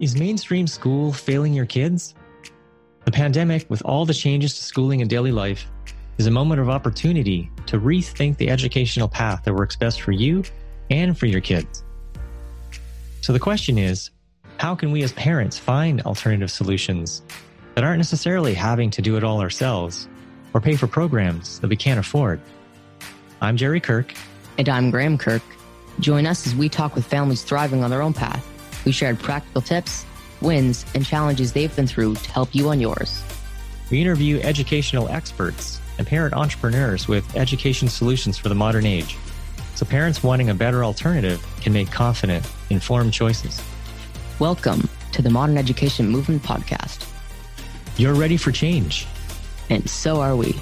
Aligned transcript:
Is 0.00 0.16
mainstream 0.16 0.66
school 0.66 1.12
failing 1.12 1.54
your 1.54 1.66
kids? 1.66 2.16
The 3.04 3.12
pandemic, 3.12 3.64
with 3.70 3.80
all 3.84 4.04
the 4.04 4.12
changes 4.12 4.54
to 4.54 4.64
schooling 4.64 5.00
and 5.00 5.08
daily 5.08 5.30
life, 5.30 5.68
is 6.18 6.26
a 6.26 6.32
moment 6.32 6.60
of 6.60 6.68
opportunity 6.68 7.48
to 7.66 7.78
rethink 7.78 8.36
the 8.36 8.50
educational 8.50 9.06
path 9.06 9.44
that 9.44 9.54
works 9.54 9.76
best 9.76 10.00
for 10.00 10.10
you 10.10 10.42
and 10.90 11.16
for 11.16 11.26
your 11.26 11.40
kids. 11.40 11.84
So 13.20 13.32
the 13.32 13.38
question 13.38 13.78
is 13.78 14.10
how 14.56 14.74
can 14.74 14.90
we 14.90 15.04
as 15.04 15.12
parents 15.12 15.60
find 15.60 16.00
alternative 16.02 16.50
solutions 16.50 17.22
that 17.76 17.84
aren't 17.84 17.98
necessarily 17.98 18.52
having 18.52 18.90
to 18.90 19.02
do 19.02 19.16
it 19.16 19.22
all 19.22 19.40
ourselves 19.40 20.08
or 20.54 20.60
pay 20.60 20.74
for 20.74 20.88
programs 20.88 21.60
that 21.60 21.68
we 21.68 21.76
can't 21.76 22.00
afford? 22.00 22.40
I'm 23.40 23.56
Jerry 23.56 23.80
Kirk. 23.80 24.12
And 24.58 24.68
I'm 24.68 24.90
Graham 24.90 25.18
Kirk. 25.18 25.42
Join 26.00 26.26
us 26.26 26.48
as 26.48 26.54
we 26.56 26.68
talk 26.68 26.96
with 26.96 27.06
families 27.06 27.44
thriving 27.44 27.84
on 27.84 27.90
their 27.90 28.02
own 28.02 28.12
path 28.12 28.44
we 28.84 28.92
shared 28.92 29.18
practical 29.18 29.62
tips, 29.62 30.04
wins, 30.40 30.84
and 30.94 31.04
challenges 31.04 31.52
they've 31.52 31.74
been 31.74 31.86
through 31.86 32.14
to 32.14 32.30
help 32.30 32.54
you 32.54 32.68
on 32.68 32.80
yours. 32.80 33.22
We 33.90 34.00
interview 34.00 34.40
educational 34.40 35.08
experts 35.08 35.80
and 35.98 36.06
parent 36.06 36.34
entrepreneurs 36.34 37.06
with 37.08 37.36
education 37.36 37.88
solutions 37.88 38.38
for 38.38 38.48
the 38.48 38.54
modern 38.54 38.86
age, 38.86 39.16
so 39.74 39.86
parents 39.86 40.22
wanting 40.22 40.50
a 40.50 40.54
better 40.54 40.84
alternative 40.84 41.44
can 41.60 41.72
make 41.72 41.90
confident, 41.90 42.46
informed 42.70 43.12
choices. 43.12 43.62
Welcome 44.38 44.88
to 45.12 45.22
the 45.22 45.30
Modern 45.30 45.56
Education 45.56 46.08
Movement 46.08 46.42
Podcast. 46.42 47.08
You're 47.96 48.14
ready 48.14 48.36
for 48.36 48.50
change. 48.50 49.06
And 49.70 49.88
so 49.88 50.20
are 50.20 50.36
we. 50.36 50.54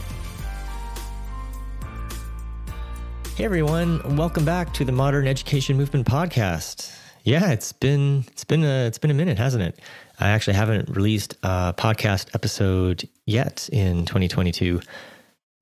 Hey 3.35 3.47
everyone, 3.47 4.17
welcome 4.17 4.45
back 4.45 4.75
to 4.75 4.85
the 4.85 4.93
Modern 4.93 5.27
Education 5.27 5.77
Movement 5.77 6.07
Podcast. 6.07 7.02
Yeah, 7.25 7.53
it's 7.53 7.73
been 7.73 8.25
it's 8.33 8.43
been 8.43 8.65
a 8.65 8.87
it's 8.87 8.99
been 8.99 9.13
a 9.13 9.15
minute, 9.15 9.39
hasn't 9.39 9.63
it? 9.63 9.79
I 10.19 10.31
actually 10.31 10.55
haven't 10.55 10.89
released 10.89 11.35
a 11.45 11.73
podcast 11.77 12.35
episode 12.35 13.09
yet 13.27 13.69
in 13.73 14.07
2022, 14.07 14.81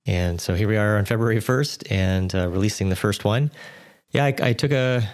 and 0.06 0.41
so 0.41 0.55
here 0.55 0.69
we 0.69 0.78
are 0.78 0.97
on 0.97 1.05
February 1.05 1.36
1st 1.36 1.91
and 1.91 2.34
uh, 2.34 2.48
releasing 2.48 2.88
the 2.88 2.97
first 2.97 3.27
one. 3.27 3.50
Yeah, 4.11 4.25
I, 4.25 4.34
I, 4.41 4.53
took 4.55 4.72
a 4.72 5.06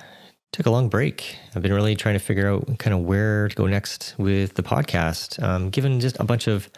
took 0.52 0.66
a 0.66 0.70
long 0.70 0.88
break. 0.88 1.36
I've 1.56 1.62
been 1.62 1.72
really 1.72 1.96
trying 1.96 2.14
to 2.14 2.24
figure 2.24 2.48
out 2.48 2.78
kind 2.78 2.94
of 2.94 3.00
where 3.00 3.48
to 3.48 3.54
go 3.56 3.66
next 3.66 4.14
with 4.16 4.54
the 4.54 4.62
podcast, 4.62 5.42
um, 5.42 5.70
given 5.70 5.98
just 5.98 6.16
a 6.20 6.24
bunch 6.24 6.46
of 6.46 6.70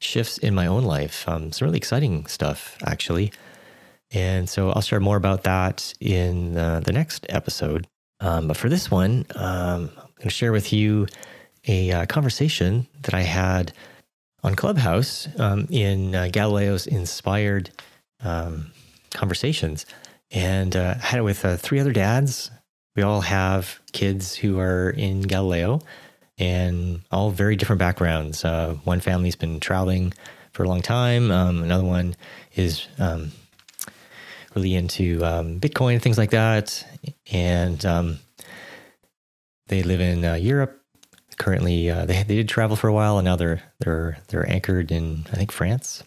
shifts 0.00 0.38
in 0.38 0.52
my 0.52 0.66
own 0.66 0.82
life. 0.82 1.28
Um, 1.28 1.52
some 1.52 1.66
really 1.66 1.78
exciting 1.78 2.26
stuff, 2.26 2.76
actually. 2.84 3.32
And 4.10 4.50
so 4.50 4.70
I'll 4.70 4.82
share 4.82 5.00
more 5.00 5.16
about 5.16 5.44
that 5.44 5.94
in 6.00 6.56
uh, 6.58 6.80
the 6.80 6.92
next 6.92 7.24
episode. 7.28 7.86
Um, 8.22 8.48
but 8.48 8.56
for 8.56 8.68
this 8.68 8.90
one, 8.90 9.26
um, 9.34 9.90
I'm 9.98 10.06
going 10.16 10.22
to 10.22 10.30
share 10.30 10.52
with 10.52 10.72
you 10.72 11.08
a 11.66 11.90
uh, 11.90 12.06
conversation 12.06 12.86
that 13.02 13.14
I 13.14 13.22
had 13.22 13.72
on 14.44 14.54
Clubhouse 14.54 15.28
um, 15.38 15.66
in 15.70 16.14
uh, 16.14 16.28
Galileo's 16.32 16.86
inspired 16.86 17.70
um, 18.22 18.70
conversations. 19.12 19.86
And 20.30 20.74
uh, 20.76 20.94
I 20.96 21.04
had 21.04 21.18
it 21.18 21.22
with 21.22 21.44
uh, 21.44 21.56
three 21.56 21.80
other 21.80 21.92
dads. 21.92 22.50
We 22.96 23.02
all 23.02 23.22
have 23.22 23.80
kids 23.92 24.34
who 24.34 24.58
are 24.60 24.90
in 24.90 25.22
Galileo 25.22 25.80
and 26.38 27.00
all 27.10 27.30
very 27.30 27.56
different 27.56 27.80
backgrounds. 27.80 28.44
Uh, 28.44 28.76
one 28.84 29.00
family's 29.00 29.36
been 29.36 29.60
traveling 29.60 30.14
for 30.52 30.64
a 30.64 30.68
long 30.68 30.82
time, 30.82 31.30
um, 31.30 31.62
another 31.62 31.84
one 31.84 32.14
is 32.54 32.86
um, 32.98 33.32
really 34.54 34.74
into 34.74 35.24
um, 35.24 35.60
Bitcoin 35.60 35.94
and 35.94 36.02
things 36.02 36.18
like 36.18 36.30
that. 36.30 36.84
And 37.32 37.84
um, 37.84 38.18
they 39.66 39.82
live 39.82 40.00
in 40.00 40.24
uh, 40.24 40.34
Europe. 40.34 40.78
Currently, 41.38 41.90
uh, 41.90 42.04
they 42.04 42.22
they 42.22 42.36
did 42.36 42.48
travel 42.48 42.76
for 42.76 42.88
a 42.88 42.92
while, 42.92 43.18
and 43.18 43.24
now 43.24 43.36
they're 43.36 43.62
they're 43.80 44.18
they're 44.28 44.48
anchored 44.48 44.92
in 44.92 45.24
I 45.32 45.36
think 45.36 45.50
France. 45.50 46.04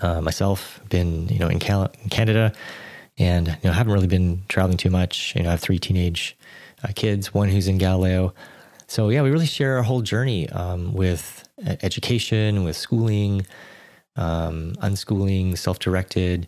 Uh, 0.00 0.20
myself, 0.20 0.80
been 0.88 1.28
you 1.28 1.38
know 1.38 1.48
in, 1.48 1.58
Cal- 1.58 1.92
in, 2.02 2.08
Canada, 2.08 2.52
and 3.18 3.48
you 3.48 3.54
know 3.64 3.72
haven't 3.72 3.92
really 3.92 4.06
been 4.06 4.42
traveling 4.48 4.78
too 4.78 4.90
much. 4.90 5.34
You 5.34 5.42
know, 5.42 5.48
I 5.48 5.52
have 5.52 5.60
three 5.60 5.78
teenage 5.78 6.36
uh, 6.84 6.92
kids, 6.94 7.34
one 7.34 7.48
who's 7.48 7.68
in 7.68 7.78
Galileo. 7.78 8.32
So 8.86 9.08
yeah, 9.08 9.22
we 9.22 9.30
really 9.30 9.46
share 9.46 9.76
our 9.76 9.82
whole 9.82 10.02
journey 10.02 10.48
um, 10.50 10.92
with 10.94 11.48
education, 11.82 12.64
with 12.64 12.76
schooling, 12.76 13.46
um, 14.16 14.74
unschooling, 14.82 15.58
self-directed, 15.58 16.46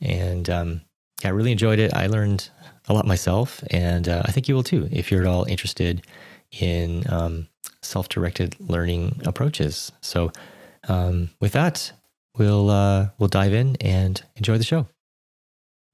and 0.00 0.48
um, 0.50 0.80
yeah, 1.22 1.28
I 1.28 1.32
really 1.32 1.52
enjoyed 1.52 1.78
it. 1.78 1.94
I 1.94 2.06
learned 2.06 2.48
a 2.88 2.92
lot 2.92 3.06
myself, 3.06 3.62
and 3.70 4.08
uh, 4.08 4.22
I 4.24 4.32
think 4.32 4.48
you 4.48 4.54
will 4.54 4.62
too 4.62 4.88
if 4.90 5.10
you're 5.10 5.22
at 5.22 5.26
all 5.26 5.44
interested 5.44 6.06
in 6.60 7.04
um, 7.08 7.48
self 7.82 8.08
directed 8.08 8.56
learning 8.60 9.20
approaches. 9.24 9.92
So, 10.00 10.32
um, 10.88 11.30
with 11.40 11.52
that, 11.52 11.92
we'll 12.38 12.70
uh, 12.70 13.08
we'll 13.18 13.28
dive 13.28 13.54
in 13.54 13.76
and 13.80 14.22
enjoy 14.36 14.58
the 14.58 14.64
show. 14.64 14.86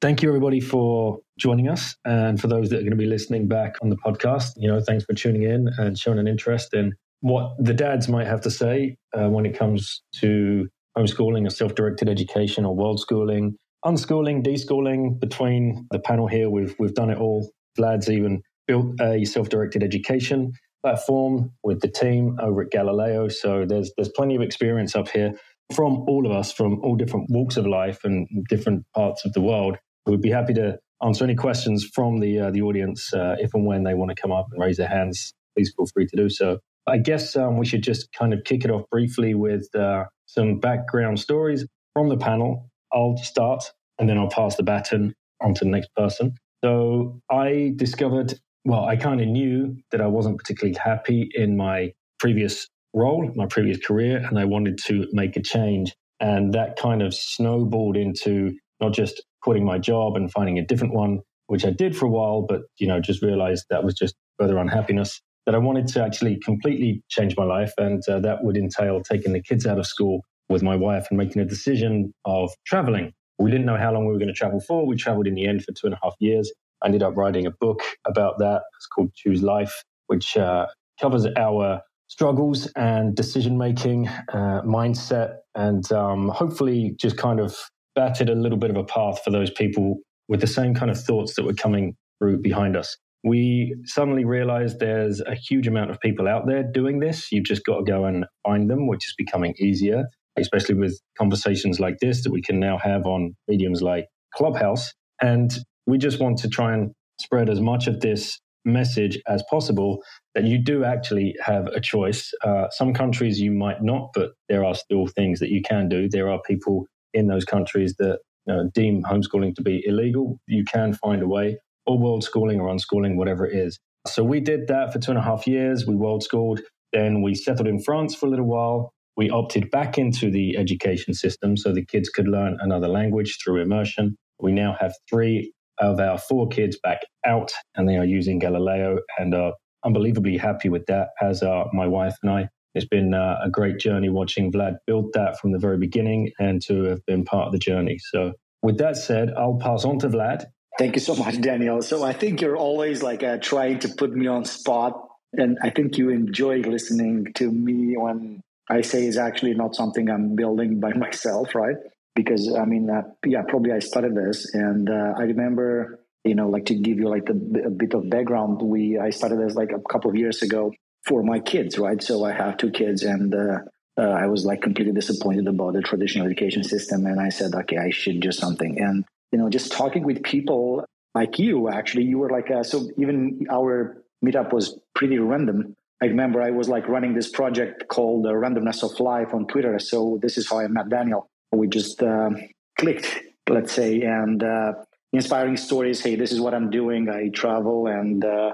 Thank 0.00 0.20
you, 0.20 0.28
everybody, 0.28 0.60
for 0.60 1.20
joining 1.38 1.68
us, 1.68 1.94
and 2.04 2.40
for 2.40 2.48
those 2.48 2.70
that 2.70 2.76
are 2.76 2.82
going 2.82 2.90
to 2.90 2.96
be 2.96 3.06
listening 3.06 3.46
back 3.46 3.76
on 3.82 3.88
the 3.88 3.96
podcast. 3.96 4.52
You 4.56 4.68
know, 4.68 4.80
thanks 4.80 5.04
for 5.04 5.14
tuning 5.14 5.44
in 5.44 5.68
and 5.78 5.96
showing 5.96 6.18
an 6.18 6.26
interest 6.26 6.74
in 6.74 6.92
what 7.20 7.54
the 7.58 7.72
dads 7.72 8.08
might 8.08 8.26
have 8.26 8.40
to 8.40 8.50
say 8.50 8.96
uh, 9.16 9.28
when 9.28 9.46
it 9.46 9.56
comes 9.56 10.02
to 10.16 10.68
homeschooling 10.98 11.46
or 11.46 11.50
self 11.50 11.74
directed 11.74 12.08
education 12.08 12.64
or 12.64 12.74
world 12.74 13.00
schooling 13.00 13.56
unschooling, 13.84 14.44
deschooling 14.44 15.18
between 15.20 15.86
the 15.90 15.98
panel 15.98 16.26
here. 16.26 16.50
We've 16.50 16.74
we've 16.78 16.94
done 16.94 17.10
it 17.10 17.18
all. 17.18 17.50
Vlad's 17.78 18.10
even 18.10 18.42
built 18.66 19.00
a 19.00 19.24
self-directed 19.24 19.82
education 19.82 20.52
platform 20.82 21.52
with 21.62 21.80
the 21.80 21.88
team 21.88 22.36
over 22.40 22.62
at 22.62 22.70
Galileo. 22.70 23.28
So 23.28 23.64
there's 23.66 23.92
there's 23.96 24.10
plenty 24.10 24.36
of 24.36 24.42
experience 24.42 24.94
up 24.94 25.08
here 25.08 25.34
from 25.74 26.04
all 26.08 26.26
of 26.26 26.32
us 26.32 26.52
from 26.52 26.80
all 26.82 26.96
different 26.96 27.26
walks 27.30 27.56
of 27.56 27.66
life 27.66 28.04
and 28.04 28.28
different 28.48 28.84
parts 28.94 29.24
of 29.24 29.32
the 29.32 29.40
world. 29.40 29.78
We'd 30.06 30.20
be 30.20 30.30
happy 30.30 30.54
to 30.54 30.78
answer 31.02 31.24
any 31.24 31.34
questions 31.34 31.88
from 31.94 32.20
the 32.20 32.40
uh, 32.40 32.50
the 32.50 32.62
audience 32.62 33.12
uh, 33.14 33.36
if 33.38 33.54
and 33.54 33.66
when 33.66 33.84
they 33.84 33.94
want 33.94 34.10
to 34.14 34.20
come 34.20 34.32
up 34.32 34.46
and 34.52 34.60
raise 34.62 34.76
their 34.76 34.88
hands. 34.88 35.32
Please 35.56 35.72
feel 35.76 35.86
free 35.86 36.06
to 36.06 36.16
do 36.16 36.28
so. 36.28 36.58
I 36.86 36.98
guess 36.98 37.36
um, 37.36 37.58
we 37.58 37.66
should 37.66 37.82
just 37.82 38.12
kind 38.12 38.32
of 38.32 38.42
kick 38.44 38.64
it 38.64 38.70
off 38.70 38.82
briefly 38.90 39.34
with 39.34 39.68
uh, 39.74 40.04
some 40.26 40.58
background 40.58 41.20
stories 41.20 41.66
from 41.94 42.08
the 42.08 42.16
panel 42.16 42.70
I'll 42.92 43.16
start 43.16 43.64
and 43.98 44.08
then 44.08 44.18
I'll 44.18 44.28
pass 44.28 44.56
the 44.56 44.62
baton 44.62 45.14
on 45.40 45.54
to 45.54 45.64
the 45.64 45.70
next 45.70 45.90
person. 45.96 46.34
So 46.64 47.20
I 47.30 47.72
discovered, 47.76 48.34
well, 48.64 48.84
I 48.84 48.96
kind 48.96 49.20
of 49.20 49.26
knew 49.28 49.76
that 49.90 50.00
I 50.00 50.06
wasn't 50.06 50.38
particularly 50.38 50.78
happy 50.82 51.28
in 51.34 51.56
my 51.56 51.92
previous 52.18 52.68
role, 52.94 53.30
my 53.34 53.46
previous 53.46 53.78
career, 53.78 54.18
and 54.18 54.38
I 54.38 54.44
wanted 54.44 54.78
to 54.86 55.06
make 55.12 55.36
a 55.36 55.42
change. 55.42 55.94
And 56.20 56.52
that 56.54 56.76
kind 56.76 57.02
of 57.02 57.14
snowballed 57.14 57.96
into 57.96 58.52
not 58.80 58.92
just 58.92 59.22
quitting 59.42 59.64
my 59.64 59.78
job 59.78 60.16
and 60.16 60.30
finding 60.30 60.58
a 60.58 60.64
different 60.64 60.94
one, 60.94 61.20
which 61.48 61.64
I 61.64 61.70
did 61.70 61.96
for 61.96 62.06
a 62.06 62.10
while, 62.10 62.42
but 62.42 62.62
you 62.78 62.86
know, 62.86 63.00
just 63.00 63.22
realized 63.22 63.64
that 63.70 63.84
was 63.84 63.94
just 63.94 64.14
further 64.38 64.58
unhappiness. 64.58 65.20
That 65.46 65.56
I 65.56 65.58
wanted 65.58 65.88
to 65.88 66.04
actually 66.04 66.38
completely 66.44 67.02
change 67.08 67.36
my 67.36 67.42
life, 67.42 67.72
and 67.76 68.00
uh, 68.08 68.20
that 68.20 68.44
would 68.44 68.56
entail 68.56 69.02
taking 69.02 69.32
the 69.32 69.42
kids 69.42 69.66
out 69.66 69.80
of 69.80 69.86
school 69.86 70.22
with 70.48 70.62
my 70.62 70.76
wife 70.76 71.06
and 71.10 71.18
making 71.18 71.42
a 71.42 71.44
decision 71.44 72.12
of 72.24 72.50
traveling. 72.66 73.12
We 73.38 73.50
didn't 73.50 73.66
know 73.66 73.76
how 73.76 73.92
long 73.92 74.06
we 74.06 74.12
were 74.12 74.18
going 74.18 74.28
to 74.28 74.34
travel 74.34 74.60
for. 74.60 74.86
We 74.86 74.96
traveled 74.96 75.26
in 75.26 75.34
the 75.34 75.46
end 75.46 75.64
for 75.64 75.72
two 75.72 75.86
and 75.86 75.94
a 75.94 75.98
half 76.02 76.14
years. 76.20 76.52
I 76.82 76.86
ended 76.86 77.02
up 77.02 77.16
writing 77.16 77.46
a 77.46 77.50
book 77.50 77.80
about 78.06 78.38
that. 78.38 78.62
It's 78.76 78.86
called 78.86 79.12
Choose 79.14 79.42
Life, 79.42 79.82
which 80.06 80.36
uh, 80.36 80.66
covers 81.00 81.26
our 81.36 81.80
struggles 82.08 82.70
and 82.76 83.16
decision 83.16 83.56
making, 83.56 84.08
uh, 84.08 84.62
mindset, 84.62 85.36
and 85.54 85.90
um, 85.92 86.28
hopefully 86.28 86.94
just 87.00 87.16
kind 87.16 87.40
of 87.40 87.56
batted 87.94 88.28
a 88.28 88.34
little 88.34 88.58
bit 88.58 88.70
of 88.70 88.76
a 88.76 88.84
path 88.84 89.20
for 89.24 89.30
those 89.30 89.50
people 89.50 89.98
with 90.28 90.40
the 90.40 90.46
same 90.46 90.74
kind 90.74 90.90
of 90.90 91.00
thoughts 91.00 91.34
that 91.34 91.44
were 91.44 91.54
coming 91.54 91.96
through 92.18 92.38
behind 92.38 92.76
us. 92.76 92.96
We 93.24 93.74
suddenly 93.84 94.24
realized 94.24 94.78
there's 94.78 95.20
a 95.20 95.34
huge 95.34 95.68
amount 95.68 95.90
of 95.90 96.00
people 96.00 96.26
out 96.26 96.46
there 96.46 96.62
doing 96.62 96.98
this. 97.00 97.30
You've 97.30 97.44
just 97.44 97.64
got 97.64 97.78
to 97.78 97.84
go 97.84 98.04
and 98.04 98.26
find 98.44 98.68
them, 98.68 98.88
which 98.88 99.06
is 99.08 99.14
becoming 99.16 99.54
easier 99.58 100.04
especially 100.38 100.76
with 100.76 101.00
conversations 101.18 101.80
like 101.80 101.98
this 102.00 102.22
that 102.24 102.32
we 102.32 102.42
can 102.42 102.60
now 102.60 102.78
have 102.78 103.06
on 103.06 103.34
mediums 103.48 103.82
like 103.82 104.06
Clubhouse. 104.34 104.92
And 105.20 105.52
we 105.86 105.98
just 105.98 106.20
want 106.20 106.38
to 106.38 106.48
try 106.48 106.74
and 106.74 106.92
spread 107.20 107.50
as 107.50 107.60
much 107.60 107.86
of 107.86 108.00
this 108.00 108.40
message 108.64 109.20
as 109.28 109.42
possible 109.50 110.02
that 110.34 110.44
you 110.44 110.58
do 110.58 110.84
actually 110.84 111.34
have 111.44 111.66
a 111.68 111.80
choice. 111.80 112.32
Uh, 112.44 112.68
some 112.70 112.94
countries 112.94 113.40
you 113.40 113.50
might 113.52 113.82
not, 113.82 114.10
but 114.14 114.30
there 114.48 114.64
are 114.64 114.74
still 114.74 115.06
things 115.06 115.40
that 115.40 115.50
you 115.50 115.62
can 115.62 115.88
do. 115.88 116.08
There 116.08 116.30
are 116.30 116.40
people 116.46 116.86
in 117.14 117.26
those 117.26 117.44
countries 117.44 117.94
that 117.98 118.18
you 118.46 118.54
know, 118.54 118.70
deem 118.74 119.02
homeschooling 119.02 119.54
to 119.56 119.62
be 119.62 119.82
illegal. 119.86 120.38
You 120.46 120.64
can 120.64 120.94
find 120.94 121.22
a 121.22 121.28
way, 121.28 121.58
or 121.86 121.98
world 121.98 122.24
schooling 122.24 122.60
or 122.60 122.68
unschooling, 122.68 123.16
whatever 123.16 123.46
it 123.46 123.56
is. 123.56 123.78
So 124.06 124.24
we 124.24 124.40
did 124.40 124.68
that 124.68 124.92
for 124.92 124.98
two 124.98 125.10
and 125.12 125.18
a 125.18 125.22
half 125.22 125.46
years. 125.46 125.86
We 125.86 125.94
world 125.96 126.22
schooled. 126.22 126.60
Then 126.92 127.22
we 127.22 127.34
settled 127.34 127.68
in 127.68 127.80
France 127.82 128.14
for 128.14 128.26
a 128.26 128.30
little 128.30 128.46
while 128.46 128.92
we 129.16 129.30
opted 129.30 129.70
back 129.70 129.98
into 129.98 130.30
the 130.30 130.56
education 130.56 131.14
system 131.14 131.56
so 131.56 131.72
the 131.72 131.84
kids 131.84 132.08
could 132.08 132.28
learn 132.28 132.58
another 132.60 132.88
language 132.88 133.38
through 133.42 133.60
immersion. 133.60 134.16
We 134.40 134.52
now 134.52 134.76
have 134.80 134.94
three 135.08 135.52
of 135.78 136.00
our 136.00 136.18
four 136.18 136.48
kids 136.48 136.78
back 136.82 137.00
out 137.26 137.52
and 137.74 137.88
they 137.88 137.96
are 137.96 138.04
using 138.04 138.38
Galileo 138.38 138.98
and 139.18 139.34
are 139.34 139.52
unbelievably 139.84 140.38
happy 140.38 140.68
with 140.68 140.86
that, 140.86 141.08
as 141.20 141.42
are 141.42 141.68
my 141.72 141.86
wife 141.86 142.14
and 142.22 142.30
I. 142.30 142.48
It's 142.74 142.86
been 142.86 143.12
uh, 143.12 143.36
a 143.44 143.50
great 143.50 143.78
journey 143.78 144.08
watching 144.08 144.50
Vlad 144.50 144.76
build 144.86 145.12
that 145.12 145.38
from 145.38 145.52
the 145.52 145.58
very 145.58 145.76
beginning 145.76 146.30
and 146.38 146.62
to 146.62 146.84
have 146.84 147.04
been 147.06 147.24
part 147.24 147.46
of 147.46 147.52
the 147.52 147.58
journey. 147.58 147.98
So, 147.98 148.32
with 148.62 148.78
that 148.78 148.96
said, 148.96 149.30
I'll 149.36 149.58
pass 149.58 149.84
on 149.84 149.98
to 149.98 150.08
Vlad. 150.08 150.44
Thank 150.78 150.94
you 150.94 151.00
so 151.00 151.14
much, 151.14 151.38
Daniel. 151.40 151.82
So, 151.82 152.02
I 152.02 152.14
think 152.14 152.40
you're 152.40 152.56
always 152.56 153.02
like 153.02 153.22
uh, 153.22 153.38
trying 153.42 153.80
to 153.80 153.88
put 153.88 154.12
me 154.12 154.26
on 154.26 154.46
spot, 154.46 154.98
and 155.34 155.58
I 155.62 155.68
think 155.68 155.98
you 155.98 156.08
enjoy 156.08 156.60
listening 156.60 157.26
to 157.34 157.50
me 157.50 157.94
when 157.98 158.40
I 158.70 158.80
say 158.80 159.06
is 159.06 159.18
actually 159.18 159.54
not 159.54 159.74
something 159.74 160.08
I'm 160.10 160.36
building 160.36 160.80
by 160.80 160.92
myself, 161.06 161.54
right? 161.54 161.76
Because 162.14 162.54
I 162.54 162.64
mean, 162.64 162.90
uh, 162.90 163.02
yeah, 163.26 163.42
probably 163.48 163.72
I 163.72 163.78
started 163.78 164.14
this, 164.14 164.54
and 164.54 164.90
uh, 164.90 165.14
I 165.16 165.22
remember, 165.22 166.00
you 166.24 166.34
know, 166.34 166.48
like 166.48 166.66
to 166.66 166.74
give 166.74 166.98
you 166.98 167.08
like 167.08 167.28
a, 167.28 167.66
a 167.66 167.70
bit 167.70 167.94
of 167.94 168.10
background. 168.10 168.60
We 168.60 168.98
I 168.98 169.10
started 169.10 169.40
this 169.40 169.54
like 169.54 169.72
a 169.72 169.80
couple 169.90 170.10
of 170.10 170.16
years 170.16 170.42
ago 170.42 170.72
for 171.06 171.22
my 171.22 171.40
kids, 171.40 171.78
right? 171.78 172.02
So 172.02 172.24
I 172.24 172.32
have 172.32 172.58
two 172.58 172.70
kids, 172.70 173.02
and 173.02 173.34
uh, 173.34 173.58
uh, 173.98 174.02
I 174.02 174.26
was 174.26 174.44
like 174.44 174.62
completely 174.62 174.92
disappointed 174.92 175.46
about 175.46 175.72
the 175.72 175.82
traditional 175.82 176.26
education 176.26 176.64
system, 176.64 177.06
and 177.06 177.18
I 177.18 177.30
said, 177.30 177.54
okay, 177.54 177.78
I 177.78 177.90
should 177.90 178.20
do 178.20 178.30
something. 178.30 178.78
And 178.80 179.04
you 179.32 179.38
know, 179.38 179.48
just 179.48 179.72
talking 179.72 180.04
with 180.04 180.22
people 180.22 180.84
like 181.14 181.38
you, 181.38 181.68
actually, 181.68 182.04
you 182.04 182.18
were 182.18 182.30
like, 182.30 182.50
uh, 182.50 182.62
so 182.62 182.88
even 182.98 183.46
our 183.50 184.02
meetup 184.24 184.52
was 184.52 184.78
pretty 184.94 185.18
random. 185.18 185.76
I 186.02 186.06
remember 186.06 186.42
I 186.42 186.50
was 186.50 186.68
like 186.68 186.88
running 186.88 187.14
this 187.14 187.30
project 187.30 187.86
called 187.86 188.24
the 188.24 188.32
Randomness 188.32 188.82
of 188.82 188.98
Life 188.98 189.32
on 189.32 189.46
Twitter. 189.46 189.78
So 189.78 190.18
this 190.20 190.36
is 190.36 190.50
how 190.50 190.58
I 190.58 190.66
met 190.66 190.88
Daniel. 190.88 191.30
We 191.52 191.68
just 191.68 192.02
uh, 192.02 192.30
clicked, 192.76 193.20
let's 193.48 193.72
say, 193.72 194.00
and 194.00 194.42
uh, 194.42 194.72
inspiring 195.12 195.56
stories. 195.56 196.00
Hey, 196.00 196.16
this 196.16 196.32
is 196.32 196.40
what 196.40 196.54
I'm 196.54 196.70
doing. 196.70 197.08
I 197.08 197.28
travel 197.28 197.86
and 197.86 198.24
uh, 198.24 198.52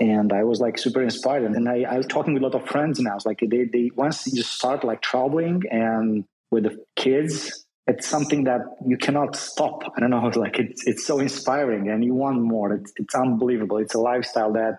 and 0.00 0.32
I 0.32 0.42
was 0.42 0.58
like 0.60 0.76
super 0.76 1.02
inspired. 1.02 1.52
And 1.52 1.68
I, 1.68 1.82
I 1.82 1.98
was 1.98 2.06
talking 2.06 2.34
with 2.34 2.42
a 2.42 2.46
lot 2.46 2.56
of 2.56 2.68
friends 2.68 2.98
now. 2.98 3.14
It's 3.14 3.24
like 3.24 3.38
they, 3.48 3.64
they 3.72 3.92
once 3.94 4.26
you 4.26 4.42
start 4.42 4.82
like 4.82 5.02
traveling 5.02 5.62
and 5.70 6.24
with 6.50 6.64
the 6.64 6.84
kids, 6.96 7.64
it's 7.86 8.08
something 8.08 8.42
that 8.44 8.62
you 8.84 8.96
cannot 8.96 9.36
stop. 9.36 9.84
I 9.96 10.00
don't 10.00 10.10
know, 10.10 10.26
like 10.34 10.58
it's 10.58 10.84
it's 10.84 11.06
so 11.06 11.20
inspiring, 11.20 11.90
and 11.90 12.04
you 12.04 12.14
want 12.14 12.42
more. 12.42 12.72
It's 12.72 12.92
it's 12.96 13.14
unbelievable. 13.14 13.76
It's 13.78 13.94
a 13.94 14.00
lifestyle 14.00 14.52
that 14.54 14.78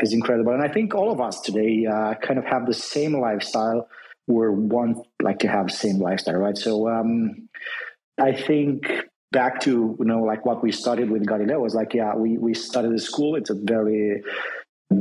is 0.00 0.12
incredible, 0.12 0.52
and 0.52 0.62
I 0.62 0.68
think 0.68 0.94
all 0.94 1.12
of 1.12 1.20
us 1.20 1.40
today 1.40 1.86
uh, 1.86 2.14
kind 2.14 2.38
of 2.38 2.44
have 2.44 2.66
the 2.66 2.74
same 2.74 3.14
lifestyle. 3.18 3.88
We're 4.26 4.52
want 4.52 5.06
like 5.20 5.40
to 5.40 5.48
have 5.48 5.70
same 5.70 5.98
lifestyle, 5.98 6.36
right? 6.36 6.56
So 6.56 6.88
um, 6.88 7.48
I 8.18 8.32
think 8.32 8.86
back 9.32 9.60
to 9.60 9.96
you 9.98 10.04
know 10.04 10.20
like 10.22 10.44
what 10.44 10.62
we 10.62 10.70
started 10.70 11.10
with 11.10 11.26
Galileo 11.26 11.58
was 11.58 11.74
like 11.74 11.94
yeah 11.94 12.14
we 12.14 12.38
we 12.38 12.54
started 12.54 12.92
a 12.92 12.98
school. 12.98 13.34
It's 13.36 13.50
a 13.50 13.54
very 13.54 14.22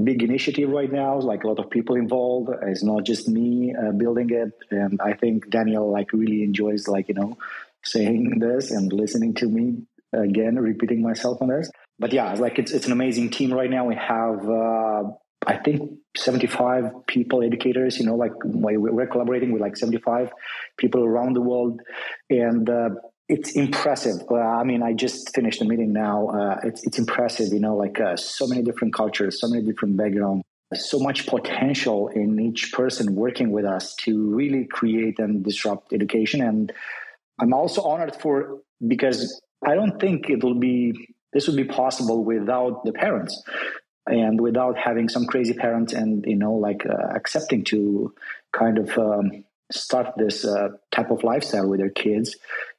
big 0.03 0.23
initiative 0.23 0.69
right 0.69 0.91
now. 0.91 1.19
Like 1.19 1.44
a 1.44 1.47
lot 1.47 1.59
of 1.59 1.69
people 1.69 1.95
involved. 1.95 2.49
It's 2.63 2.83
not 2.83 3.03
just 3.03 3.27
me 3.27 3.75
uh, 3.75 3.91
building 3.91 4.29
it. 4.31 4.51
And 4.71 4.99
I 5.01 5.13
think 5.13 5.49
Daniel 5.49 5.91
like 5.91 6.13
really 6.13 6.44
enjoys 6.44 6.87
like 6.87 7.09
you 7.09 7.15
know 7.15 7.37
saying 7.83 8.39
this 8.39 8.71
and 8.71 8.91
listening 8.91 9.33
to 9.35 9.47
me 9.47 9.83
again 10.13 10.55
repeating 10.57 11.01
myself 11.01 11.41
on 11.41 11.47
this 11.47 11.71
but 12.01 12.12
yeah 12.12 12.33
like 12.45 12.59
it's 12.59 12.71
it's 12.71 12.86
an 12.86 12.92
amazing 12.92 13.30
team 13.30 13.53
right 13.53 13.71
now 13.77 13.83
we 13.86 13.95
have 13.95 14.38
uh, 14.50 15.03
I 15.48 15.57
think 15.57 15.92
75 16.18 17.07
people, 17.07 17.42
educators, 17.42 17.98
you 17.98 18.06
know, 18.06 18.15
like 18.15 18.33
we're 18.44 19.07
collaborating 19.07 19.51
with 19.51 19.62
like 19.62 19.75
75 19.75 20.31
people 20.77 21.03
around 21.03 21.36
the 21.36 21.42
world. 21.42 21.81
And 22.30 22.69
uh, 22.69 22.89
it's 23.27 23.53
impressive. 23.53 24.21
Uh, 24.30 24.36
I 24.36 24.63
mean, 24.63 24.83
I 24.83 24.94
just 24.94 25.33
finished 25.33 25.59
the 25.59 25.65
meeting 25.65 25.94
now. 25.94 26.27
Uh, 26.27 26.59
it's 26.63 26.86
it's 26.86 27.00
impressive, 27.00 27.51
you 27.53 27.59
know, 27.59 27.75
like 27.75 28.00
uh, 28.00 28.18
so 28.18 28.45
many 28.45 28.62
different 28.62 28.94
cultures, 28.94 29.39
so 29.39 29.47
many 29.47 29.63
different 29.63 29.97
backgrounds, 29.97 30.44
so 30.75 31.00
much 31.00 31.25
potential 31.25 32.09
in 32.09 32.39
each 32.39 32.71
person 32.71 33.15
working 33.15 33.51
with 33.51 33.65
us 33.65 33.95
to 34.01 34.30
really 34.36 34.65
create 34.65 35.18
and 35.18 35.44
disrupt 35.44 35.92
education. 35.92 36.42
And 36.42 36.71
I'm 37.39 37.54
also 37.54 37.81
honored 37.81 38.15
for 38.15 38.59
because 38.86 39.42
I 39.65 39.75
don't 39.75 40.00
think 40.00 40.30
it 40.30 40.44
will 40.44 40.59
be 40.59 41.10
this 41.33 41.48
would 41.48 41.57
be 41.57 41.63
possible 41.63 42.24
without 42.24 42.83
the 42.86 42.92
parents 42.92 43.42
and 44.07 44.39
without 44.42 44.78
having 44.78 45.10
some 45.10 45.25
crazy 45.25 45.54
parents 45.54 45.94
and 45.94 46.25
you 46.25 46.36
know 46.36 46.54
like 46.54 46.86
uh, 46.86 47.16
accepting 47.16 47.63
to 47.63 48.13
kind 48.51 48.78
of 48.78 48.98
um, 48.98 49.44
start 49.72 50.07
this 50.18 50.44
uh, 50.44 50.69
type 50.92 51.12
of 51.12 51.24
lifestyle 51.24 51.68
with 51.68 51.80
their 51.80 51.89
kids 51.89 52.36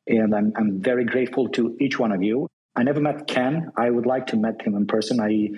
and 0.07 0.35
I'm, 0.35 0.53
I'm 0.57 0.81
very 0.81 1.05
grateful 1.05 1.49
to 1.51 1.77
each 1.81 1.99
one 1.99 2.13
of 2.13 2.23
you. 2.23 2.49
I 2.75 2.83
never 2.83 3.01
met 3.01 3.27
Ken. 3.27 3.71
I 3.77 3.91
would 3.91 4.07
like 4.07 4.29
to 4.29 4.37
meet 4.37 4.63
him 4.63 4.75
in 4.75 4.87
person. 4.87 5.21
I 5.21 5.51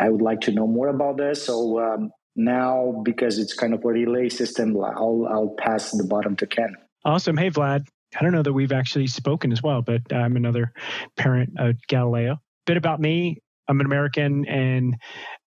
I 0.00 0.08
would 0.08 0.22
like 0.22 0.42
to 0.42 0.52
know 0.52 0.66
more 0.66 0.88
about 0.88 1.16
this. 1.16 1.44
So 1.44 1.80
um, 1.80 2.10
now, 2.36 3.02
because 3.02 3.38
it's 3.38 3.52
kind 3.52 3.74
of 3.74 3.84
a 3.84 3.88
relay 3.88 4.28
system, 4.28 4.76
I'll 4.76 5.26
I'll 5.30 5.54
pass 5.58 5.90
the 5.90 6.04
bottom 6.04 6.36
to 6.36 6.46
Ken. 6.46 6.74
Awesome. 7.04 7.36
Hey, 7.36 7.50
Vlad. 7.50 7.86
I 8.16 8.22
don't 8.22 8.32
know 8.32 8.42
that 8.42 8.52
we've 8.52 8.72
actually 8.72 9.06
spoken 9.06 9.52
as 9.52 9.62
well, 9.62 9.82
but 9.82 10.12
I'm 10.12 10.36
another 10.36 10.72
parent 11.16 11.54
of 11.58 11.76
Galileo. 11.88 12.38
Bit 12.66 12.76
about 12.76 13.00
me. 13.00 13.38
I'm 13.68 13.80
an 13.80 13.86
American, 13.86 14.46
and 14.46 14.96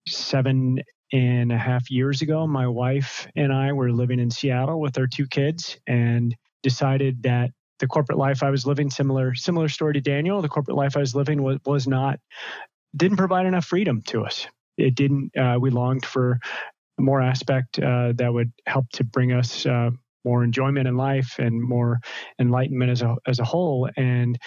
seven 0.08 0.80
and 1.12 1.52
a 1.52 1.58
half 1.58 1.90
years 1.90 2.22
ago, 2.22 2.46
my 2.46 2.66
wife 2.66 3.26
and 3.36 3.52
I 3.52 3.72
were 3.72 3.92
living 3.92 4.18
in 4.18 4.30
Seattle 4.30 4.80
with 4.80 4.98
our 4.98 5.06
two 5.06 5.26
kids, 5.26 5.78
and 5.86 6.34
decided 6.62 7.22
that 7.22 7.50
the 7.78 7.86
corporate 7.86 8.18
life 8.18 8.42
I 8.42 8.50
was 8.50 8.66
living, 8.66 8.90
similar 8.90 9.34
similar 9.34 9.68
story 9.68 9.94
to 9.94 10.00
Daniel. 10.00 10.42
The 10.42 10.48
corporate 10.48 10.76
life 10.76 10.96
I 10.96 11.00
was 11.00 11.14
living 11.14 11.42
was 11.42 11.58
was 11.64 11.86
not 11.86 12.20
didn't 12.96 13.16
provide 13.16 13.46
enough 13.46 13.64
freedom 13.64 14.02
to 14.08 14.24
us. 14.24 14.46
It 14.76 14.94
didn't. 14.94 15.36
Uh, 15.36 15.58
we 15.60 15.70
longed 15.70 16.04
for 16.04 16.38
more 16.98 17.20
aspect 17.20 17.78
uh, 17.78 18.12
that 18.16 18.32
would 18.32 18.52
help 18.66 18.88
to 18.90 19.04
bring 19.04 19.32
us 19.32 19.64
uh, 19.66 19.90
more 20.24 20.44
enjoyment 20.44 20.88
in 20.88 20.96
life 20.96 21.36
and 21.38 21.62
more 21.62 22.00
enlightenment 22.38 22.90
as 22.90 23.02
a 23.02 23.16
as 23.26 23.38
a 23.38 23.44
whole. 23.44 23.88
And 23.96 24.38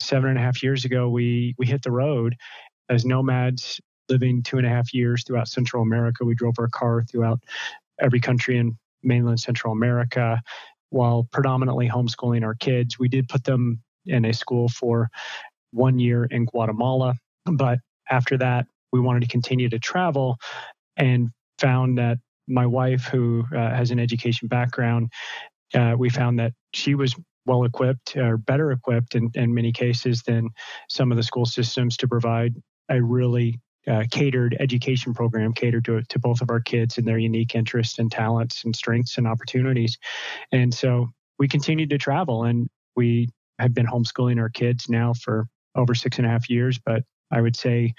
seven 0.00 0.30
and 0.30 0.38
a 0.38 0.42
half 0.42 0.62
years 0.62 0.84
ago, 0.84 1.08
we 1.08 1.54
we 1.58 1.66
hit 1.66 1.82
the 1.82 1.90
road 1.90 2.36
as 2.88 3.04
nomads, 3.04 3.80
living 4.08 4.42
two 4.42 4.58
and 4.58 4.66
a 4.66 4.70
half 4.70 4.92
years 4.92 5.24
throughout 5.24 5.48
Central 5.48 5.82
America. 5.82 6.24
We 6.24 6.34
drove 6.34 6.54
our 6.58 6.68
car 6.68 7.04
throughout 7.10 7.40
every 8.00 8.20
country 8.20 8.58
in 8.58 8.76
mainland 9.02 9.40
Central 9.40 9.72
America 9.72 10.40
while 10.90 11.26
predominantly 11.32 11.88
homeschooling 11.88 12.44
our 12.44 12.54
kids. 12.54 12.98
We 12.98 13.08
did 13.08 13.28
put 13.28 13.44
them 13.44 13.82
in 14.06 14.24
a 14.24 14.32
school 14.32 14.68
for 14.68 15.08
one 15.70 15.98
year 15.98 16.24
in 16.26 16.44
Guatemala, 16.44 17.14
but 17.46 17.78
after 18.10 18.36
that, 18.38 18.66
we 18.92 19.00
wanted 19.00 19.20
to 19.20 19.28
continue 19.28 19.70
to 19.70 19.78
travel 19.78 20.36
and 20.96 21.30
found 21.58 21.96
that 21.96 22.18
my 22.52 22.66
wife, 22.66 23.04
who 23.04 23.44
uh, 23.54 23.70
has 23.70 23.90
an 23.90 23.98
education 23.98 24.48
background, 24.48 25.10
uh, 25.74 25.94
we 25.98 26.10
found 26.10 26.38
that 26.38 26.52
she 26.72 26.94
was 26.94 27.14
well 27.46 27.64
equipped 27.64 28.16
or 28.16 28.36
better 28.36 28.70
equipped 28.70 29.14
in, 29.14 29.30
in 29.34 29.52
many 29.52 29.72
cases 29.72 30.22
than 30.22 30.48
some 30.88 31.10
of 31.10 31.16
the 31.16 31.22
school 31.22 31.46
systems 31.46 31.96
to 31.96 32.06
provide 32.06 32.54
a 32.88 33.02
really 33.02 33.60
uh, 33.88 34.04
catered 34.10 34.56
education 34.60 35.12
program 35.12 35.52
catered 35.52 35.84
to, 35.84 36.02
to 36.02 36.18
both 36.18 36.40
of 36.40 36.50
our 36.50 36.60
kids 36.60 36.98
and 36.98 37.06
their 37.06 37.18
unique 37.18 37.54
interests 37.54 37.98
and 37.98 38.12
talents 38.12 38.64
and 38.64 38.76
strengths 38.76 39.18
and 39.18 39.26
opportunities. 39.26 39.98
And 40.52 40.72
so 40.72 41.08
we 41.38 41.48
continued 41.48 41.90
to 41.90 41.98
travel 41.98 42.44
and 42.44 42.68
we 42.94 43.28
have 43.58 43.74
been 43.74 43.86
homeschooling 43.86 44.40
our 44.40 44.50
kids 44.50 44.88
now 44.88 45.14
for 45.14 45.46
over 45.74 45.94
six 45.94 46.18
and 46.18 46.26
a 46.26 46.30
half 46.30 46.48
years. 46.48 46.78
But 46.84 47.02
I 47.30 47.40
would 47.40 47.56
say, 47.56 47.94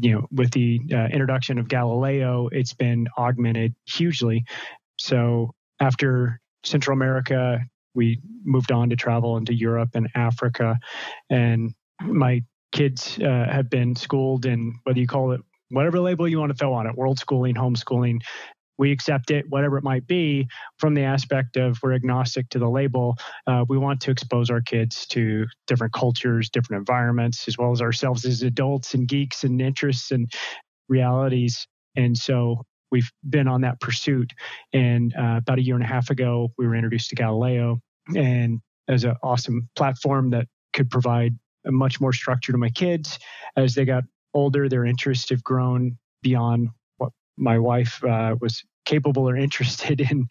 you 0.00 0.12
know, 0.12 0.26
with 0.30 0.50
the 0.52 0.80
uh, 0.92 1.06
introduction 1.06 1.58
of 1.58 1.68
Galileo, 1.68 2.48
it's 2.52 2.74
been 2.74 3.06
augmented 3.16 3.74
hugely. 3.86 4.44
So 4.98 5.54
after 5.80 6.40
Central 6.64 6.96
America, 6.96 7.60
we 7.94 8.20
moved 8.44 8.72
on 8.72 8.90
to 8.90 8.96
travel 8.96 9.36
into 9.36 9.54
Europe 9.54 9.90
and 9.94 10.08
Africa. 10.14 10.78
And 11.30 11.74
my 12.02 12.42
kids 12.72 13.18
uh, 13.20 13.46
have 13.50 13.70
been 13.70 13.94
schooled 13.94 14.46
in 14.46 14.74
whether 14.82 14.98
you 14.98 15.06
call 15.06 15.32
it 15.32 15.40
whatever 15.70 16.00
label 16.00 16.28
you 16.28 16.38
want 16.38 16.50
to 16.50 16.56
throw 16.58 16.72
on 16.72 16.86
it 16.86 16.96
world 16.96 17.18
schooling 17.18 17.54
homeschooling 17.54 18.20
we 18.78 18.92
accept 18.92 19.30
it 19.30 19.46
whatever 19.48 19.78
it 19.78 19.84
might 19.84 20.06
be 20.06 20.46
from 20.78 20.94
the 20.94 21.02
aspect 21.02 21.56
of 21.56 21.78
we're 21.82 21.94
agnostic 21.94 22.48
to 22.50 22.58
the 22.58 22.68
label. 22.68 23.16
Uh, 23.46 23.64
we 23.68 23.78
want 23.78 24.00
to 24.00 24.10
expose 24.10 24.50
our 24.50 24.60
kids 24.60 25.06
to 25.06 25.46
different 25.66 25.92
cultures 25.92 26.50
different 26.50 26.80
environments 26.80 27.46
as 27.48 27.58
well 27.58 27.72
as 27.72 27.80
ourselves 27.80 28.24
as 28.24 28.42
adults 28.42 28.94
and 28.94 29.08
geeks 29.08 29.44
and 29.44 29.60
interests 29.60 30.10
and 30.10 30.32
realities. 30.88 31.66
And 31.96 32.16
so 32.16 32.62
we've 32.90 33.10
been 33.28 33.48
on 33.48 33.62
that 33.62 33.80
pursuit. 33.80 34.32
And 34.72 35.14
uh, 35.16 35.38
about 35.38 35.58
a 35.58 35.62
year 35.62 35.74
and 35.74 35.84
a 35.84 35.88
half 35.88 36.10
ago 36.10 36.52
we 36.58 36.66
were 36.66 36.74
introduced 36.74 37.10
to 37.10 37.16
galileo. 37.16 37.80
And 38.14 38.60
as 38.88 39.04
an 39.04 39.16
awesome 39.22 39.68
platform 39.76 40.30
that 40.30 40.46
could 40.72 40.90
provide 40.90 41.38
a 41.66 41.72
much 41.72 42.00
more 42.00 42.12
structure 42.12 42.52
to 42.52 42.58
my 42.58 42.68
kids. 42.70 43.18
As 43.56 43.74
they 43.74 43.84
got 43.84 44.04
older, 44.34 44.68
their 44.68 44.84
interests 44.84 45.30
have 45.30 45.42
grown 45.42 45.96
beyond 46.22 46.68
my 47.36 47.58
wife 47.58 48.02
uh, 48.04 48.36
was 48.40 48.62
capable 48.84 49.28
or 49.28 49.36
interested 49.46 50.00
in 50.00 50.28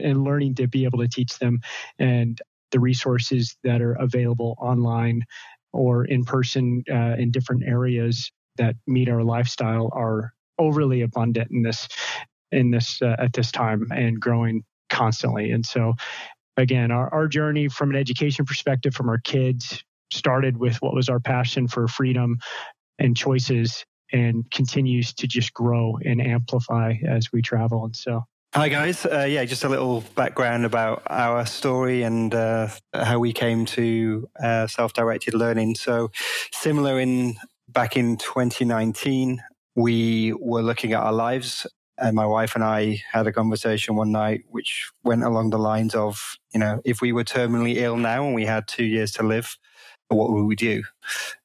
in 0.00 0.24
learning 0.24 0.54
to 0.56 0.66
be 0.66 0.84
able 0.84 0.98
to 0.98 1.08
teach 1.08 1.38
them 1.38 1.60
and 1.98 2.40
the 2.70 2.80
resources 2.80 3.56
that 3.64 3.82
are 3.82 3.92
available 3.94 4.56
online 4.58 5.22
or 5.72 6.04
in 6.04 6.24
person 6.24 6.82
uh, 6.90 7.14
in 7.18 7.30
different 7.30 7.62
areas 7.64 8.30
that 8.56 8.74
meet 8.86 9.08
our 9.08 9.22
lifestyle 9.22 9.90
are 9.94 10.32
overly 10.58 11.02
abundant 11.02 11.50
in 11.50 11.62
this 11.62 11.88
in 12.50 12.70
this 12.70 13.00
uh, 13.02 13.16
at 13.18 13.32
this 13.32 13.50
time 13.50 13.86
and 13.94 14.20
growing 14.20 14.62
constantly. 14.90 15.50
And 15.50 15.64
so, 15.64 15.94
again, 16.56 16.90
our, 16.90 17.12
our 17.12 17.26
journey 17.26 17.68
from 17.68 17.90
an 17.90 17.96
education 17.96 18.44
perspective, 18.44 18.94
from 18.94 19.08
our 19.08 19.18
kids, 19.18 19.82
started 20.12 20.58
with 20.58 20.76
what 20.82 20.94
was 20.94 21.08
our 21.08 21.20
passion 21.20 21.66
for 21.66 21.88
freedom 21.88 22.38
and 22.98 23.16
choices 23.16 23.84
and 24.12 24.50
continues 24.50 25.12
to 25.14 25.26
just 25.26 25.52
grow 25.54 25.98
and 26.04 26.20
amplify 26.20 26.94
as 27.06 27.32
we 27.32 27.42
travel. 27.42 27.84
And 27.84 27.96
so, 27.96 28.24
Hi, 28.54 28.68
guys. 28.68 29.06
Uh, 29.06 29.26
yeah, 29.28 29.44
just 29.46 29.64
a 29.64 29.68
little 29.68 30.02
background 30.14 30.66
about 30.66 31.02
our 31.06 31.46
story 31.46 32.02
and 32.02 32.34
uh, 32.34 32.68
how 32.92 33.18
we 33.18 33.32
came 33.32 33.64
to 33.66 34.28
uh, 34.42 34.66
self 34.66 34.92
directed 34.92 35.32
learning. 35.32 35.76
So, 35.76 36.10
similar 36.52 37.00
in 37.00 37.36
back 37.68 37.96
in 37.96 38.18
2019, 38.18 39.42
we 39.74 40.34
were 40.34 40.60
looking 40.60 40.92
at 40.92 41.00
our 41.00 41.14
lives 41.14 41.66
and 41.98 42.16
my 42.16 42.26
wife 42.26 42.54
and 42.54 42.64
I 42.64 43.02
had 43.10 43.26
a 43.26 43.32
conversation 43.32 43.96
one 43.96 44.12
night 44.12 44.42
which 44.48 44.90
went 45.04 45.22
along 45.22 45.50
the 45.50 45.58
lines 45.58 45.94
of, 45.94 46.36
you 46.52 46.60
know, 46.60 46.80
if 46.84 47.00
we 47.00 47.12
were 47.12 47.24
terminally 47.24 47.76
ill 47.76 47.96
now 47.96 48.26
and 48.26 48.34
we 48.34 48.44
had 48.44 48.66
two 48.66 48.84
years 48.84 49.12
to 49.12 49.22
live, 49.22 49.56
what 50.08 50.30
would 50.30 50.44
we 50.44 50.56
do? 50.56 50.82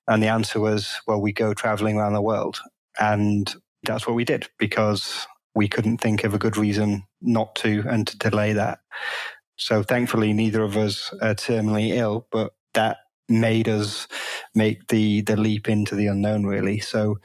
And 0.08 0.24
the 0.24 0.28
answer 0.28 0.60
was, 0.60 1.00
well, 1.08 1.22
we 1.22 1.34
go 1.34 1.54
traveling 1.54 1.98
around 1.98 2.14
the 2.14 2.22
world. 2.22 2.60
And 3.00 3.54
that's 3.84 4.08
what 4.08 4.16
we 4.16 4.26
did 4.26 4.48
because 4.60 5.28
we 5.56 5.68
couldn't 5.68 6.00
think 6.00 6.24
of 6.24 6.34
a 6.34 6.40
good 6.40 6.58
reason 6.58 7.04
not 7.22 7.56
to 7.58 7.84
and 7.88 8.08
to 8.08 8.18
delay 8.18 8.54
that. 8.54 8.80
So 9.58 9.84
thankfully, 9.84 10.34
neither 10.34 10.64
of 10.64 10.78
us 10.78 11.14
are 11.22 11.36
terminally 11.36 11.90
ill, 11.96 12.28
but 12.32 12.54
that 12.74 12.98
made 13.30 13.68
us 13.68 14.08
make 14.56 14.88
the 14.88 15.22
the 15.22 15.36
leap 15.36 15.68
into 15.68 15.96
the 15.96 16.08
unknown 16.08 16.46
really 16.46 16.80
so 16.80 17.18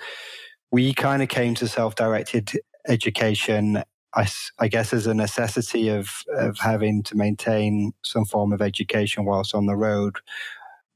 we 0.73 0.95
kind 0.95 1.23
of 1.23 1.29
came 1.29 1.55
to 1.57 1.69
self-directed 1.69 2.53
education, 2.89 3.85
I, 4.15 4.27
I, 4.59 4.69
guess, 4.69 4.93
as 4.93 5.07
a 5.07 5.15
necessity 5.15 5.89
of, 5.89 6.11
of 6.35 6.59
having 6.59 7.03
to 7.05 7.17
maintain 7.17 7.93
some 8.03 8.25
form 8.25 8.53
of 8.53 8.63
education 8.63 9.25
whilst 9.27 9.55
on 9.55 9.67
the 9.67 9.77
road. 9.77 10.17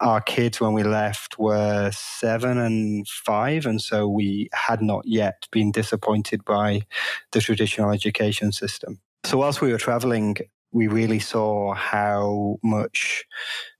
Our 0.00 0.20
kids, 0.20 0.60
when 0.60 0.74
we 0.74 0.82
left, 0.82 1.38
were 1.38 1.90
seven 1.92 2.58
and 2.58 3.08
five, 3.08 3.64
and 3.64 3.80
so 3.80 4.08
we 4.08 4.50
had 4.52 4.82
not 4.82 5.04
yet 5.06 5.46
been 5.50 5.72
disappointed 5.72 6.44
by 6.44 6.82
the 7.32 7.40
traditional 7.40 7.90
education 7.90 8.52
system. 8.52 9.00
So, 9.24 9.38
whilst 9.38 9.62
we 9.62 9.72
were 9.72 9.78
traveling, 9.78 10.36
we 10.70 10.86
really 10.86 11.18
saw 11.18 11.72
how 11.74 12.58
much 12.62 13.24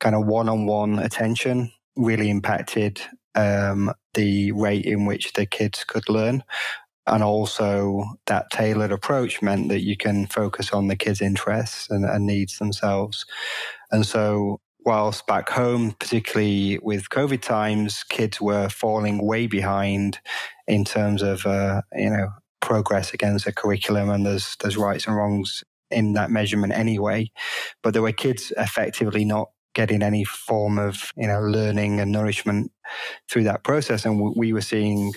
kind 0.01 0.15
of 0.15 0.27
one 0.27 0.49
on 0.49 0.67
one 0.67 0.99
attention 0.99 1.71
really 1.97 2.31
impacted 2.31 3.01
um, 3.35 3.93
the 4.15 4.53
rate 4.53 4.87
in 4.87 5.05
which 5.05 5.35
the 5.35 5.45
kids 5.45 5.85
could 5.85 6.09
learn. 6.09 6.43
And 7.07 7.23
also, 7.23 8.03
that 8.27 8.51
tailored 8.51 8.91
approach 8.91 9.41
meant 9.43 9.69
that 9.69 9.83
you 9.83 9.97
can 9.97 10.27
focus 10.27 10.73
on 10.73 10.89
the 10.89 10.97
kids' 10.97 11.21
interests 11.21 11.89
and, 11.91 12.05
and 12.05 12.27
needs 12.27 12.59
themselves. 12.59 13.27
And 13.93 14.05
so, 14.05 14.61
whilst 14.87 15.27
back 15.27 15.49
home, 15.51 15.91
particularly 15.99 16.79
with 16.79 17.11
COVID 17.11 17.43
times, 17.43 18.05
kids 18.09 18.41
were 18.41 18.69
falling 18.69 19.27
way 19.27 19.49
behind 19.49 20.21
in 20.69 20.85
terms 20.85 21.23
of, 21.23 21.45
uh, 21.45 21.83
you 21.95 22.09
know, 22.09 22.29
progress 22.61 23.13
against 23.13 23.45
the 23.45 23.53
curriculum 23.53 24.09
and 24.09 24.25
there's, 24.25 24.57
there's 24.61 24.77
rights 24.77 25.07
and 25.07 25.17
wrongs 25.17 25.65
in 25.91 26.15
that 26.15 26.31
measurement 26.31 26.73
anyway. 26.73 27.31
But 27.83 27.93
there 27.93 28.03
were 28.03 28.13
kids 28.13 28.53
effectively 28.57 29.25
not 29.25 29.51
getting 29.75 30.03
any 30.03 30.25
form 30.25 30.79
of, 30.79 31.13
you 31.17 31.27
know, 31.27 31.41
learning 31.41 32.01
and 32.01 32.13
nourishment 32.13 32.71
through 33.29 33.45
that 33.45 33.65
process. 33.65 34.05
And 34.05 34.35
we 34.37 34.53
were 34.53 34.63
seeing 34.63 35.13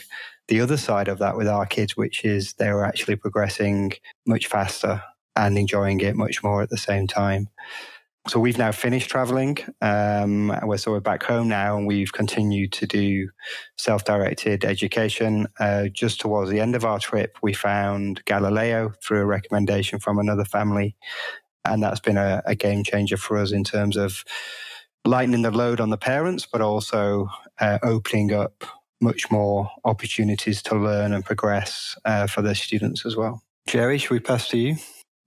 the 0.48 0.62
other 0.62 0.78
side 0.78 1.08
of 1.08 1.20
that 1.20 1.38
with 1.38 1.48
our 1.48 1.68
kids, 1.68 1.96
which 1.96 2.26
is 2.26 2.54
they 2.54 2.72
were 2.72 2.84
actually 2.84 3.16
progressing 3.16 3.94
much 4.26 4.48
faster 4.48 5.02
and 5.36 5.58
enjoying 5.58 6.00
it 6.02 6.16
much 6.16 6.44
more 6.44 6.62
at 6.64 6.70
the 6.70 6.78
same 6.78 7.08
time. 7.08 7.50
So 8.28 8.40
we've 8.40 8.58
now 8.58 8.72
finished 8.72 9.10
traveling. 9.10 9.58
Um, 9.82 10.54
we're 10.64 10.78
sort 10.78 10.98
of 10.98 11.04
back 11.04 11.24
home 11.24 11.48
now, 11.48 11.78
and 11.78 11.88
we've 11.88 12.12
continued 12.12 12.72
to 12.74 12.86
do 12.86 13.30
self-directed 13.78 14.66
education. 14.66 15.48
Uh, 15.60 15.86
just 15.88 16.20
towards 16.20 16.52
the 16.52 16.60
end 16.60 16.76
of 16.76 16.86
our 16.86 17.00
trip, 17.00 17.38
we 17.42 17.54
found 17.54 18.24
Galileo 18.26 18.92
through 19.04 19.22
a 19.22 19.26
recommendation 19.26 20.00
from 20.00 20.20
another 20.20 20.46
family, 20.46 20.96
and 21.66 21.82
that's 21.82 22.02
been 22.02 22.18
a, 22.18 22.44
a 22.46 22.56
game 22.56 22.84
changer 22.84 23.18
for 23.18 23.38
us 23.38 23.52
in 23.52 23.64
terms 23.64 23.98
of 23.98 24.24
lightening 25.06 25.42
the 25.42 25.52
load 25.52 25.80
on 25.80 25.90
the 25.90 25.98
parents, 25.98 26.46
but 26.46 26.62
also 26.62 27.30
uh, 27.60 27.80
opening 27.82 28.34
up 28.34 28.64
much 29.02 29.32
more 29.32 29.72
opportunities 29.86 30.62
to 30.62 30.76
learn 30.76 31.14
and 31.14 31.24
progress 31.24 31.96
uh, 32.06 32.28
for 32.28 32.42
their 32.42 32.54
students 32.56 33.06
as 33.06 33.16
well. 33.16 33.42
Jerry, 33.66 33.98
should 33.98 34.12
we 34.12 34.20
pass 34.20 34.50
to 34.50 34.58
you? 34.58 34.76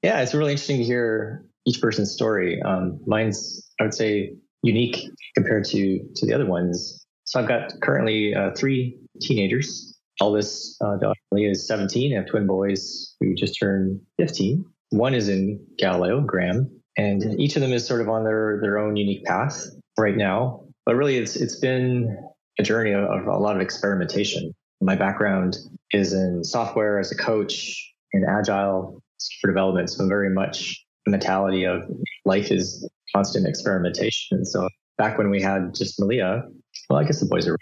Yeah, 0.03 0.21
it's 0.21 0.35
really 0.35 0.53
interesting 0.53 0.79
to 0.79 0.85
hear 0.85 1.45
each 1.67 1.81
person's 1.81 2.13
story. 2.13 2.61
Um, 2.63 3.01
mine's, 3.07 3.71
I 3.81 3.85
would 3.85 3.95
say, 3.95 4.35
unique 4.63 5.09
compared 5.35 5.65
to 5.67 6.01
to 6.17 6.27
the 6.27 6.35
other 6.35 6.47
ones. 6.47 7.05
So 7.25 7.41
I've 7.41 7.49
got 7.49 7.73
currently 7.83 8.35
uh, 8.35 8.51
three 8.57 8.99
teenagers. 9.21 9.89
Eldest 10.21 10.77
uh, 10.83 10.97
daughter 10.99 11.19
is 11.33 11.67
17. 11.67 12.13
I 12.13 12.17
have 12.17 12.27
twin 12.27 12.47
boys 12.47 13.17
who 13.21 13.35
just 13.35 13.59
turned 13.59 14.01
15. 14.19 14.65
One 14.91 15.15
is 15.15 15.29
in 15.29 15.65
Galileo, 15.79 16.21
Graham, 16.21 16.71
and 16.97 17.41
each 17.41 17.57
of 17.57 17.63
them 17.63 17.73
is 17.73 17.87
sort 17.87 18.03
of 18.03 18.09
on 18.09 18.25
their 18.25 18.59
their 18.61 18.79
own 18.79 18.97
unique 18.97 19.25
path 19.25 19.65
right 19.99 20.17
now. 20.17 20.65
But 20.85 20.97
really, 20.97 21.17
it's 21.17 21.37
it's 21.37 21.57
been 21.57 22.17
a 22.59 22.63
journey 22.63 22.93
of, 22.93 23.05
of 23.05 23.27
a 23.27 23.39
lot 23.39 23.57
of 23.57 23.63
experimentation. 23.63 24.53
My 24.81 24.97
background 24.97 25.59
is 25.93 26.13
in 26.13 26.45
software 26.45 26.99
as 26.99 27.13
a 27.13 27.17
coach 27.17 27.93
in 28.13 28.25
agile 28.29 29.03
for 29.41 29.49
development. 29.49 29.91
So 29.91 30.03
I'm 30.03 30.09
very 30.09 30.31
much 30.31 30.85
mentality 31.11 31.65
of 31.65 31.83
life 32.25 32.51
is 32.51 32.89
constant 33.15 33.47
experimentation. 33.47 34.39
And 34.39 34.47
so 34.47 34.69
back 34.99 35.19
when 35.19 35.31
we 35.31 35.41
had 35.41 35.75
just 35.75 35.99
Malia, 35.99 36.43
well, 36.89 36.99
I 36.99 37.05
guess 37.05 37.21
the 37.21 37.27
boys 37.27 37.47
are. 37.49 37.59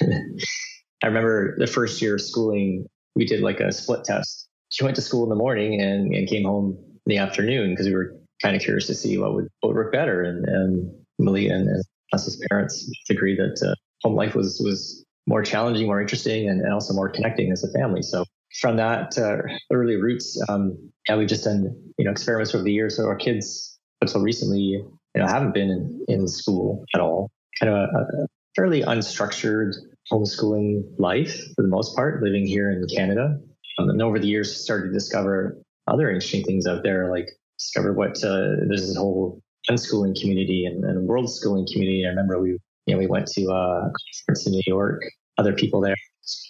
I 0.02 1.06
remember 1.06 1.56
the 1.58 1.66
first 1.66 2.00
year 2.00 2.14
of 2.14 2.20
schooling, 2.20 2.86
we 3.16 3.24
did 3.24 3.40
like 3.40 3.60
a 3.60 3.72
split 3.72 4.04
test. 4.04 4.48
She 4.68 4.84
went 4.84 4.96
to 4.96 5.02
school 5.02 5.24
in 5.24 5.28
the 5.28 5.36
morning 5.36 5.80
and, 5.80 6.14
and 6.14 6.28
came 6.28 6.44
home 6.44 6.78
in 7.06 7.10
the 7.10 7.18
afternoon 7.18 7.70
because 7.70 7.86
we 7.86 7.94
were 7.94 8.14
kind 8.40 8.56
of 8.56 8.62
curious 8.62 8.86
to 8.86 8.94
see 8.94 9.18
what 9.18 9.34
would, 9.34 9.48
what 9.60 9.70
would 9.70 9.76
work 9.76 9.92
better. 9.92 10.22
And, 10.22 10.44
and 10.46 10.92
Malia 11.18 11.54
and, 11.54 11.68
and 11.68 11.82
us 12.12 12.26
as 12.26 12.40
parents 12.50 12.88
agreed 13.10 13.38
that 13.38 13.60
uh, 13.66 13.74
home 14.02 14.14
life 14.14 14.34
was 14.34 14.60
was 14.62 15.04
more 15.26 15.42
challenging, 15.42 15.86
more 15.86 16.00
interesting, 16.00 16.48
and, 16.48 16.60
and 16.60 16.72
also 16.72 16.94
more 16.94 17.08
connecting 17.08 17.52
as 17.52 17.64
a 17.64 17.72
family. 17.78 18.02
So 18.02 18.24
from 18.60 18.76
that 18.76 19.16
uh, 19.18 19.38
early 19.72 19.96
roots, 19.96 20.40
um, 20.48 20.76
yeah, 21.08 21.16
we've 21.16 21.28
just 21.28 21.44
done 21.44 21.74
you 21.98 22.04
know 22.04 22.10
experiments 22.10 22.54
over 22.54 22.64
the 22.64 22.72
years. 22.72 22.96
So 22.96 23.06
our 23.06 23.16
kids, 23.16 23.78
until 24.00 24.22
recently, 24.22 24.60
you 24.60 24.90
know, 25.14 25.26
haven't 25.26 25.54
been 25.54 25.70
in, 25.70 26.04
in 26.08 26.28
school 26.28 26.84
at 26.94 27.00
all. 27.00 27.30
Kind 27.60 27.72
of 27.72 27.78
a, 27.78 28.22
a 28.22 28.26
fairly 28.56 28.82
unstructured 28.82 29.72
homeschooling 30.10 30.82
life 30.98 31.38
for 31.54 31.62
the 31.62 31.68
most 31.68 31.94
part, 31.94 32.22
living 32.22 32.46
here 32.46 32.70
in 32.70 32.84
Canada. 32.94 33.38
Um, 33.78 33.88
and 33.88 34.02
over 34.02 34.18
the 34.18 34.26
years, 34.26 34.54
started 34.62 34.88
to 34.88 34.92
discover 34.92 35.56
other 35.86 36.08
interesting 36.08 36.44
things 36.44 36.66
out 36.66 36.82
there, 36.82 37.10
like 37.10 37.28
discovered 37.58 37.94
what 37.94 38.22
uh, 38.24 38.56
there's 38.68 38.86
this 38.86 38.96
whole 38.96 39.40
unschooling 39.70 40.18
community 40.20 40.66
and, 40.66 40.84
and 40.84 41.06
world 41.06 41.30
schooling 41.30 41.66
community. 41.70 42.04
I 42.04 42.08
remember 42.08 42.40
we 42.40 42.58
you 42.86 42.94
know, 42.94 42.98
we 42.98 43.06
went 43.06 43.28
to 43.28 43.42
a 43.42 43.92
conference 44.26 44.46
in 44.46 44.52
New 44.52 44.62
York, 44.66 45.02
other 45.38 45.52
people 45.52 45.80
there 45.80 45.94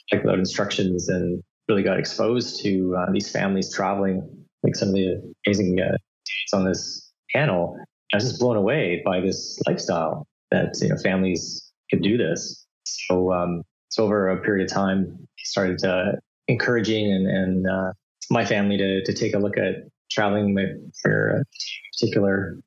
checked 0.08 0.26
out 0.26 0.38
instructions 0.38 1.08
and 1.08 1.42
really 1.68 1.82
got 1.82 1.98
exposed 1.98 2.62
to 2.62 2.96
uh, 2.96 3.12
these 3.12 3.30
families 3.30 3.72
traveling, 3.72 4.28
like 4.62 4.74
some 4.74 4.88
of 4.88 4.94
the 4.94 5.34
amazing 5.46 5.80
uh, 5.80 5.96
on 6.56 6.64
this 6.64 7.12
panel. 7.34 7.76
I 8.12 8.16
was 8.16 8.24
just 8.24 8.40
blown 8.40 8.56
away 8.56 9.02
by 9.04 9.20
this 9.20 9.58
lifestyle 9.66 10.26
that 10.50 10.74
you 10.80 10.88
know 10.88 10.96
families 10.96 11.72
could 11.90 12.02
do 12.02 12.16
this. 12.18 12.66
So, 12.84 13.32
um, 13.32 13.62
so 13.88 14.04
over 14.04 14.28
a 14.28 14.40
period 14.40 14.70
of 14.70 14.74
time, 14.74 15.26
started 15.38 15.84
uh, 15.84 16.12
encouraging 16.48 17.12
and, 17.12 17.26
and 17.26 17.66
uh, 17.66 17.92
my 18.30 18.44
family 18.44 18.76
to 18.76 19.04
to 19.04 19.12
take 19.12 19.34
a 19.34 19.38
look 19.38 19.56
at 19.56 19.88
traveling 20.10 20.54
for 21.02 21.42
particular. 21.92 22.58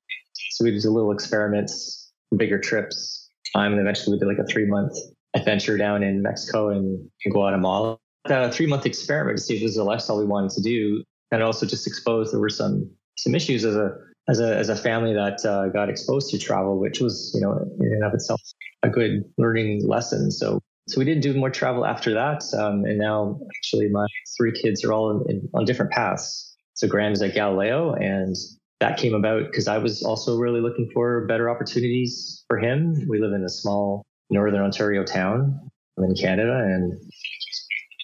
So 0.51 0.63
we 0.63 0.71
did 0.71 0.85
a 0.85 0.89
little 0.89 1.11
experiments, 1.11 2.11
bigger 2.35 2.59
trips, 2.59 3.29
time. 3.55 3.71
And 3.71 3.81
eventually 3.81 4.15
we 4.15 4.19
did 4.19 4.27
like 4.27 4.37
a 4.37 4.47
three 4.47 4.65
month 4.65 4.93
adventure 5.33 5.77
down 5.77 6.03
in 6.03 6.21
Mexico 6.21 6.69
and 6.69 7.09
in 7.23 7.31
Guatemala. 7.31 7.97
A 8.25 8.51
three 8.51 8.65
month 8.65 8.85
experiment 8.85 9.37
to 9.37 9.43
see 9.43 9.55
if 9.55 9.61
this 9.61 9.69
was 9.69 9.77
a 9.77 9.83
lifestyle 9.83 10.17
we 10.17 10.25
wanted 10.25 10.51
to 10.51 10.61
do. 10.61 11.03
And 11.31 11.43
also 11.43 11.65
just 11.65 11.85
exposed 11.85 12.33
there 12.33 12.39
were 12.39 12.49
some 12.49 12.89
some 13.17 13.35
issues 13.35 13.65
as 13.65 13.75
a 13.75 13.95
as 14.27 14.39
a 14.39 14.55
as 14.55 14.69
a 14.69 14.75
family 14.75 15.13
that 15.13 15.45
uh, 15.45 15.67
got 15.69 15.89
exposed 15.89 16.31
to 16.31 16.39
travel, 16.39 16.79
which 16.79 16.99
was 16.99 17.31
you 17.35 17.41
know 17.41 17.53
in 17.79 17.93
and 17.93 18.03
of 18.03 18.13
itself 18.13 18.41
a 18.83 18.89
good 18.89 19.23
learning 19.37 19.87
lesson. 19.87 20.31
So 20.31 20.59
so 20.87 20.99
we 20.99 21.05
didn't 21.05 21.23
do 21.23 21.33
more 21.33 21.49
travel 21.49 21.85
after 21.85 22.13
that, 22.13 22.43
um, 22.57 22.85
and 22.85 22.99
now 22.99 23.39
actually 23.57 23.89
my 23.89 24.05
three 24.37 24.51
kids 24.51 24.83
are 24.83 24.93
all 24.93 25.11
in, 25.11 25.29
in, 25.29 25.49
on 25.53 25.65
different 25.65 25.91
paths. 25.91 26.55
So 26.75 26.87
Graham's 26.87 27.21
at 27.21 27.33
Galileo, 27.33 27.93
and 27.93 28.35
that 28.81 28.97
came 28.97 29.15
about 29.15 29.45
because 29.45 29.67
I 29.67 29.77
was 29.79 30.03
also 30.03 30.37
really 30.37 30.61
looking 30.61 30.89
for 30.93 31.25
better 31.25 31.49
opportunities 31.49 32.43
for 32.47 32.59
him. 32.59 33.07
We 33.07 33.19
live 33.19 33.33
in 33.33 33.43
a 33.43 33.49
small 33.49 34.03
northern 34.29 34.61
Ontario 34.61 35.03
town 35.03 35.71
in 35.97 36.13
Canada, 36.15 36.57
and 36.57 36.99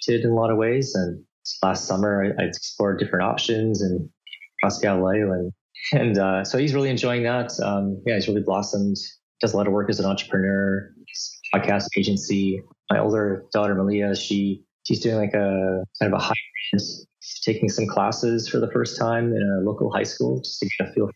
in 0.07 0.31
a 0.31 0.35
lot 0.35 0.51
of 0.51 0.57
ways. 0.57 0.93
And 0.95 1.23
last 1.63 1.87
summer, 1.87 2.33
I, 2.37 2.43
I 2.43 2.45
explored 2.45 2.99
different 2.99 3.25
options 3.25 3.81
and 3.81 4.09
across 4.59 4.79
Galileo, 4.79 5.31
and 5.31 5.51
and 5.93 6.17
uh, 6.17 6.43
so 6.43 6.57
he's 6.57 6.73
really 6.73 6.89
enjoying 6.89 7.23
that. 7.23 7.51
Um, 7.63 8.01
yeah, 8.05 8.15
he's 8.15 8.27
really 8.27 8.43
blossomed. 8.43 8.97
Does 9.41 9.53
a 9.53 9.57
lot 9.57 9.67
of 9.67 9.73
work 9.73 9.89
as 9.89 9.99
an 9.99 10.05
entrepreneur, 10.05 10.93
podcast 11.53 11.85
agency. 11.97 12.61
My 12.89 12.99
older 12.99 13.45
daughter 13.53 13.75
Malia, 13.75 14.15
she 14.15 14.63
she's 14.83 14.99
doing 14.99 15.17
like 15.17 15.33
a 15.33 15.83
kind 15.99 16.13
of 16.13 16.19
a 16.19 16.23
high 16.23 16.33
taking 17.43 17.69
some 17.69 17.87
classes 17.87 18.47
for 18.47 18.59
the 18.59 18.69
first 18.71 18.97
time 18.97 19.33
in 19.33 19.41
a 19.41 19.65
local 19.65 19.91
high 19.91 20.03
school 20.03 20.39
just 20.41 20.59
to 20.59 20.69
get 20.77 20.89
a 20.89 20.93
feel 20.93 21.09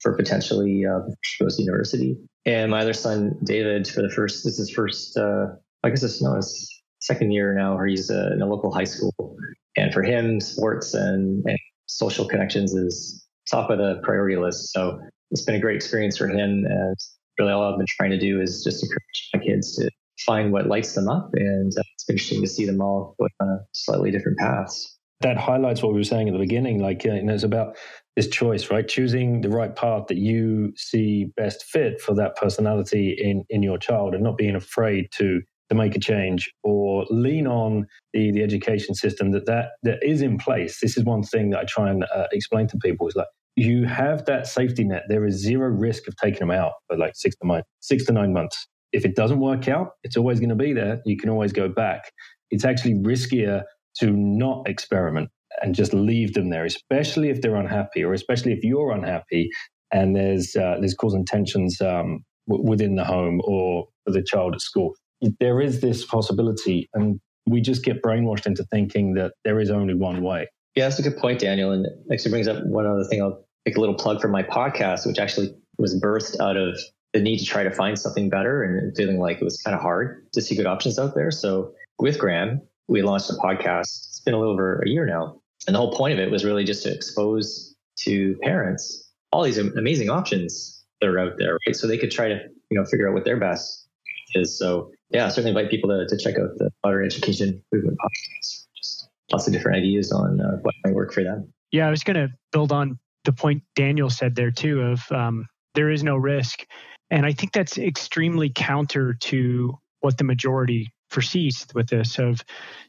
for 0.00 0.16
potentially 0.16 0.84
uh, 0.84 1.00
goes 1.40 1.56
to 1.56 1.62
university. 1.62 2.16
And 2.44 2.70
my 2.70 2.80
other 2.80 2.92
son 2.92 3.38
David, 3.44 3.88
for 3.88 4.02
the 4.02 4.10
first 4.10 4.44
this 4.44 4.58
is 4.58 4.70
first 4.70 5.16
uh, 5.16 5.46
I 5.82 5.90
guess 5.90 6.02
it's 6.02 6.22
no 6.22 6.34
his 6.34 6.75
second 7.00 7.32
year 7.32 7.54
now, 7.54 7.76
where 7.76 7.86
he's 7.86 8.10
in 8.10 8.40
a 8.42 8.46
local 8.46 8.72
high 8.72 8.84
school. 8.84 9.36
And 9.76 9.92
for 9.92 10.02
him, 10.02 10.40
sports 10.40 10.94
and, 10.94 11.44
and 11.46 11.58
social 11.86 12.26
connections 12.26 12.72
is 12.74 13.26
top 13.50 13.70
of 13.70 13.78
the 13.78 14.00
priority 14.02 14.36
list. 14.36 14.72
So 14.72 14.98
it's 15.30 15.42
been 15.42 15.54
a 15.54 15.60
great 15.60 15.76
experience 15.76 16.16
for 16.16 16.28
him. 16.28 16.64
And 16.64 16.96
really, 17.38 17.52
all 17.52 17.70
I've 17.70 17.78
been 17.78 17.86
trying 17.98 18.10
to 18.10 18.18
do 18.18 18.40
is 18.40 18.64
just 18.64 18.82
encourage 18.82 19.30
my 19.34 19.40
kids 19.40 19.76
to 19.76 19.90
find 20.24 20.52
what 20.52 20.66
lights 20.66 20.94
them 20.94 21.08
up. 21.08 21.30
And 21.34 21.72
uh, 21.76 21.82
it's 21.94 22.08
interesting 22.08 22.40
to 22.42 22.48
see 22.48 22.64
them 22.64 22.80
all 22.80 23.14
go 23.18 23.28
on 23.40 23.60
slightly 23.72 24.10
different 24.10 24.38
paths. 24.38 24.94
That 25.20 25.38
highlights 25.38 25.82
what 25.82 25.92
we 25.92 25.98
were 25.98 26.04
saying 26.04 26.28
at 26.28 26.32
the 26.32 26.38
beginning. 26.38 26.80
Like, 26.80 27.04
uh, 27.06 27.14
you 27.14 27.22
know, 27.22 27.34
it's 27.34 27.42
about 27.42 27.76
this 28.16 28.28
choice, 28.28 28.70
right? 28.70 28.86
Choosing 28.86 29.40
the 29.40 29.48
right 29.48 29.74
path 29.74 30.08
that 30.08 30.18
you 30.18 30.72
see 30.76 31.32
best 31.36 31.64
fit 31.64 32.00
for 32.00 32.14
that 32.14 32.36
personality 32.36 33.16
in 33.18 33.44
in 33.48 33.62
your 33.62 33.78
child, 33.78 34.14
and 34.14 34.24
not 34.24 34.36
being 34.36 34.54
afraid 34.54 35.08
to 35.12 35.40
to 35.68 35.74
make 35.74 35.96
a 35.96 36.00
change 36.00 36.50
or 36.62 37.04
lean 37.10 37.46
on 37.46 37.86
the, 38.12 38.30
the 38.32 38.42
education 38.42 38.94
system 38.94 39.32
that, 39.32 39.46
that 39.46 39.70
that 39.82 39.98
is 40.02 40.22
in 40.22 40.38
place. 40.38 40.78
This 40.80 40.96
is 40.96 41.04
one 41.04 41.22
thing 41.22 41.50
that 41.50 41.60
I 41.60 41.64
try 41.64 41.90
and 41.90 42.04
uh, 42.14 42.26
explain 42.32 42.66
to 42.68 42.78
people 42.78 43.08
is 43.08 43.16
like 43.16 43.26
you 43.56 43.84
have 43.86 44.24
that 44.26 44.46
safety 44.46 44.84
net. 44.84 45.04
There 45.08 45.24
is 45.26 45.36
zero 45.36 45.68
risk 45.68 46.06
of 46.08 46.16
taking 46.16 46.40
them 46.40 46.50
out 46.50 46.72
for 46.86 46.96
like 46.96 47.16
six 47.16 47.36
to 47.36 47.46
nine, 47.46 47.62
six 47.80 48.04
to 48.06 48.12
nine 48.12 48.32
months. 48.32 48.66
If 48.92 49.04
it 49.04 49.16
doesn't 49.16 49.40
work 49.40 49.68
out, 49.68 49.90
it's 50.04 50.16
always 50.16 50.38
going 50.38 50.50
to 50.50 50.54
be 50.54 50.72
there. 50.72 51.00
You 51.04 51.16
can 51.16 51.30
always 51.30 51.52
go 51.52 51.68
back. 51.68 52.12
It's 52.50 52.64
actually 52.64 52.94
riskier 52.94 53.62
to 54.00 54.10
not 54.10 54.68
experiment 54.68 55.30
and 55.62 55.74
just 55.74 55.94
leave 55.94 56.34
them 56.34 56.50
there, 56.50 56.64
especially 56.64 57.30
if 57.30 57.40
they're 57.40 57.56
unhappy 57.56 58.04
or 58.04 58.12
especially 58.12 58.52
if 58.52 58.62
you're 58.62 58.92
unhappy 58.92 59.50
and 59.92 60.14
there's 60.14 60.54
uh, 60.56 60.76
there's 60.80 60.94
causing 60.94 61.24
tensions 61.24 61.80
um, 61.80 62.24
w- 62.48 62.68
within 62.68 62.96
the 62.96 63.04
home 63.04 63.40
or 63.44 63.86
for 64.04 64.12
the 64.12 64.22
child 64.22 64.54
at 64.54 64.60
school 64.60 64.94
there 65.40 65.60
is 65.60 65.80
this 65.80 66.04
possibility, 66.04 66.88
and 66.94 67.20
we 67.46 67.60
just 67.60 67.84
get 67.84 68.02
brainwashed 68.02 68.46
into 68.46 68.64
thinking 68.64 69.14
that 69.14 69.32
there 69.44 69.60
is 69.60 69.70
only 69.70 69.94
one 69.94 70.22
way. 70.22 70.48
Yeah, 70.74 70.88
that's 70.88 70.98
a 70.98 71.02
good 71.02 71.16
point, 71.16 71.40
Daniel. 71.40 71.72
And 71.72 71.86
actually 72.12 72.30
brings 72.32 72.48
up 72.48 72.64
one 72.66 72.86
other 72.86 73.04
thing. 73.04 73.22
I'll 73.22 73.44
make 73.64 73.76
a 73.76 73.80
little 73.80 73.94
plug 73.94 74.20
for 74.20 74.28
my 74.28 74.42
podcast, 74.42 75.06
which 75.06 75.18
actually 75.18 75.54
was 75.78 75.98
birthed 76.00 76.38
out 76.40 76.56
of 76.56 76.78
the 77.12 77.20
need 77.20 77.38
to 77.38 77.44
try 77.44 77.62
to 77.62 77.70
find 77.70 77.98
something 77.98 78.28
better 78.28 78.62
and 78.62 78.94
feeling 78.96 79.18
like 79.18 79.40
it 79.40 79.44
was 79.44 79.60
kind 79.62 79.74
of 79.74 79.80
hard 79.80 80.26
to 80.32 80.42
see 80.42 80.54
good 80.54 80.66
options 80.66 80.98
out 80.98 81.14
there. 81.14 81.30
So 81.30 81.72
with 81.98 82.18
Graham, 82.18 82.60
we 82.88 83.02
launched 83.02 83.30
a 83.30 83.34
podcast. 83.34 84.08
It's 84.08 84.20
been 84.20 84.34
a 84.34 84.38
little 84.38 84.52
over 84.52 84.82
a 84.84 84.88
year 84.88 85.06
now. 85.06 85.40
And 85.66 85.74
the 85.74 85.78
whole 85.78 85.92
point 85.92 86.12
of 86.12 86.18
it 86.18 86.30
was 86.30 86.44
really 86.44 86.64
just 86.64 86.82
to 86.82 86.94
expose 86.94 87.74
to 88.00 88.36
parents 88.42 89.10
all 89.32 89.42
these 89.42 89.58
amazing 89.58 90.10
options 90.10 90.84
that 91.00 91.08
are 91.08 91.18
out 91.18 91.32
there, 91.38 91.58
right? 91.66 91.74
So 91.74 91.86
they 91.86 91.98
could 91.98 92.10
try 92.10 92.28
to, 92.28 92.38
you 92.70 92.78
know, 92.78 92.84
figure 92.84 93.08
out 93.08 93.14
what 93.14 93.24
their 93.24 93.38
best 93.38 93.85
is. 94.34 94.58
So 94.58 94.90
yeah, 95.10 95.26
I 95.26 95.28
certainly 95.28 95.50
invite 95.50 95.70
people 95.70 95.90
to, 95.90 96.06
to 96.06 96.16
check 96.22 96.38
out 96.38 96.50
the 96.56 96.70
Modern 96.84 97.04
Education 97.04 97.62
Movement 97.72 97.98
podcast. 97.98 98.66
Just 98.76 99.08
lots 99.32 99.46
of 99.46 99.52
different 99.52 99.78
ideas 99.78 100.12
on 100.12 100.40
uh, 100.40 100.58
what 100.62 100.74
might 100.84 100.94
work 100.94 101.12
for 101.12 101.22
them. 101.22 101.52
Yeah, 101.72 101.86
I 101.86 101.90
was 101.90 102.04
going 102.04 102.16
to 102.16 102.28
build 102.52 102.72
on 102.72 102.98
the 103.24 103.32
point 103.32 103.62
Daniel 103.74 104.10
said 104.10 104.34
there 104.34 104.50
too 104.50 104.80
of 104.82 105.12
um, 105.12 105.46
there 105.74 105.90
is 105.90 106.02
no 106.02 106.16
risk. 106.16 106.64
And 107.10 107.24
I 107.24 107.32
think 107.32 107.52
that's 107.52 107.78
extremely 107.78 108.50
counter 108.50 109.14
to 109.14 109.78
what 110.00 110.18
the 110.18 110.24
majority 110.24 110.92
foresees 111.10 111.66
with 111.74 111.88
this 111.88 112.18
of 112.18 112.42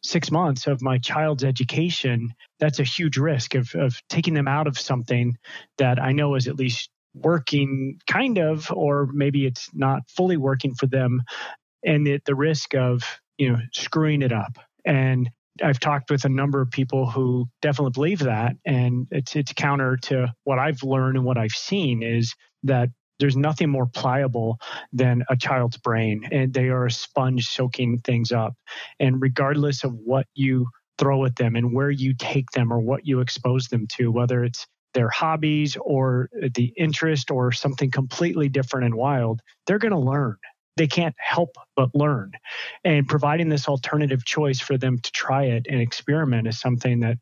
six 0.03 0.31
months 0.31 0.65
of 0.65 0.81
my 0.81 0.97
child's 0.97 1.43
education. 1.43 2.33
That's 2.59 2.79
a 2.79 2.83
huge 2.83 3.17
risk 3.17 3.55
of, 3.55 3.73
of 3.75 4.01
taking 4.09 4.33
them 4.33 4.47
out 4.47 4.67
of 4.67 4.79
something 4.79 5.37
that 5.77 6.01
I 6.01 6.13
know 6.13 6.35
is 6.35 6.47
at 6.47 6.55
least 6.55 6.89
working 7.23 7.99
kind 8.07 8.37
of, 8.37 8.71
or 8.71 9.09
maybe 9.13 9.45
it's 9.45 9.69
not 9.73 10.01
fully 10.09 10.37
working 10.37 10.73
for 10.73 10.87
them 10.87 11.21
and 11.83 12.05
the, 12.05 12.19
the 12.25 12.35
risk 12.35 12.75
of 12.75 13.03
you 13.37 13.51
know 13.51 13.59
screwing 13.73 14.21
it 14.21 14.31
up 14.31 14.57
and 14.85 15.29
I've 15.63 15.79
talked 15.79 16.09
with 16.09 16.25
a 16.25 16.29
number 16.29 16.61
of 16.61 16.71
people 16.71 17.09
who 17.09 17.47
definitely 17.61 17.91
believe 17.91 18.19
that, 18.19 18.55
and 18.65 19.07
it's 19.11 19.35
it's 19.35 19.53
counter 19.53 19.97
to 20.03 20.33
what 20.43 20.59
I've 20.59 20.83
learned 20.83 21.17
and 21.17 21.25
what 21.25 21.37
I've 21.37 21.51
seen 21.51 22.03
is 22.03 22.33
that 22.63 22.89
there's 23.19 23.35
nothing 23.35 23.69
more 23.69 23.87
pliable 23.87 24.59
than 24.93 25.23
a 25.29 25.35
child's 25.35 25.77
brain, 25.77 26.27
and 26.31 26.53
they 26.53 26.69
are 26.69 26.85
a 26.85 26.91
sponge 26.91 27.47
soaking 27.47 27.99
things 27.99 28.31
up. 28.31 28.53
And 28.99 29.21
regardless 29.21 29.83
of 29.83 29.93
what 29.93 30.27
you 30.35 30.67
throw 30.99 31.25
at 31.25 31.35
them 31.35 31.55
and 31.55 31.73
where 31.73 31.91
you 31.91 32.13
take 32.13 32.51
them 32.51 32.71
or 32.71 32.79
what 32.79 33.05
you 33.05 33.19
expose 33.19 33.67
them 33.67 33.87
to, 33.97 34.11
whether 34.11 34.43
it's 34.43 34.67
their 34.93 35.09
hobbies 35.09 35.77
or 35.81 36.29
the 36.55 36.73
interest 36.77 37.31
or 37.31 37.51
something 37.51 37.91
completely 37.91 38.49
different 38.49 38.85
and 38.85 38.95
wild, 38.95 39.41
they're 39.65 39.79
going 39.79 39.91
to 39.91 39.99
learn 39.99 40.37
they 40.77 40.87
can't 40.87 41.15
help 41.17 41.55
but 41.75 41.93
learn. 41.93 42.31
And 42.85 43.07
providing 43.07 43.49
this 43.49 43.67
alternative 43.67 44.23
choice 44.23 44.59
for 44.59 44.77
them 44.77 44.99
to 44.99 45.11
try 45.11 45.45
it 45.45 45.65
and 45.69 45.81
experiment 45.81 46.47
is 46.47 46.59
something 46.59 47.01
that 47.01 47.17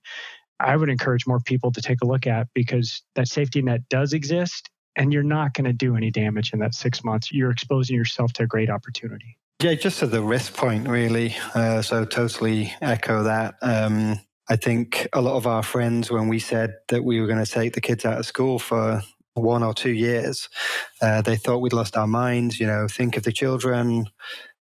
I 0.60 0.76
would 0.76 0.90
encourage 0.90 1.26
more 1.26 1.40
people 1.40 1.72
to 1.72 1.82
take 1.82 2.02
a 2.02 2.06
look 2.06 2.28
at 2.28 2.48
because 2.54 3.02
that 3.16 3.28
safety 3.28 3.62
net 3.62 3.88
does 3.90 4.14
exist 4.14 4.70
and 4.96 5.12
you're 5.12 5.24
not 5.24 5.54
going 5.54 5.66
to 5.66 5.74
do 5.74 5.96
any 5.96 6.12
damage 6.12 6.54
in 6.54 6.60
that 6.60 6.74
six 6.74 7.04
months. 7.04 7.32
You're 7.32 7.52
exposing 7.52 7.96
yourself 7.96 8.32
to 8.34 8.44
a 8.44 8.48
great 8.48 8.70
opportunity. 8.70 9.38
Yeah, 9.62 9.74
just 9.74 10.00
to 10.00 10.08
the 10.08 10.22
risk 10.22 10.54
point, 10.54 10.88
really. 10.88 11.36
Uh, 11.54 11.82
so 11.82 12.06
totally 12.06 12.74
echo 12.82 13.24
that. 13.24 13.56
Um, 13.62 14.20
I 14.50 14.56
think 14.56 15.08
a 15.14 15.22
lot 15.22 15.36
of 15.36 15.48
our 15.48 15.64
friends, 15.64 16.12
when 16.12 16.28
we 16.28 16.40
said 16.40 16.76
that 16.90 17.04
we 17.04 17.20
were 17.20 17.28
going 17.28 17.44
to 17.44 17.52
take 17.52 17.74
the 17.74 17.82
kids 17.82 18.06
out 18.06 18.20
of 18.20 18.26
school 18.26 18.60
for 18.60 19.02
one 19.34 19.64
or 19.64 19.74
two 19.74 19.92
years, 19.92 20.50
uh, 21.02 21.22
they 21.22 21.36
thought 21.36 21.62
we'd 21.62 21.74
lost 21.74 21.98
our 21.98 22.08
minds. 22.08 22.60
You 22.60 22.68
know, 22.68 22.88
think 22.88 23.18
of 23.18 23.24
the 23.24 23.32
children. 23.32 24.06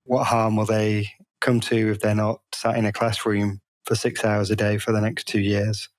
What 0.06 0.26
harm 0.26 0.56
will 0.56 0.66
they 0.66 1.10
come 1.42 1.60
to 1.62 1.92
if 1.92 2.00
they're 2.00 2.16
not 2.16 2.42
sat 2.54 2.78
in 2.78 2.86
a 2.86 2.94
classroom 2.94 3.60
for 3.86 3.96
six 3.96 4.24
hours 4.24 4.50
a 4.52 4.56
day 4.56 4.78
for 4.78 4.92
the 4.92 5.02
next 5.02 5.28
two 5.28 5.42
years? 5.42 5.90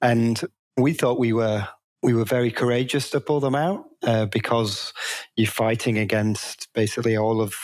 And 0.00 0.40
we 0.76 0.92
thought 0.92 1.18
we 1.18 1.32
were 1.32 1.68
we 2.02 2.12
were 2.12 2.24
very 2.24 2.50
courageous 2.50 3.08
to 3.10 3.20
pull 3.20 3.40
them 3.40 3.54
out 3.54 3.86
uh, 4.02 4.26
because 4.26 4.92
you're 5.36 5.46
fighting 5.46 5.96
against 5.96 6.68
basically 6.74 7.16
all 7.16 7.40
of 7.40 7.54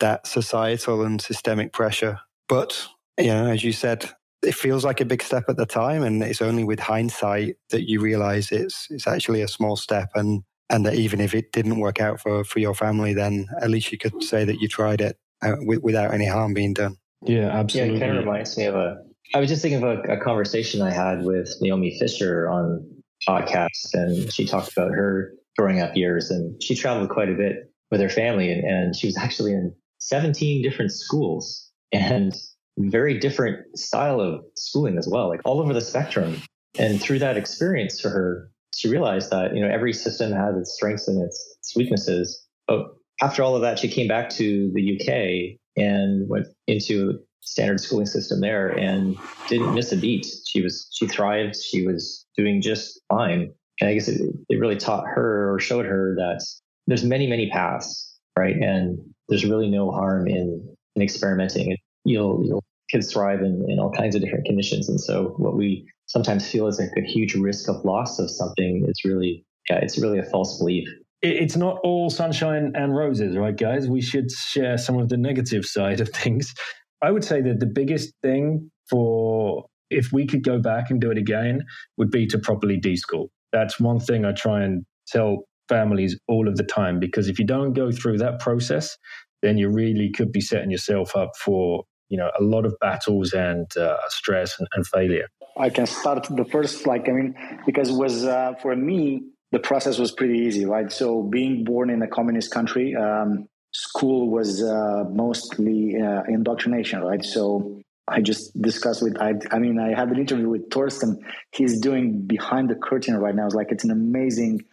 that 0.00 0.26
societal 0.26 1.02
and 1.02 1.20
systemic 1.20 1.72
pressure. 1.72 2.20
But 2.48 2.88
you 3.18 3.26
know, 3.26 3.46
as 3.46 3.62
you 3.62 3.72
said, 3.72 4.10
it 4.42 4.54
feels 4.54 4.84
like 4.84 5.00
a 5.00 5.04
big 5.04 5.22
step 5.22 5.44
at 5.48 5.56
the 5.56 5.66
time, 5.66 6.02
and 6.02 6.22
it's 6.22 6.42
only 6.42 6.64
with 6.64 6.80
hindsight 6.80 7.56
that 7.70 7.88
you 7.88 8.00
realize 8.00 8.50
it's 8.50 8.88
it's 8.90 9.06
actually 9.06 9.42
a 9.42 9.48
small 9.48 9.76
step, 9.76 10.10
and 10.14 10.42
and 10.68 10.84
that 10.86 10.94
even 10.94 11.20
if 11.20 11.34
it 11.34 11.52
didn't 11.52 11.78
work 11.78 12.00
out 12.00 12.20
for 12.20 12.44
for 12.44 12.58
your 12.58 12.74
family, 12.74 13.14
then 13.14 13.46
at 13.60 13.70
least 13.70 13.92
you 13.92 13.98
could 13.98 14.22
say 14.22 14.44
that 14.44 14.60
you 14.60 14.68
tried 14.68 15.00
it 15.00 15.18
uh, 15.42 15.56
without 15.66 16.12
any 16.12 16.26
harm 16.26 16.54
being 16.54 16.74
done. 16.74 16.96
Yeah, 17.24 17.48
absolutely. 17.48 17.92
Yeah, 17.92 17.96
it 17.96 18.00
kind 18.06 18.18
of 18.18 18.24
reminds 18.24 18.56
me 18.56 18.64
of 18.64 18.74
a. 18.74 18.96
I 19.34 19.40
was 19.40 19.48
just 19.48 19.62
thinking 19.62 19.82
of 19.82 19.98
a, 19.98 20.14
a 20.14 20.20
conversation 20.20 20.82
I 20.82 20.90
had 20.90 21.24
with 21.24 21.54
Naomi 21.60 21.96
Fisher 21.98 22.48
on 22.48 22.84
podcast, 23.28 23.94
and 23.94 24.32
she 24.32 24.46
talked 24.46 24.72
about 24.72 24.90
her 24.90 25.32
growing 25.56 25.80
up 25.80 25.96
years, 25.96 26.30
and 26.30 26.60
she 26.62 26.74
traveled 26.74 27.10
quite 27.10 27.28
a 27.28 27.34
bit 27.34 27.70
with 27.90 28.00
her 28.00 28.08
family, 28.08 28.50
and, 28.50 28.64
and 28.64 28.96
she 28.96 29.06
was 29.06 29.16
actually 29.16 29.52
in 29.52 29.74
17 29.98 30.62
different 30.62 30.90
schools, 30.90 31.70
and 31.92 32.34
very 32.78 33.18
different 33.18 33.78
style 33.78 34.20
of 34.20 34.44
schooling 34.56 34.98
as 34.98 35.08
well, 35.08 35.28
like 35.28 35.40
all 35.44 35.60
over 35.60 35.72
the 35.72 35.80
spectrum. 35.80 36.40
And 36.78 37.00
through 37.00 37.18
that 37.20 37.36
experience 37.36 38.00
for 38.00 38.08
her, 38.08 38.50
she 38.74 38.88
realized 38.88 39.30
that, 39.30 39.54
you 39.54 39.60
know, 39.60 39.68
every 39.68 39.92
system 39.92 40.32
has 40.32 40.56
its 40.56 40.74
strengths 40.74 41.06
and 41.06 41.22
its, 41.22 41.56
its 41.60 41.76
weaknesses. 41.76 42.46
But 42.66 42.86
after 43.20 43.42
all 43.42 43.54
of 43.54 43.62
that, 43.62 43.78
she 43.78 43.88
came 43.88 44.08
back 44.08 44.30
to 44.30 44.70
the 44.74 44.98
UK 44.98 45.58
and 45.76 46.28
went 46.28 46.46
into 46.66 47.18
standard 47.40 47.80
schooling 47.80 48.06
system 48.06 48.40
there 48.40 48.68
and 48.68 49.16
didn't 49.48 49.74
miss 49.74 49.92
a 49.92 49.96
beat. 49.96 50.26
She 50.46 50.62
was, 50.62 50.88
she 50.92 51.06
thrived. 51.06 51.56
She 51.56 51.86
was 51.86 52.24
doing 52.36 52.62
just 52.62 53.00
fine. 53.08 53.52
And 53.80 53.90
I 53.90 53.94
guess 53.94 54.08
it, 54.08 54.22
it 54.48 54.56
really 54.56 54.76
taught 54.76 55.04
her 55.06 55.52
or 55.52 55.58
showed 55.58 55.84
her 55.84 56.14
that 56.16 56.44
there's 56.86 57.04
many, 57.04 57.26
many 57.26 57.50
paths, 57.50 58.18
right? 58.38 58.56
And 58.56 58.98
there's 59.28 59.44
really 59.44 59.68
no 59.70 59.90
harm 59.90 60.26
in, 60.26 60.74
in 60.96 61.02
experimenting 61.02 61.76
you'll 62.04 62.44
you'll 62.44 62.64
kids 62.90 63.12
thrive 63.12 63.40
in, 63.40 63.64
in 63.68 63.78
all 63.78 63.90
kinds 63.90 64.14
of 64.14 64.20
different 64.20 64.44
conditions. 64.44 64.88
And 64.88 65.00
so 65.00 65.34
what 65.38 65.56
we 65.56 65.86
sometimes 66.06 66.48
feel 66.48 66.66
is 66.66 66.78
like 66.78 66.90
a 66.96 67.06
huge 67.06 67.34
risk 67.34 67.68
of 67.68 67.82
loss 67.84 68.18
of 68.18 68.30
something 68.30 68.84
is 68.86 69.00
really 69.04 69.44
yeah, 69.70 69.76
it's 69.76 69.98
really 69.98 70.18
a 70.18 70.24
false 70.24 70.58
belief. 70.58 70.88
It's 71.22 71.56
not 71.56 71.78
all 71.84 72.10
sunshine 72.10 72.72
and 72.74 72.96
roses, 72.96 73.36
right, 73.36 73.56
guys? 73.56 73.88
We 73.88 74.00
should 74.00 74.30
share 74.30 74.76
some 74.76 74.98
of 74.98 75.08
the 75.08 75.16
negative 75.16 75.64
side 75.64 76.00
of 76.00 76.08
things. 76.08 76.52
I 77.00 77.10
would 77.10 77.24
say 77.24 77.40
that 77.42 77.60
the 77.60 77.66
biggest 77.66 78.12
thing 78.22 78.70
for 78.90 79.66
if 79.90 80.12
we 80.12 80.26
could 80.26 80.42
go 80.42 80.58
back 80.58 80.90
and 80.90 81.00
do 81.00 81.10
it 81.10 81.18
again 81.18 81.62
would 81.96 82.10
be 82.10 82.26
to 82.26 82.38
properly 82.38 82.80
deschool. 82.80 83.28
That's 83.52 83.78
one 83.78 84.00
thing 84.00 84.24
I 84.24 84.32
try 84.32 84.62
and 84.62 84.84
tell 85.06 85.44
families 85.68 86.18
all 86.28 86.48
of 86.48 86.56
the 86.56 86.64
time 86.64 86.98
because 86.98 87.28
if 87.28 87.38
you 87.38 87.46
don't 87.46 87.72
go 87.72 87.92
through 87.92 88.18
that 88.18 88.40
process, 88.40 88.96
then 89.42 89.58
you 89.58 89.68
really 89.68 90.10
could 90.10 90.32
be 90.32 90.40
setting 90.40 90.70
yourself 90.70 91.14
up 91.14 91.30
for 91.36 91.84
you 92.12 92.18
know 92.18 92.30
a 92.38 92.42
lot 92.42 92.64
of 92.66 92.78
battles 92.78 93.32
and 93.32 93.66
uh, 93.76 93.96
stress 94.08 94.58
and, 94.58 94.68
and, 94.74 94.86
failure. 94.86 95.28
I 95.56 95.70
can 95.70 95.86
start 95.86 96.26
the 96.28 96.44
first 96.44 96.86
like 96.86 97.08
I 97.08 97.12
mean 97.12 97.34
because 97.64 97.88
it 97.88 97.98
was 98.04 98.26
uh, 98.26 98.52
for 98.60 98.76
me 98.76 99.22
the 99.50 99.58
process 99.58 99.98
was 99.98 100.12
pretty 100.12 100.38
easy, 100.46 100.64
right? 100.66 100.92
So 100.92 101.22
being 101.22 101.64
born 101.64 101.88
in 101.90 102.00
a 102.02 102.08
communist 102.08 102.50
country, 102.50 102.94
um, 102.94 103.48
school 103.72 104.30
was 104.30 104.62
uh, 104.62 105.04
mostly 105.10 106.00
uh, 106.00 106.22
indoctrination, 106.28 107.00
right? 107.02 107.24
So 107.24 107.80
I 108.08 108.20
just 108.20 108.60
discussed 108.60 109.02
with 109.02 109.16
I, 109.18 109.32
I 109.50 109.58
mean 109.58 109.78
I 109.78 109.94
had 110.00 110.08
an 110.10 110.18
interview 110.18 110.50
with 110.50 110.68
Torsten. 110.68 111.16
He's 111.50 111.80
doing 111.80 112.26
behind 112.26 112.68
the 112.68 112.74
curtain 112.74 113.16
right 113.16 113.34
now. 113.34 113.46
It's 113.46 113.54
like 113.54 113.72
it's 113.72 113.84
an 113.84 113.90
amazing 113.90 114.64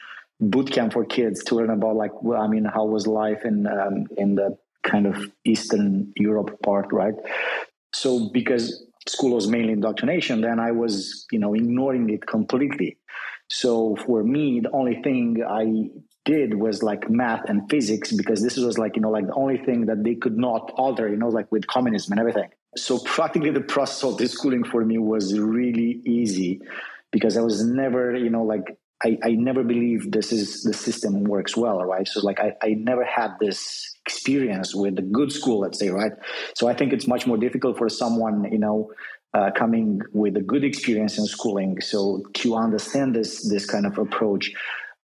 boot 0.42 0.72
camp 0.72 0.92
for 0.92 1.06
kids 1.06 1.42
to 1.46 1.56
learn 1.56 1.70
about 1.70 1.96
like 1.96 2.22
well, 2.22 2.42
I 2.42 2.48
mean 2.48 2.66
how 2.66 2.86
was 2.86 3.08
life 3.08 3.46
in 3.46 3.66
um, 3.66 4.08
in 4.18 4.36
the 4.36 4.58
kind 4.90 5.06
of 5.08 5.16
Eastern 5.46 6.12
Europe 6.16 6.58
part, 6.64 6.88
right? 6.92 7.14
So 7.94 8.30
because 8.34 8.86
school 9.08 9.36
was 9.36 9.48
mainly 9.48 9.74
indoctrination, 9.74 10.42
then 10.42 10.60
I 10.60 10.72
was 10.72 11.26
you 11.32 11.40
know 11.40 11.54
ignoring 11.54 12.10
it 12.10 12.26
completely. 12.26 12.98
So 13.50 13.96
for 14.06 14.24
me, 14.24 14.60
the 14.60 14.72
only 14.72 15.02
thing 15.02 15.44
I 15.48 15.90
did 16.26 16.54
was 16.54 16.84
like 16.84 17.10
math 17.10 17.44
and 17.50 17.70
physics 17.70 18.12
because 18.12 18.42
this 18.44 18.58
was 18.58 18.78
like 18.78 18.96
you 18.96 19.02
know 19.02 19.10
like 19.10 19.26
the 19.26 19.34
only 19.34 19.58
thing 19.58 19.86
that 19.86 20.04
they 20.04 20.16
could 20.16 20.38
not 20.38 20.72
alter 20.76 21.08
you 21.08 21.16
know 21.16 21.30
like 21.30 21.52
with 21.52 21.66
communism 21.68 22.12
and 22.12 22.20
everything 22.20 22.50
so 22.76 23.00
practically 23.00 23.50
the 23.50 23.62
process 23.62 24.04
of 24.04 24.30
schooling 24.30 24.64
for 24.64 24.84
me 24.86 24.98
was 24.98 25.40
really 25.40 26.02
easy 26.06 26.62
because 27.12 27.38
i 27.38 27.42
was 27.42 27.64
never 27.64 28.16
you 28.16 28.30
know 28.30 28.44
like 28.44 28.78
I, 29.04 29.18
I 29.24 29.32
never 29.32 29.64
believe 29.64 30.12
this 30.12 30.32
is 30.32 30.64
the 30.64 30.74
system 30.74 31.24
works 31.24 31.56
well 31.56 31.84
right? 31.84 32.08
So 32.08 32.20
like 32.22 32.40
I, 32.40 32.54
I 32.62 32.74
never 32.74 33.06
had 33.06 33.32
this 33.40 33.94
experience 34.06 34.76
with 34.76 35.00
a 35.00 35.02
good 35.02 35.32
school 35.32 35.60
let's 35.60 35.80
say 35.80 35.90
right? 35.90 36.14
So 36.56 36.68
i 36.68 36.74
think 36.74 36.94
it's 36.94 37.08
much 37.08 37.26
more 37.28 37.38
difficult 37.38 37.78
for 37.78 37.90
someone 37.90 38.52
you 38.52 38.60
know 38.60 38.92
uh, 39.34 39.52
coming 39.52 40.02
with 40.12 40.36
a 40.38 40.42
good 40.42 40.64
experience 40.64 41.18
in 41.20 41.26
schooling 41.26 41.80
so 41.82 42.24
to 42.34 42.56
understand 42.56 43.16
this 43.16 43.48
this 43.48 43.66
kind 43.66 43.86
of 43.86 43.98
approach. 43.98 44.52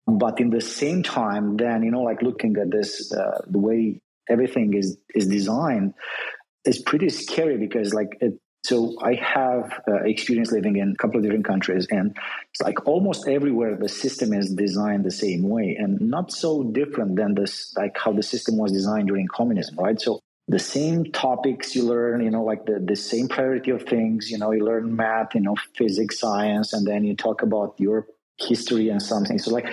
But 0.07 0.40
in 0.40 0.50
the 0.50 0.61
same 0.61 1.02
time 1.02 1.57
then 1.57 1.83
you 1.83 1.90
know 1.90 2.02
like 2.02 2.22
looking 2.22 2.57
at 2.57 2.70
this 2.70 3.12
uh, 3.12 3.40
the 3.48 3.59
way 3.59 4.00
everything 4.28 4.74
is 4.74 4.96
is 5.14 5.26
designed 5.26 5.94
is 6.64 6.81
pretty 6.81 7.09
scary 7.09 7.59
because 7.59 7.92
like 7.92 8.16
it, 8.20 8.35
so 8.64 8.96
i 9.03 9.14
have 9.14 9.81
uh, 9.88 10.03
experience 10.05 10.53
living 10.53 10.77
in 10.77 10.92
a 10.92 10.96
couple 10.96 11.16
of 11.16 11.22
different 11.22 11.44
countries 11.44 11.87
and 11.90 12.16
it's 12.51 12.62
like 12.62 12.87
almost 12.87 13.29
everywhere 13.29 13.77
the 13.77 13.88
system 13.88 14.33
is 14.33 14.55
designed 14.55 15.05
the 15.05 15.11
same 15.11 15.48
way 15.48 15.77
and 15.79 16.01
not 16.01 16.33
so 16.33 16.62
different 16.64 17.16
than 17.16 17.35
this 17.35 17.72
like 17.77 17.96
how 17.98 18.12
the 18.12 18.22
system 18.22 18.57
was 18.57 18.72
designed 18.72 19.09
during 19.09 19.27
communism 19.29 19.77
right 19.77 20.01
so 20.01 20.20
the 20.48 20.59
same 20.59 21.05
topics 21.12 21.75
you 21.77 21.85
learn 21.85 22.22
you 22.22 22.31
know 22.31 22.42
like 22.42 22.66
the, 22.66 22.83
the 22.85 22.96
same 22.96 23.29
priority 23.29 23.70
of 23.70 23.83
things 23.85 24.31
you 24.31 24.38
know 24.38 24.51
you 24.51 24.64
learn 24.64 24.94
math 24.94 25.35
you 25.35 25.40
know 25.40 25.55
physics 25.77 26.18
science 26.18 26.72
and 26.72 26.87
then 26.87 27.05
you 27.05 27.14
talk 27.14 27.42
about 27.42 27.75
your 27.79 28.07
history 28.48 28.88
and 28.88 29.03
something. 29.03 29.38
So 29.38 29.51
like, 29.51 29.72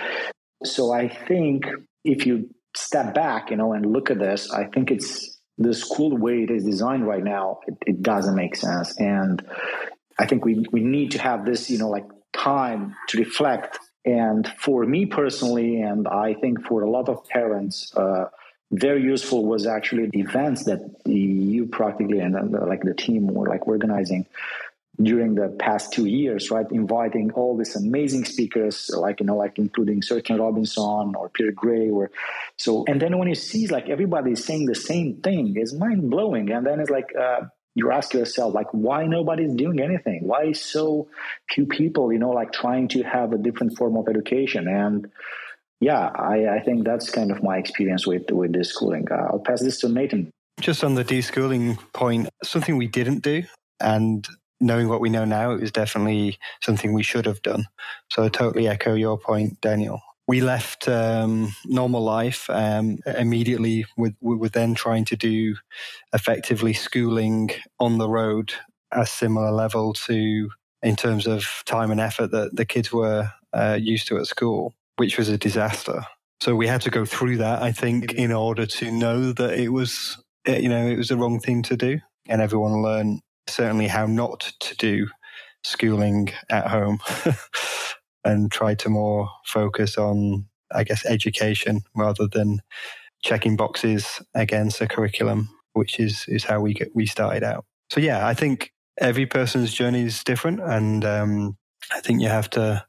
so 0.64 0.92
I 0.92 1.08
think 1.08 1.66
if 2.04 2.26
you 2.26 2.50
step 2.76 3.14
back, 3.14 3.50
you 3.50 3.56
know, 3.56 3.72
and 3.72 3.86
look 3.86 4.10
at 4.10 4.18
this, 4.18 4.50
I 4.50 4.64
think 4.64 4.90
it's 4.90 5.39
the 5.60 5.74
school 5.74 6.16
way 6.16 6.42
it 6.42 6.50
is 6.50 6.64
designed 6.64 7.06
right 7.06 7.22
now. 7.22 7.60
It, 7.68 7.76
it 7.86 8.02
doesn't 8.02 8.34
make 8.34 8.56
sense, 8.56 8.98
and 8.98 9.46
I 10.18 10.26
think 10.26 10.44
we 10.44 10.66
we 10.72 10.80
need 10.80 11.12
to 11.12 11.18
have 11.18 11.44
this, 11.44 11.70
you 11.70 11.78
know, 11.78 11.90
like 11.90 12.06
time 12.32 12.96
to 13.08 13.18
reflect. 13.18 13.78
And 14.04 14.50
for 14.58 14.84
me 14.86 15.04
personally, 15.06 15.82
and 15.82 16.08
I 16.08 16.34
think 16.34 16.66
for 16.66 16.82
a 16.82 16.90
lot 16.90 17.08
of 17.08 17.28
parents. 17.28 17.94
Uh, 17.94 18.30
very 18.72 19.02
useful 19.02 19.44
was 19.44 19.66
actually 19.66 20.06
the 20.06 20.20
events 20.20 20.62
that 20.66 20.78
you 21.04 21.66
practically 21.66 22.20
and 22.20 22.36
uh, 22.36 22.66
like 22.68 22.82
the 22.82 22.94
team 22.94 23.26
were 23.26 23.48
like 23.48 23.66
organizing 23.66 24.24
during 25.02 25.34
the 25.34 25.48
past 25.58 25.92
two 25.92 26.06
years, 26.06 26.50
right? 26.50 26.66
Inviting 26.70 27.30
all 27.32 27.56
these 27.56 27.76
amazing 27.76 28.24
speakers, 28.24 28.90
like, 28.94 29.20
you 29.20 29.26
know, 29.26 29.36
like 29.36 29.58
including 29.58 30.02
Sir 30.02 30.20
Ken 30.20 30.40
Robinson 30.40 31.14
or 31.16 31.28
Peter 31.30 31.52
Gray 31.52 31.88
or 31.88 32.10
so. 32.58 32.84
And 32.86 33.00
then 33.00 33.16
when 33.18 33.28
you 33.28 33.34
see 33.34 33.66
like 33.68 33.88
everybody 33.88 34.34
saying 34.34 34.66
the 34.66 34.74
same 34.74 35.20
thing, 35.22 35.54
it's 35.56 35.72
mind 35.72 36.10
blowing. 36.10 36.50
And 36.50 36.66
then 36.66 36.80
it's 36.80 36.90
like, 36.90 37.14
uh, 37.18 37.42
you 37.74 37.92
ask 37.92 38.12
yourself, 38.12 38.52
like, 38.52 38.66
why 38.72 39.06
nobody's 39.06 39.54
doing 39.54 39.80
anything? 39.80 40.26
Why 40.26 40.52
so 40.52 41.08
few 41.48 41.66
people, 41.66 42.12
you 42.12 42.18
know, 42.18 42.30
like 42.30 42.52
trying 42.52 42.88
to 42.88 43.02
have 43.02 43.32
a 43.32 43.38
different 43.38 43.78
form 43.78 43.96
of 43.96 44.08
education? 44.08 44.66
And 44.68 45.10
yeah, 45.80 46.10
I, 46.14 46.56
I 46.56 46.60
think 46.60 46.84
that's 46.84 47.10
kind 47.10 47.30
of 47.30 47.42
my 47.42 47.58
experience 47.58 48.06
with, 48.06 48.30
with 48.30 48.52
this 48.52 48.70
schooling. 48.70 49.06
Uh, 49.10 49.28
I'll 49.32 49.38
pass 49.38 49.62
this 49.62 49.78
to 49.80 49.88
Nathan. 49.88 50.30
Just 50.60 50.84
on 50.84 50.94
the 50.94 51.04
deschooling 51.04 51.78
point, 51.94 52.28
something 52.42 52.76
we 52.76 52.88
didn't 52.88 53.20
do 53.20 53.44
and 53.80 54.28
knowing 54.60 54.88
what 54.88 55.00
we 55.00 55.08
know 55.08 55.24
now, 55.24 55.52
it 55.52 55.60
was 55.60 55.72
definitely 55.72 56.38
something 56.62 56.92
we 56.92 57.02
should 57.02 57.26
have 57.26 57.42
done. 57.42 57.66
So 58.10 58.24
I 58.24 58.28
totally 58.28 58.68
echo 58.68 58.94
your 58.94 59.18
point, 59.18 59.60
Daniel. 59.60 60.00
We 60.28 60.40
left 60.40 60.86
um, 60.86 61.54
normal 61.64 62.02
life 62.02 62.48
um, 62.50 62.98
immediately 63.04 63.86
with, 63.96 64.14
with 64.20 64.52
then 64.52 64.74
trying 64.74 65.04
to 65.06 65.16
do 65.16 65.56
effectively 66.12 66.72
schooling 66.72 67.50
on 67.80 67.98
the 67.98 68.08
road 68.08 68.52
a 68.92 69.06
similar 69.06 69.50
level 69.50 69.92
to 69.92 70.50
in 70.82 70.96
terms 70.96 71.26
of 71.26 71.62
time 71.66 71.90
and 71.90 72.00
effort 72.00 72.30
that 72.30 72.56
the 72.56 72.64
kids 72.64 72.92
were 72.92 73.30
uh, 73.52 73.78
used 73.80 74.08
to 74.08 74.18
at 74.18 74.26
school, 74.26 74.74
which 74.96 75.18
was 75.18 75.28
a 75.28 75.38
disaster. 75.38 76.04
So 76.40 76.54
we 76.54 76.66
had 76.66 76.80
to 76.82 76.90
go 76.90 77.04
through 77.04 77.38
that, 77.38 77.62
I 77.62 77.72
think, 77.72 78.14
in 78.14 78.32
order 78.32 78.66
to 78.66 78.90
know 78.90 79.32
that 79.32 79.58
it 79.58 79.68
was, 79.68 80.22
you 80.46 80.68
know, 80.68 80.86
it 80.86 80.96
was 80.96 81.08
the 81.08 81.16
wrong 81.16 81.38
thing 81.38 81.62
to 81.64 81.76
do, 81.76 82.00
and 82.28 82.40
everyone 82.40 82.82
learned 82.82 83.20
certainly 83.50 83.88
how 83.88 84.06
not 84.06 84.52
to 84.60 84.76
do 84.76 85.08
schooling 85.62 86.30
at 86.48 86.68
home 86.68 86.98
and 88.24 88.50
try 88.50 88.74
to 88.74 88.88
more 88.88 89.28
focus 89.44 89.98
on, 89.98 90.46
I 90.72 90.84
guess, 90.84 91.04
education 91.06 91.82
rather 91.94 92.26
than 92.26 92.60
checking 93.22 93.56
boxes 93.56 94.22
against 94.34 94.80
a 94.80 94.86
curriculum, 94.86 95.50
which 95.72 96.00
is, 96.00 96.24
is 96.28 96.44
how 96.44 96.60
we 96.60 96.74
get, 96.74 96.88
we 96.94 97.06
started 97.06 97.42
out. 97.42 97.64
So 97.90 98.00
yeah, 98.00 98.26
I 98.26 98.34
think 98.34 98.72
every 98.98 99.26
person's 99.26 99.72
journey 99.72 100.02
is 100.02 100.24
different. 100.24 100.60
And 100.60 101.04
um, 101.04 101.56
I 101.92 102.00
think 102.00 102.20
you 102.22 102.28
have 102.28 102.50
to 102.50 102.84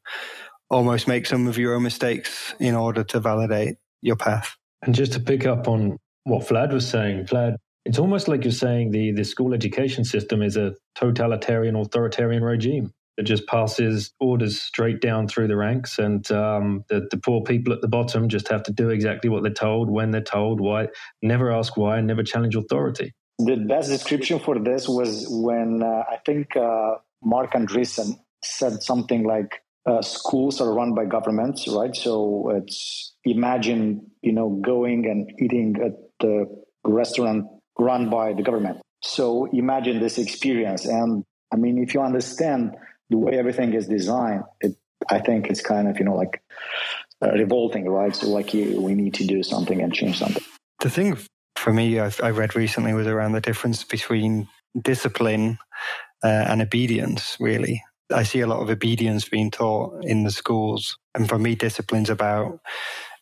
almost 0.69 1.07
make 1.07 1.25
some 1.25 1.47
of 1.47 1.57
your 1.57 1.75
own 1.75 1.83
mistakes 1.83 2.53
in 2.59 2.75
order 2.75 3.03
to 3.03 3.19
validate 3.19 3.75
your 4.01 4.15
path. 4.15 4.55
And 4.81 4.95
just 4.95 5.13
to 5.13 5.19
pick 5.19 5.45
up 5.45 5.67
on 5.67 5.97
what 6.23 6.47
Vlad 6.47 6.73
was 6.73 6.87
saying, 6.87 7.25
Vlad 7.25 7.55
it's 7.85 7.99
almost 7.99 8.27
like 8.27 8.43
you're 8.43 8.51
saying 8.51 8.91
the, 8.91 9.11
the 9.11 9.23
school 9.23 9.53
education 9.53 10.03
system 10.03 10.41
is 10.41 10.57
a 10.57 10.75
totalitarian, 10.95 11.75
authoritarian 11.75 12.43
regime 12.43 12.91
that 13.17 13.23
just 13.23 13.45
passes 13.47 14.11
orders 14.19 14.61
straight 14.61 15.01
down 15.01 15.27
through 15.27 15.47
the 15.47 15.55
ranks, 15.55 15.99
and 15.99 16.31
um, 16.31 16.83
the, 16.89 17.07
the 17.11 17.17
poor 17.17 17.43
people 17.43 17.73
at 17.73 17.81
the 17.81 17.87
bottom 17.87 18.29
just 18.29 18.47
have 18.47 18.63
to 18.63 18.71
do 18.71 18.89
exactly 18.89 19.29
what 19.29 19.43
they're 19.43 19.51
told, 19.51 19.89
when 19.89 20.11
they're 20.11 20.21
told, 20.21 20.61
why, 20.61 20.87
never 21.21 21.51
ask 21.51 21.75
why, 21.75 21.97
and 21.97 22.07
never 22.07 22.23
challenge 22.23 22.55
authority. 22.55 23.13
The 23.39 23.57
best 23.57 23.89
description 23.89 24.39
for 24.39 24.59
this 24.59 24.87
was 24.87 25.25
when 25.29 25.81
uh, 25.83 26.03
I 26.09 26.17
think 26.25 26.55
uh, 26.55 26.95
Marc 27.23 27.53
Andreessen 27.53 28.19
said 28.43 28.81
something 28.81 29.23
like, 29.23 29.61
uh, 29.85 30.01
schools 30.01 30.61
are 30.61 30.71
run 30.73 30.93
by 30.93 31.05
governments, 31.05 31.67
right? 31.67 31.95
So 31.95 32.51
it's 32.55 33.13
imagine, 33.25 34.11
you 34.21 34.31
know, 34.31 34.61
going 34.63 35.07
and 35.07 35.31
eating 35.41 35.75
at 35.83 35.93
the 36.19 36.45
restaurant 36.83 37.47
run 37.81 38.09
by 38.09 38.33
the 38.33 38.43
government. 38.43 38.79
So 39.01 39.45
imagine 39.45 39.99
this 39.99 40.17
experience. 40.17 40.85
And 40.85 41.23
I 41.51 41.55
mean, 41.55 41.81
if 41.81 41.93
you 41.93 42.01
understand 42.01 42.75
the 43.09 43.17
way 43.17 43.37
everything 43.37 43.73
is 43.73 43.87
designed, 43.87 44.43
it, 44.61 44.75
I 45.09 45.19
think 45.19 45.47
it's 45.49 45.61
kind 45.61 45.87
of, 45.87 45.97
you 45.97 46.05
know, 46.05 46.15
like 46.15 46.41
uh, 47.23 47.31
revolting, 47.31 47.89
right? 47.89 48.15
So 48.15 48.27
like 48.29 48.53
you, 48.53 48.79
we 48.79 48.93
need 48.93 49.15
to 49.15 49.25
do 49.25 49.41
something 49.43 49.81
and 49.81 49.93
change 49.93 50.19
something. 50.19 50.43
The 50.79 50.89
thing 50.89 51.17
for 51.55 51.73
me 51.73 51.99
I've, 51.99 52.19
i 52.23 52.29
read 52.29 52.55
recently 52.55 52.93
was 52.93 53.07
around 53.07 53.33
the 53.33 53.41
difference 53.41 53.83
between 53.83 54.47
discipline 54.79 55.59
uh, 56.23 56.45
and 56.49 56.61
obedience, 56.61 57.37
really. 57.39 57.83
I 58.13 58.23
see 58.23 58.41
a 58.41 58.47
lot 58.47 58.61
of 58.61 58.69
obedience 58.69 59.27
being 59.27 59.51
taught 59.51 60.03
in 60.03 60.23
the 60.23 60.31
schools. 60.31 60.97
And 61.15 61.27
for 61.27 61.39
me, 61.39 61.55
discipline's 61.55 62.09
about 62.09 62.59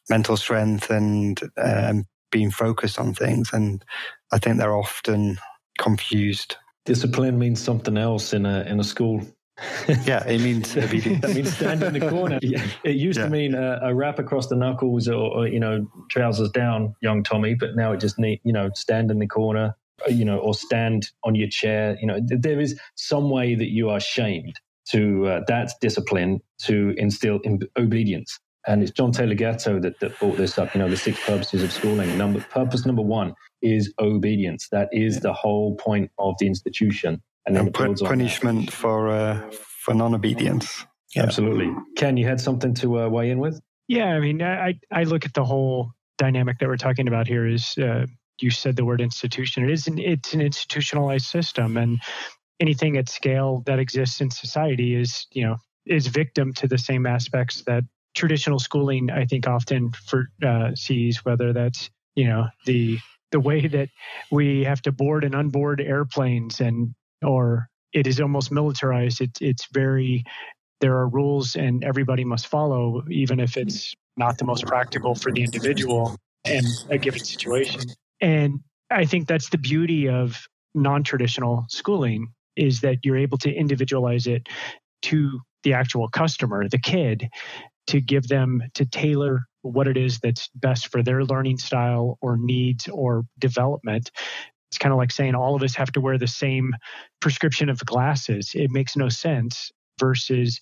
mental 0.09 0.35
strength 0.35 0.89
and 0.89 1.39
um, 1.57 2.05
being 2.31 2.51
focused 2.51 2.99
on 2.99 3.13
things. 3.13 3.51
And 3.53 3.83
I 4.31 4.37
think 4.37 4.57
they're 4.57 4.75
often 4.75 5.37
confused. 5.77 6.55
Discipline 6.85 7.39
means 7.39 7.61
something 7.61 7.97
else 7.97 8.33
in 8.33 8.45
a 8.45 8.61
in 8.61 8.79
a 8.79 8.83
school. 8.83 9.21
yeah, 10.05 10.25
it 10.25 10.41
means 10.41 10.75
obedience. 10.77 11.21
that 11.25 11.35
means 11.35 11.53
stand 11.53 11.83
in 11.83 11.93
the 11.93 12.09
corner. 12.09 12.39
It 12.83 12.95
used 12.95 13.19
yeah. 13.19 13.25
to 13.25 13.29
mean 13.29 13.55
a, 13.55 13.79
a, 13.83 13.93
rap 13.93 14.17
across 14.17 14.47
the 14.47 14.55
knuckles 14.55 15.07
or, 15.09 15.15
or, 15.15 15.47
you 15.47 15.59
know 15.59 15.85
trousers 16.09 16.49
down, 16.51 16.95
young 17.01 17.23
Tommy. 17.23 17.55
But 17.55 17.75
now 17.75 17.91
it 17.91 17.99
just 17.99 18.17
need 18.19 18.39
you 18.43 18.53
know 18.53 18.69
stand 18.73 19.11
in 19.11 19.19
the 19.19 19.27
corner, 19.27 19.75
you 20.07 20.23
know, 20.23 20.37
or 20.37 20.53
stand 20.53 21.11
on 21.23 21.35
your 21.35 21.49
chair. 21.49 21.97
You 21.99 22.07
know, 22.07 22.19
there 22.21 22.59
is 22.59 22.79
some 22.95 23.29
way 23.29 23.55
that 23.55 23.69
you 23.69 23.89
are 23.89 23.99
shamed 23.99 24.59
to 24.89 25.27
uh, 25.27 25.41
that's 25.47 25.75
discipline 25.81 26.41
to 26.59 26.93
instill 26.97 27.39
in 27.43 27.59
obedience. 27.77 28.39
And 28.67 28.83
it's 28.83 28.91
John 28.91 29.11
Taylor 29.11 29.35
Gatto 29.35 29.79
that, 29.79 29.99
that 29.99 30.19
brought 30.19 30.37
this 30.37 30.57
up. 30.57 30.73
You 30.73 30.79
know, 30.79 30.89
the 30.89 30.97
six 30.97 31.23
purposes 31.25 31.63
of 31.63 31.71
schooling. 31.71 32.17
Number 32.17 32.39
purpose 32.39 32.85
number 32.85 33.01
one 33.01 33.33
is 33.61 33.93
obedience. 33.99 34.69
That 34.69 34.89
is 34.91 35.19
the 35.19 35.33
whole 35.33 35.75
point 35.75 36.11
of 36.17 36.35
the 36.39 36.47
institution. 36.47 37.21
And 37.45 37.55
then 37.55 37.71
and 37.79 37.97
punishment 37.97 38.71
for 38.71 39.09
uh, 39.09 39.49
for 39.51 39.93
non-obedience. 39.93 40.85
Yeah. 41.15 41.23
Absolutely. 41.23 41.73
Ken, 41.95 42.17
you 42.17 42.27
had 42.27 42.39
something 42.39 42.75
to 42.75 42.99
uh, 42.99 43.09
weigh 43.09 43.31
in 43.31 43.39
with? 43.39 43.59
Yeah, 43.87 44.07
I 44.07 44.19
mean, 44.19 44.43
I 44.43 44.79
I 44.91 45.03
look 45.03 45.25
at 45.25 45.33
the 45.33 45.43
whole 45.43 45.91
dynamic 46.17 46.59
that 46.59 46.67
we're 46.67 46.77
talking 46.77 47.07
about 47.07 47.27
here. 47.27 47.47
Is 47.47 47.75
uh, 47.77 48.05
you 48.39 48.51
said 48.51 48.75
the 48.75 48.85
word 48.85 49.01
institution? 49.01 49.63
It 49.63 49.71
is 49.71 49.87
an 49.87 49.97
it's 49.97 50.33
an 50.33 50.41
institutionalized 50.41 51.25
system, 51.25 51.75
and 51.75 51.99
anything 52.59 52.97
at 52.97 53.09
scale 53.09 53.63
that 53.65 53.79
exists 53.79 54.21
in 54.21 54.29
society 54.29 54.95
is 54.95 55.25
you 55.31 55.43
know 55.43 55.55
is 55.87 56.05
victim 56.05 56.53
to 56.53 56.67
the 56.67 56.77
same 56.77 57.07
aspects 57.07 57.63
that 57.63 57.83
traditional 58.13 58.59
schooling 58.59 59.09
I 59.09 59.25
think 59.25 59.47
often 59.47 59.91
for 60.05 60.29
uh, 60.45 60.75
sees 60.75 61.25
whether 61.25 61.51
that's 61.53 61.89
you 62.15 62.27
know 62.27 62.47
the 62.65 62.99
the 63.31 63.39
way 63.39 63.67
that 63.67 63.89
we 64.31 64.63
have 64.63 64.81
to 64.83 64.91
board 64.91 65.23
and 65.23 65.33
unboard 65.33 65.85
airplanes 65.85 66.59
and 66.59 66.93
or 67.23 67.67
it 67.93 68.07
is 68.07 68.19
almost 68.19 68.51
militarized. 68.51 69.21
It's 69.21 69.41
it's 69.41 69.67
very 69.73 70.23
there 70.81 70.95
are 70.95 71.07
rules 71.07 71.55
and 71.55 71.83
everybody 71.83 72.23
must 72.23 72.47
follow 72.47 73.03
even 73.09 73.39
if 73.39 73.57
it's 73.57 73.93
not 74.17 74.37
the 74.37 74.45
most 74.45 74.65
practical 74.65 75.15
for 75.15 75.31
the 75.31 75.43
individual 75.43 76.15
in 76.45 76.63
a 76.89 76.97
given 76.97 77.23
situation. 77.23 77.81
And 78.21 78.59
i 78.91 79.05
think 79.05 79.27
that's 79.27 79.49
the 79.49 79.57
beauty 79.57 80.09
of 80.09 80.47
non-traditional 80.73 81.65
schooling 81.69 82.27
is 82.55 82.81
that 82.81 82.97
you're 83.03 83.17
able 83.17 83.37
to 83.37 83.53
individualize 83.53 84.27
it 84.27 84.47
to 85.01 85.39
the 85.63 85.73
actual 85.73 86.07
customer, 86.07 86.67
the 86.67 86.79
kid, 86.79 87.29
to 87.89 87.99
give 87.99 88.27
them 88.27 88.61
to 88.75 88.85
tailor 88.85 89.41
what 89.63 89.87
it 89.87 89.97
is 89.97 90.19
that's 90.19 90.47
best 90.55 90.91
for 90.91 91.01
their 91.03 91.23
learning 91.23 91.57
style 91.57 92.17
or 92.21 92.37
needs 92.37 92.87
or 92.87 93.25
development. 93.39 94.11
It's 94.69 94.77
kind 94.77 94.93
of 94.93 94.99
like 94.99 95.11
saying 95.11 95.33
all 95.33 95.55
of 95.55 95.63
us 95.63 95.75
have 95.75 95.91
to 95.93 96.01
wear 96.01 96.17
the 96.19 96.27
same 96.27 96.75
prescription 97.19 97.67
of 97.67 97.79
glasses. 97.79 98.51
It 98.53 98.69
makes 98.69 98.95
no 98.95 99.09
sense 99.09 99.71
versus 99.99 100.59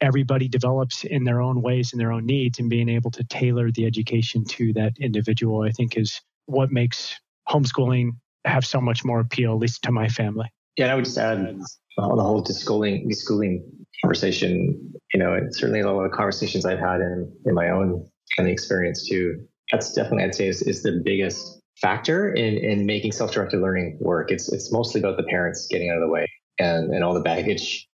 everybody 0.00 0.48
develops 0.48 1.04
in 1.04 1.24
their 1.24 1.42
own 1.42 1.60
ways 1.60 1.92
and 1.92 2.00
their 2.00 2.12
own 2.12 2.24
needs 2.24 2.58
and 2.58 2.70
being 2.70 2.88
able 2.88 3.10
to 3.10 3.24
tailor 3.24 3.70
the 3.70 3.84
education 3.84 4.44
to 4.46 4.72
that 4.72 4.94
individual, 4.98 5.62
I 5.62 5.70
think 5.70 5.98
is 5.98 6.20
what 6.46 6.72
makes 6.72 7.14
homeschooling 7.48 8.12
have 8.46 8.64
so 8.64 8.80
much 8.80 9.04
more 9.04 9.20
appeal, 9.20 9.52
at 9.52 9.58
least 9.58 9.82
to 9.82 9.92
my 9.92 10.08
family. 10.08 10.50
Yeah, 10.78 10.90
I 10.90 10.94
would 10.94 11.04
just 11.04 11.18
add 11.18 11.60
the 11.96 12.02
whole 12.02 12.42
deschooling, 12.42 13.06
deschooling 13.06 13.62
conversation. 14.02 14.92
You 15.14 15.20
know, 15.20 15.34
and 15.34 15.54
certainly 15.54 15.80
a 15.80 15.90
lot 15.90 16.04
of 16.04 16.12
conversations 16.12 16.64
I've 16.64 16.78
had 16.78 17.00
in 17.00 17.32
in 17.46 17.54
my 17.54 17.68
own 17.70 18.08
kind 18.36 18.48
of 18.48 18.52
experience 18.52 19.08
too. 19.08 19.44
That's 19.72 19.92
definitely 19.92 20.24
I'd 20.24 20.34
say 20.34 20.48
is, 20.48 20.62
is 20.62 20.82
the 20.82 21.00
biggest 21.04 21.60
factor 21.80 22.32
in 22.32 22.56
in 22.58 22.86
making 22.86 23.12
self 23.12 23.32
directed 23.32 23.60
learning 23.60 23.98
work. 24.00 24.30
It's 24.30 24.52
it's 24.52 24.72
mostly 24.72 25.00
about 25.00 25.16
the 25.16 25.24
parents 25.24 25.66
getting 25.68 25.90
out 25.90 25.96
of 25.96 26.02
the 26.02 26.08
way 26.08 26.26
and 26.58 26.92
and 26.92 27.02
all 27.02 27.14
the 27.14 27.20
baggage 27.20 27.88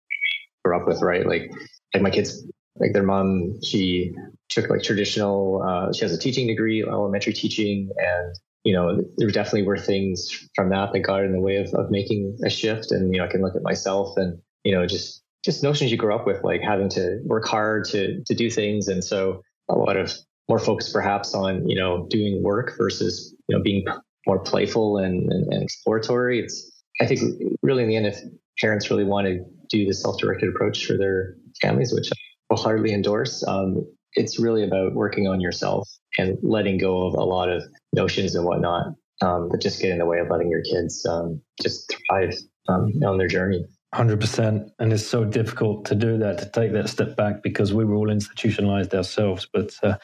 grew 0.64 0.76
up 0.76 0.86
with, 0.86 1.02
right? 1.02 1.26
Like 1.26 1.50
like 1.94 2.02
my 2.02 2.10
kids, 2.10 2.46
like 2.76 2.92
their 2.92 3.02
mom, 3.02 3.60
she 3.62 4.12
took 4.48 4.70
like 4.70 4.82
traditional. 4.82 5.62
Uh, 5.62 5.92
she 5.92 6.04
has 6.04 6.12
a 6.12 6.18
teaching 6.18 6.46
degree, 6.46 6.82
elementary 6.82 7.32
teaching, 7.32 7.90
and 7.96 8.34
you 8.64 8.72
know, 8.72 9.00
there 9.16 9.30
definitely 9.30 9.64
were 9.64 9.78
things 9.78 10.48
from 10.54 10.70
that 10.70 10.92
that 10.92 11.00
got 11.00 11.24
in 11.24 11.32
the 11.32 11.40
way 11.40 11.56
of, 11.56 11.72
of 11.74 11.90
making 11.90 12.38
a 12.44 12.50
shift. 12.50 12.92
And, 12.92 13.12
you 13.12 13.18
know, 13.18 13.26
I 13.26 13.30
can 13.30 13.42
look 13.42 13.56
at 13.56 13.62
myself 13.62 14.16
and, 14.16 14.38
you 14.64 14.72
know, 14.72 14.86
just, 14.86 15.22
just 15.44 15.62
notions 15.62 15.90
you 15.90 15.96
grow 15.96 16.14
up 16.14 16.26
with, 16.26 16.44
like 16.44 16.60
having 16.60 16.88
to 16.90 17.20
work 17.24 17.46
hard 17.46 17.84
to, 17.86 18.22
to 18.24 18.34
do 18.34 18.48
things. 18.50 18.86
And 18.86 19.02
so 19.02 19.42
a 19.68 19.74
lot 19.74 19.96
of 19.96 20.12
more 20.48 20.60
focus 20.60 20.92
perhaps 20.92 21.34
on, 21.34 21.68
you 21.68 21.76
know, 21.76 22.06
doing 22.08 22.42
work 22.42 22.74
versus, 22.78 23.34
you 23.48 23.56
know, 23.56 23.62
being 23.62 23.84
more 24.26 24.38
playful 24.38 24.98
and, 24.98 25.32
and, 25.32 25.52
and 25.52 25.62
exploratory. 25.62 26.40
It's, 26.40 26.70
I 27.00 27.06
think 27.06 27.20
really 27.62 27.82
in 27.82 27.88
the 27.88 27.96
end, 27.96 28.06
if 28.06 28.18
parents 28.60 28.90
really 28.90 29.04
want 29.04 29.26
to 29.26 29.44
do 29.70 29.86
the 29.86 29.94
self-directed 29.94 30.48
approach 30.48 30.86
for 30.86 30.96
their 30.96 31.34
families, 31.60 31.92
which 31.92 32.10
I 32.12 32.16
will 32.50 32.62
hardly 32.62 32.92
endorse, 32.92 33.42
um, 33.48 33.84
it's 34.14 34.38
really 34.38 34.62
about 34.62 34.94
working 34.94 35.26
on 35.26 35.40
yourself 35.40 35.88
and 36.18 36.36
letting 36.42 36.78
go 36.78 37.06
of 37.06 37.14
a 37.14 37.24
lot 37.24 37.48
of 37.48 37.64
notions 37.92 38.34
and 38.34 38.44
whatnot 38.44 38.94
um, 39.20 39.48
that 39.50 39.60
just 39.60 39.80
get 39.80 39.90
in 39.90 39.98
the 39.98 40.06
way 40.06 40.18
of 40.18 40.28
letting 40.30 40.50
your 40.50 40.62
kids 40.62 41.04
um, 41.06 41.40
just 41.62 41.94
thrive 42.08 42.34
um, 42.68 42.92
on 43.04 43.18
their 43.18 43.28
journey. 43.28 43.64
100%. 43.94 44.70
And 44.78 44.92
it's 44.92 45.06
so 45.06 45.24
difficult 45.24 45.84
to 45.86 45.94
do 45.94 46.16
that, 46.18 46.38
to 46.38 46.46
take 46.46 46.72
that 46.72 46.88
step 46.88 47.16
back 47.16 47.42
because 47.42 47.74
we 47.74 47.84
were 47.84 47.94
all 47.94 48.10
institutionalized 48.10 48.94
ourselves. 48.94 49.46
But 49.52 49.74
uh, 49.82 49.96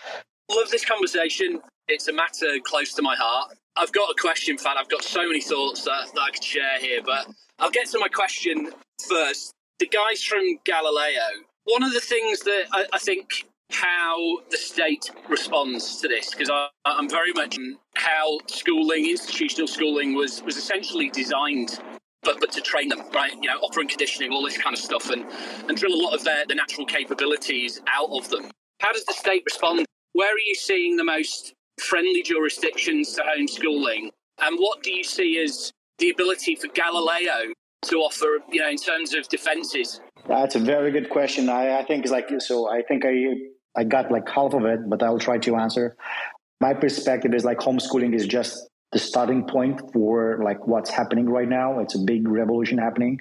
love 0.50 0.70
this 0.70 0.84
conversation. 0.84 1.60
It's 1.88 2.08
a 2.08 2.12
matter 2.12 2.58
close 2.64 2.92
to 2.94 3.02
my 3.02 3.16
heart. 3.16 3.54
I've 3.76 3.92
got 3.92 4.10
a 4.10 4.14
question, 4.20 4.58
Fat. 4.58 4.76
I've 4.76 4.90
got 4.90 5.04
so 5.04 5.26
many 5.26 5.40
thoughts 5.40 5.84
that, 5.84 6.08
that 6.14 6.20
I 6.20 6.30
could 6.30 6.44
share 6.44 6.78
here, 6.80 7.00
but 7.04 7.28
I'll 7.58 7.70
get 7.70 7.88
to 7.90 7.98
my 7.98 8.08
question 8.08 8.72
first. 9.08 9.52
The 9.78 9.86
guys 9.86 10.22
from 10.22 10.58
Galileo, 10.64 11.22
one 11.64 11.82
of 11.82 11.92
the 11.92 12.00
things 12.00 12.40
that 12.40 12.64
I, 12.72 12.86
I 12.92 12.98
think 12.98 13.46
how 13.70 14.38
the 14.50 14.56
state 14.56 15.10
responds 15.28 16.00
to 16.00 16.08
this 16.08 16.30
because 16.34 16.50
I'm 16.84 17.08
very 17.08 17.32
much 17.32 17.56
how 17.96 18.38
schooling, 18.46 19.08
institutional 19.08 19.68
schooling, 19.68 20.14
was 20.14 20.42
was 20.42 20.56
essentially 20.56 21.10
designed. 21.10 21.80
But, 22.24 22.40
but 22.40 22.50
to 22.52 22.60
train 22.60 22.88
them, 22.88 23.02
right? 23.14 23.32
You 23.40 23.48
know, 23.48 23.58
offering 23.58 23.86
conditioning, 23.88 24.32
all 24.32 24.42
this 24.42 24.58
kind 24.58 24.74
of 24.76 24.82
stuff, 24.82 25.08
and, 25.10 25.24
and 25.68 25.78
drill 25.78 25.94
a 25.94 26.02
lot 26.02 26.14
of 26.14 26.24
their, 26.24 26.44
the 26.46 26.54
natural 26.56 26.84
capabilities 26.84 27.80
out 27.86 28.10
of 28.10 28.28
them. 28.28 28.50
How 28.80 28.92
does 28.92 29.04
the 29.04 29.12
state 29.12 29.44
respond? 29.46 29.86
Where 30.14 30.28
are 30.28 30.44
you 30.44 30.56
seeing 30.56 30.96
the 30.96 31.04
most 31.04 31.54
friendly 31.80 32.22
jurisdictions 32.22 33.14
to 33.14 33.22
homeschooling? 33.22 34.10
And 34.40 34.58
what 34.58 34.82
do 34.82 34.90
you 34.92 35.04
see 35.04 35.40
as 35.40 35.70
the 35.98 36.10
ability 36.10 36.56
for 36.56 36.66
Galileo 36.68 37.52
to 37.84 37.96
offer, 37.98 38.38
you 38.50 38.62
know, 38.62 38.68
in 38.68 38.76
terms 38.76 39.14
of 39.14 39.28
defenses? 39.28 40.00
That's 40.26 40.56
a 40.56 40.60
very 40.60 40.90
good 40.90 41.10
question. 41.10 41.48
I, 41.48 41.78
I 41.78 41.84
think 41.84 42.04
it's 42.04 42.12
like 42.12 42.28
so. 42.40 42.68
I 42.68 42.82
think 42.82 43.04
I 43.04 43.12
I 43.78 43.84
got 43.84 44.10
like 44.10 44.28
half 44.28 44.54
of 44.54 44.64
it, 44.64 44.80
but 44.90 45.04
I'll 45.04 45.20
try 45.20 45.38
to 45.38 45.54
answer. 45.54 45.96
My 46.60 46.74
perspective 46.74 47.32
is 47.32 47.44
like 47.44 47.58
homeschooling 47.58 48.12
is 48.12 48.26
just 48.26 48.68
the 48.90 48.98
starting 48.98 49.44
point 49.44 49.92
for 49.92 50.40
like 50.42 50.66
what's 50.66 50.90
happening 50.90 51.26
right 51.30 51.48
now. 51.48 51.78
It's 51.78 51.94
a 51.94 52.00
big 52.00 52.26
revolution 52.26 52.78
happening 52.78 53.20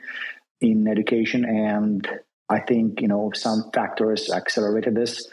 in 0.59 0.87
education, 0.87 1.45
and 1.45 2.07
I 2.49 2.59
think 2.61 3.01
you 3.01 3.07
know 3.07 3.31
some 3.35 3.69
factors 3.71 4.31
accelerated 4.31 4.95
this. 4.95 5.29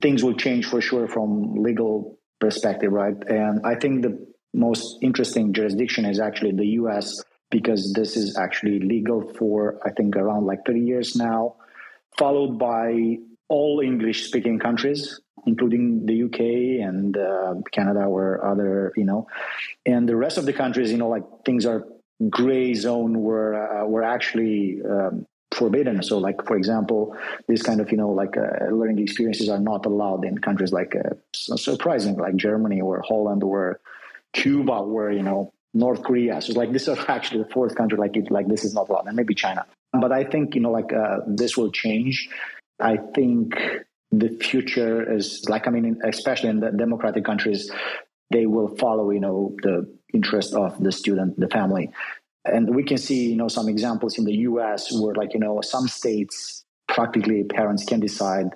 Things 0.00 0.24
will 0.24 0.34
change 0.34 0.64
for 0.64 0.80
sure 0.80 1.08
from 1.08 1.62
legal 1.62 2.18
perspective, 2.40 2.90
right? 2.90 3.16
And 3.28 3.60
I 3.66 3.74
think 3.74 4.00
the 4.00 4.26
most 4.54 4.98
interesting 5.02 5.52
jurisdiction 5.52 6.06
is 6.06 6.18
actually 6.20 6.52
the 6.52 6.66
U.S. 6.80 7.22
because 7.50 7.92
this 7.92 8.16
is 8.16 8.38
actually 8.38 8.80
legal 8.80 9.30
for 9.38 9.78
I 9.84 9.90
think 9.90 10.16
around 10.16 10.46
like 10.46 10.60
30 10.64 10.80
years 10.80 11.16
now, 11.16 11.56
followed 12.16 12.58
by 12.58 13.18
all 13.48 13.80
English 13.80 14.26
speaking 14.26 14.58
countries, 14.58 15.20
including 15.46 16.06
the 16.06 16.24
UK 16.24 16.40
and 16.86 17.16
uh, 17.16 17.54
Canada 17.72 18.00
or 18.00 18.44
other, 18.44 18.92
you 18.96 19.04
know, 19.04 19.26
and 19.86 20.08
the 20.08 20.16
rest 20.16 20.38
of 20.38 20.46
the 20.46 20.52
countries, 20.52 20.90
you 20.90 20.98
know, 20.98 21.08
like 21.08 21.24
things 21.44 21.66
are 21.66 21.86
gray 22.30 22.74
zone 22.74 23.22
where 23.22 23.54
uh, 23.54 23.86
were 23.86 24.02
actually 24.02 24.80
um, 24.88 25.26
forbidden. 25.52 26.02
So, 26.02 26.18
like 26.18 26.44
for 26.46 26.56
example, 26.56 27.16
this 27.48 27.62
kind 27.62 27.80
of 27.80 27.90
you 27.90 27.96
know 27.96 28.10
like 28.10 28.36
uh, 28.36 28.66
learning 28.72 28.98
experiences 28.98 29.48
are 29.48 29.58
not 29.58 29.86
allowed 29.86 30.24
in 30.24 30.38
countries 30.38 30.72
like 30.72 30.94
uh, 30.96 31.14
surprising 31.32 32.16
like 32.16 32.36
Germany 32.36 32.80
or 32.80 33.02
Holland 33.06 33.42
or 33.42 33.80
Cuba, 34.32 34.82
where 34.82 35.10
you 35.10 35.22
know 35.22 35.52
North 35.72 36.02
Korea. 36.02 36.40
So, 36.40 36.52
like 36.52 36.72
this 36.72 36.88
is 36.88 36.98
actually 37.08 37.42
the 37.44 37.50
fourth 37.50 37.74
country 37.74 37.98
like 37.98 38.16
it 38.16 38.30
like 38.30 38.48
this 38.48 38.64
is 38.64 38.74
not 38.74 38.88
allowed, 38.88 39.06
and 39.06 39.16
maybe 39.16 39.34
China. 39.34 39.66
But 39.92 40.12
I 40.12 40.24
think 40.24 40.54
you 40.54 40.60
know 40.60 40.70
like 40.70 40.92
uh, 40.92 41.18
this 41.26 41.56
will 41.56 41.70
change 41.70 42.28
I 42.80 42.98
think 43.14 43.54
the 44.10 44.28
future 44.40 45.12
is 45.12 45.44
like 45.48 45.66
I 45.66 45.70
mean, 45.70 46.00
especially 46.04 46.50
in 46.50 46.60
the 46.60 46.70
democratic 46.70 47.24
countries, 47.24 47.70
they 48.30 48.46
will 48.46 48.76
follow 48.76 49.10
you 49.10 49.20
know 49.20 49.56
the 49.62 49.92
interest 50.12 50.54
of 50.54 50.82
the 50.82 50.92
student, 50.92 51.38
the 51.38 51.48
family, 51.48 51.90
and 52.44 52.74
we 52.74 52.84
can 52.84 52.98
see 52.98 53.30
you 53.30 53.36
know 53.36 53.48
some 53.48 53.68
examples 53.68 54.18
in 54.18 54.24
the 54.24 54.34
U.S. 54.48 54.92
where 54.92 55.14
like 55.14 55.34
you 55.34 55.40
know 55.40 55.60
some 55.60 55.88
states 55.88 56.64
practically 56.88 57.44
parents 57.44 57.84
can 57.84 58.00
decide 58.00 58.50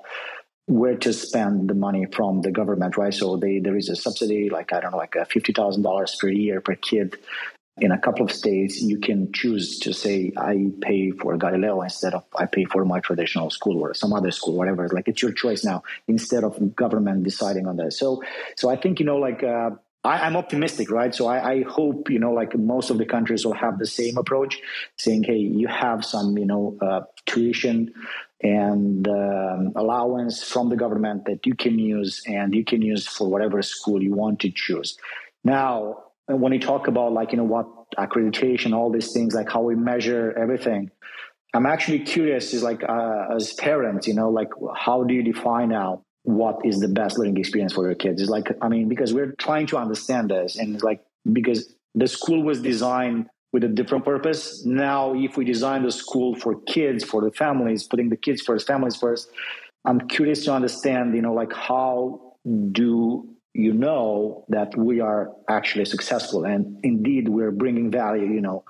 where 0.66 0.96
to 0.96 1.12
spend 1.14 1.68
the 1.68 1.74
money 1.74 2.06
from 2.12 2.42
the 2.42 2.50
government, 2.50 2.96
right? 2.96 3.14
So 3.14 3.36
they 3.36 3.58
there 3.58 3.76
is 3.76 3.88
a 3.88 3.96
subsidy, 3.96 4.50
like 4.50 4.72
I 4.72 4.80
don't 4.80 4.92
know, 4.92 4.98
like 4.98 5.16
fifty 5.28 5.52
thousand 5.52 5.82
dollars 5.82 6.16
per 6.20 6.28
year 6.28 6.60
per 6.60 6.74
kid, 6.74 7.16
in 7.80 7.92
a 7.92 7.98
couple 7.98 8.24
of 8.24 8.32
states, 8.32 8.80
you 8.80 8.98
can 8.98 9.32
choose 9.32 9.78
to 9.80 9.92
say, 9.92 10.32
I 10.36 10.70
pay 10.80 11.10
for 11.10 11.36
Galileo 11.36 11.82
instead 11.82 12.14
of 12.14 12.24
I 12.36 12.46
pay 12.46 12.64
for 12.64 12.84
my 12.84 13.00
traditional 13.00 13.50
school 13.50 13.80
or 13.80 13.94
some 13.94 14.12
other 14.12 14.30
school, 14.30 14.54
whatever. 14.54 14.88
Like 14.88 15.08
it's 15.08 15.22
your 15.22 15.32
choice 15.32 15.64
now 15.64 15.82
instead 16.06 16.44
of 16.44 16.76
government 16.76 17.24
deciding 17.24 17.66
on 17.66 17.76
that. 17.76 17.92
So, 17.92 18.22
so 18.56 18.68
I 18.70 18.76
think, 18.76 19.00
you 19.00 19.06
know, 19.06 19.18
like, 19.18 19.42
uh, 19.42 19.70
I, 20.04 20.26
am 20.26 20.36
optimistic, 20.36 20.90
right? 20.90 21.14
So 21.14 21.26
I, 21.26 21.52
I, 21.52 21.62
hope 21.64 22.08
you 22.08 22.18
know, 22.18 22.32
like 22.32 22.56
most 22.56 22.90
of 22.90 22.98
the 22.98 23.04
countries 23.04 23.44
will 23.44 23.54
have 23.54 23.78
the 23.78 23.86
same 23.86 24.16
approach, 24.16 24.60
saying, 24.96 25.24
"Hey, 25.24 25.38
you 25.38 25.66
have 25.66 26.04
some, 26.04 26.38
you 26.38 26.46
know, 26.46 26.78
uh, 26.80 27.00
tuition 27.26 27.92
and 28.40 29.08
um, 29.08 29.72
allowance 29.74 30.42
from 30.42 30.68
the 30.68 30.76
government 30.76 31.24
that 31.26 31.44
you 31.46 31.54
can 31.54 31.80
use, 31.80 32.22
and 32.26 32.54
you 32.54 32.64
can 32.64 32.80
use 32.80 33.08
for 33.08 33.28
whatever 33.28 33.60
school 33.60 34.00
you 34.00 34.14
want 34.14 34.38
to 34.40 34.50
choose." 34.50 34.96
Now, 35.42 36.04
when 36.28 36.52
you 36.52 36.60
talk 36.60 36.88
about 36.88 37.12
like 37.12 37.32
you 37.32 37.38
know 37.38 37.44
what 37.44 37.66
accreditation, 37.96 38.74
all 38.74 38.90
these 38.90 39.12
things, 39.12 39.34
like 39.34 39.50
how 39.50 39.62
we 39.62 39.74
measure 39.74 40.32
everything, 40.38 40.90
I'm 41.54 41.66
actually 41.66 42.00
curious. 42.00 42.54
Is 42.54 42.62
like 42.62 42.82
uh, 42.82 43.34
as 43.34 43.52
parents, 43.54 44.06
you 44.06 44.14
know, 44.14 44.30
like 44.30 44.48
how 44.76 45.04
do 45.04 45.14
you 45.14 45.22
define 45.22 45.70
now? 45.70 46.04
what 46.28 46.60
is 46.62 46.78
the 46.78 46.88
best 46.88 47.18
learning 47.18 47.38
experience 47.38 47.72
for 47.72 47.86
your 47.86 47.94
kids. 47.94 48.20
It's 48.20 48.30
like, 48.30 48.48
I 48.60 48.68
mean, 48.68 48.86
because 48.86 49.14
we're 49.14 49.32
trying 49.38 49.66
to 49.68 49.78
understand 49.78 50.30
this 50.30 50.56
and 50.56 50.74
it's 50.74 50.84
like, 50.84 51.02
because 51.32 51.74
the 51.94 52.06
school 52.06 52.42
was 52.42 52.60
designed 52.60 53.30
with 53.54 53.64
a 53.64 53.68
different 53.68 54.04
purpose. 54.04 54.62
Now, 54.66 55.14
if 55.14 55.38
we 55.38 55.46
design 55.46 55.84
the 55.84 55.90
school 55.90 56.34
for 56.34 56.60
kids, 56.62 57.02
for 57.02 57.22
the 57.22 57.30
families, 57.30 57.84
putting 57.84 58.10
the 58.10 58.16
kids 58.16 58.42
first, 58.42 58.66
families 58.66 58.94
first, 58.94 59.30
I'm 59.86 60.06
curious 60.06 60.44
to 60.44 60.52
understand, 60.52 61.14
you 61.14 61.22
know, 61.22 61.32
like 61.32 61.52
how 61.54 62.34
do 62.72 63.26
you 63.54 63.72
know 63.72 64.44
that 64.48 64.76
we 64.76 65.00
are 65.00 65.30
actually 65.48 65.84
successful 65.84 66.44
and 66.44 66.78
indeed 66.82 67.28
we're 67.28 67.50
bringing 67.50 67.90
value, 67.90 68.26
you 68.26 68.40
know, 68.40 68.64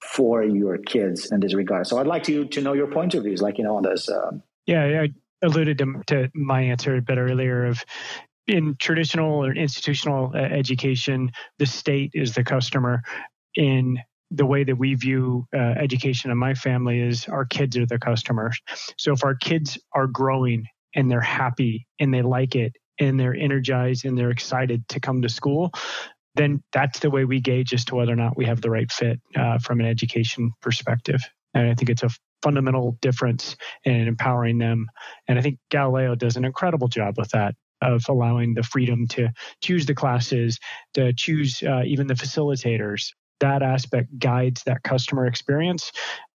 for 0.00 0.42
your 0.42 0.78
kids 0.78 1.30
in 1.30 1.40
this 1.40 1.54
regard. 1.54 1.86
So 1.86 1.98
I'd 1.98 2.06
like 2.06 2.22
to 2.24 2.46
to 2.46 2.60
know 2.60 2.72
your 2.72 2.86
point 2.86 3.14
of 3.14 3.24
views, 3.24 3.42
like 3.42 3.58
you 3.58 3.64
know, 3.64 3.76
on 3.76 3.82
this. 3.82 4.08
Um, 4.08 4.42
yeah, 4.66 5.02
i 5.02 5.08
alluded 5.42 5.78
to, 5.78 6.02
to 6.06 6.28
my 6.34 6.60
answer 6.62 6.96
a 6.96 7.02
bit 7.02 7.18
earlier 7.18 7.66
of 7.66 7.82
in 8.46 8.76
traditional 8.78 9.44
or 9.44 9.54
institutional 9.54 10.32
uh, 10.34 10.38
education, 10.38 11.30
the 11.58 11.66
state 11.66 12.10
is 12.14 12.34
the 12.34 12.44
customer. 12.44 13.02
In 13.56 13.98
the 14.30 14.46
way 14.46 14.62
that 14.64 14.76
we 14.76 14.94
view 14.94 15.46
uh, 15.54 15.58
education 15.58 16.30
in 16.30 16.38
my 16.38 16.54
family 16.54 17.00
is 17.00 17.26
our 17.26 17.44
kids 17.44 17.76
are 17.76 17.86
the 17.86 17.98
customers. 17.98 18.60
So 18.96 19.12
if 19.12 19.24
our 19.24 19.34
kids 19.34 19.78
are 19.92 20.06
growing 20.06 20.66
and 20.94 21.10
they're 21.10 21.20
happy 21.20 21.86
and 21.98 22.14
they 22.14 22.22
like 22.22 22.54
it 22.54 22.76
and 23.00 23.18
they're 23.18 23.34
energized 23.34 24.04
and 24.04 24.16
they're 24.16 24.30
excited 24.30 24.86
to 24.90 25.00
come 25.00 25.22
to 25.22 25.28
school, 25.28 25.72
then 26.36 26.62
that's 26.72 27.00
the 27.00 27.10
way 27.10 27.24
we 27.24 27.40
gauge 27.40 27.72
as 27.74 27.84
to 27.86 27.96
whether 27.96 28.12
or 28.12 28.16
not 28.16 28.36
we 28.36 28.44
have 28.44 28.60
the 28.60 28.70
right 28.70 28.90
fit 28.92 29.20
uh, 29.36 29.58
from 29.58 29.80
an 29.80 29.86
education 29.86 30.52
perspective. 30.62 31.20
And 31.54 31.68
I 31.68 31.74
think 31.74 31.90
it's 31.90 32.04
a 32.04 32.10
fundamental 32.42 32.96
difference 33.02 33.56
in 33.84 34.06
empowering 34.06 34.58
them. 34.58 34.86
And 35.28 35.38
I 35.38 35.42
think 35.42 35.58
Galileo 35.70 36.14
does 36.14 36.36
an 36.36 36.44
incredible 36.44 36.88
job 36.88 37.14
with 37.18 37.30
that 37.30 37.54
of 37.82 38.04
allowing 38.08 38.54
the 38.54 38.62
freedom 38.62 39.06
to 39.08 39.30
choose 39.62 39.86
the 39.86 39.94
classes, 39.94 40.58
to 40.94 41.12
choose 41.14 41.62
uh, 41.62 41.82
even 41.84 42.06
the 42.06 42.14
facilitators. 42.14 43.08
That 43.40 43.62
aspect 43.62 44.18
guides 44.18 44.62
that 44.64 44.82
customer 44.82 45.26
experience 45.26 45.90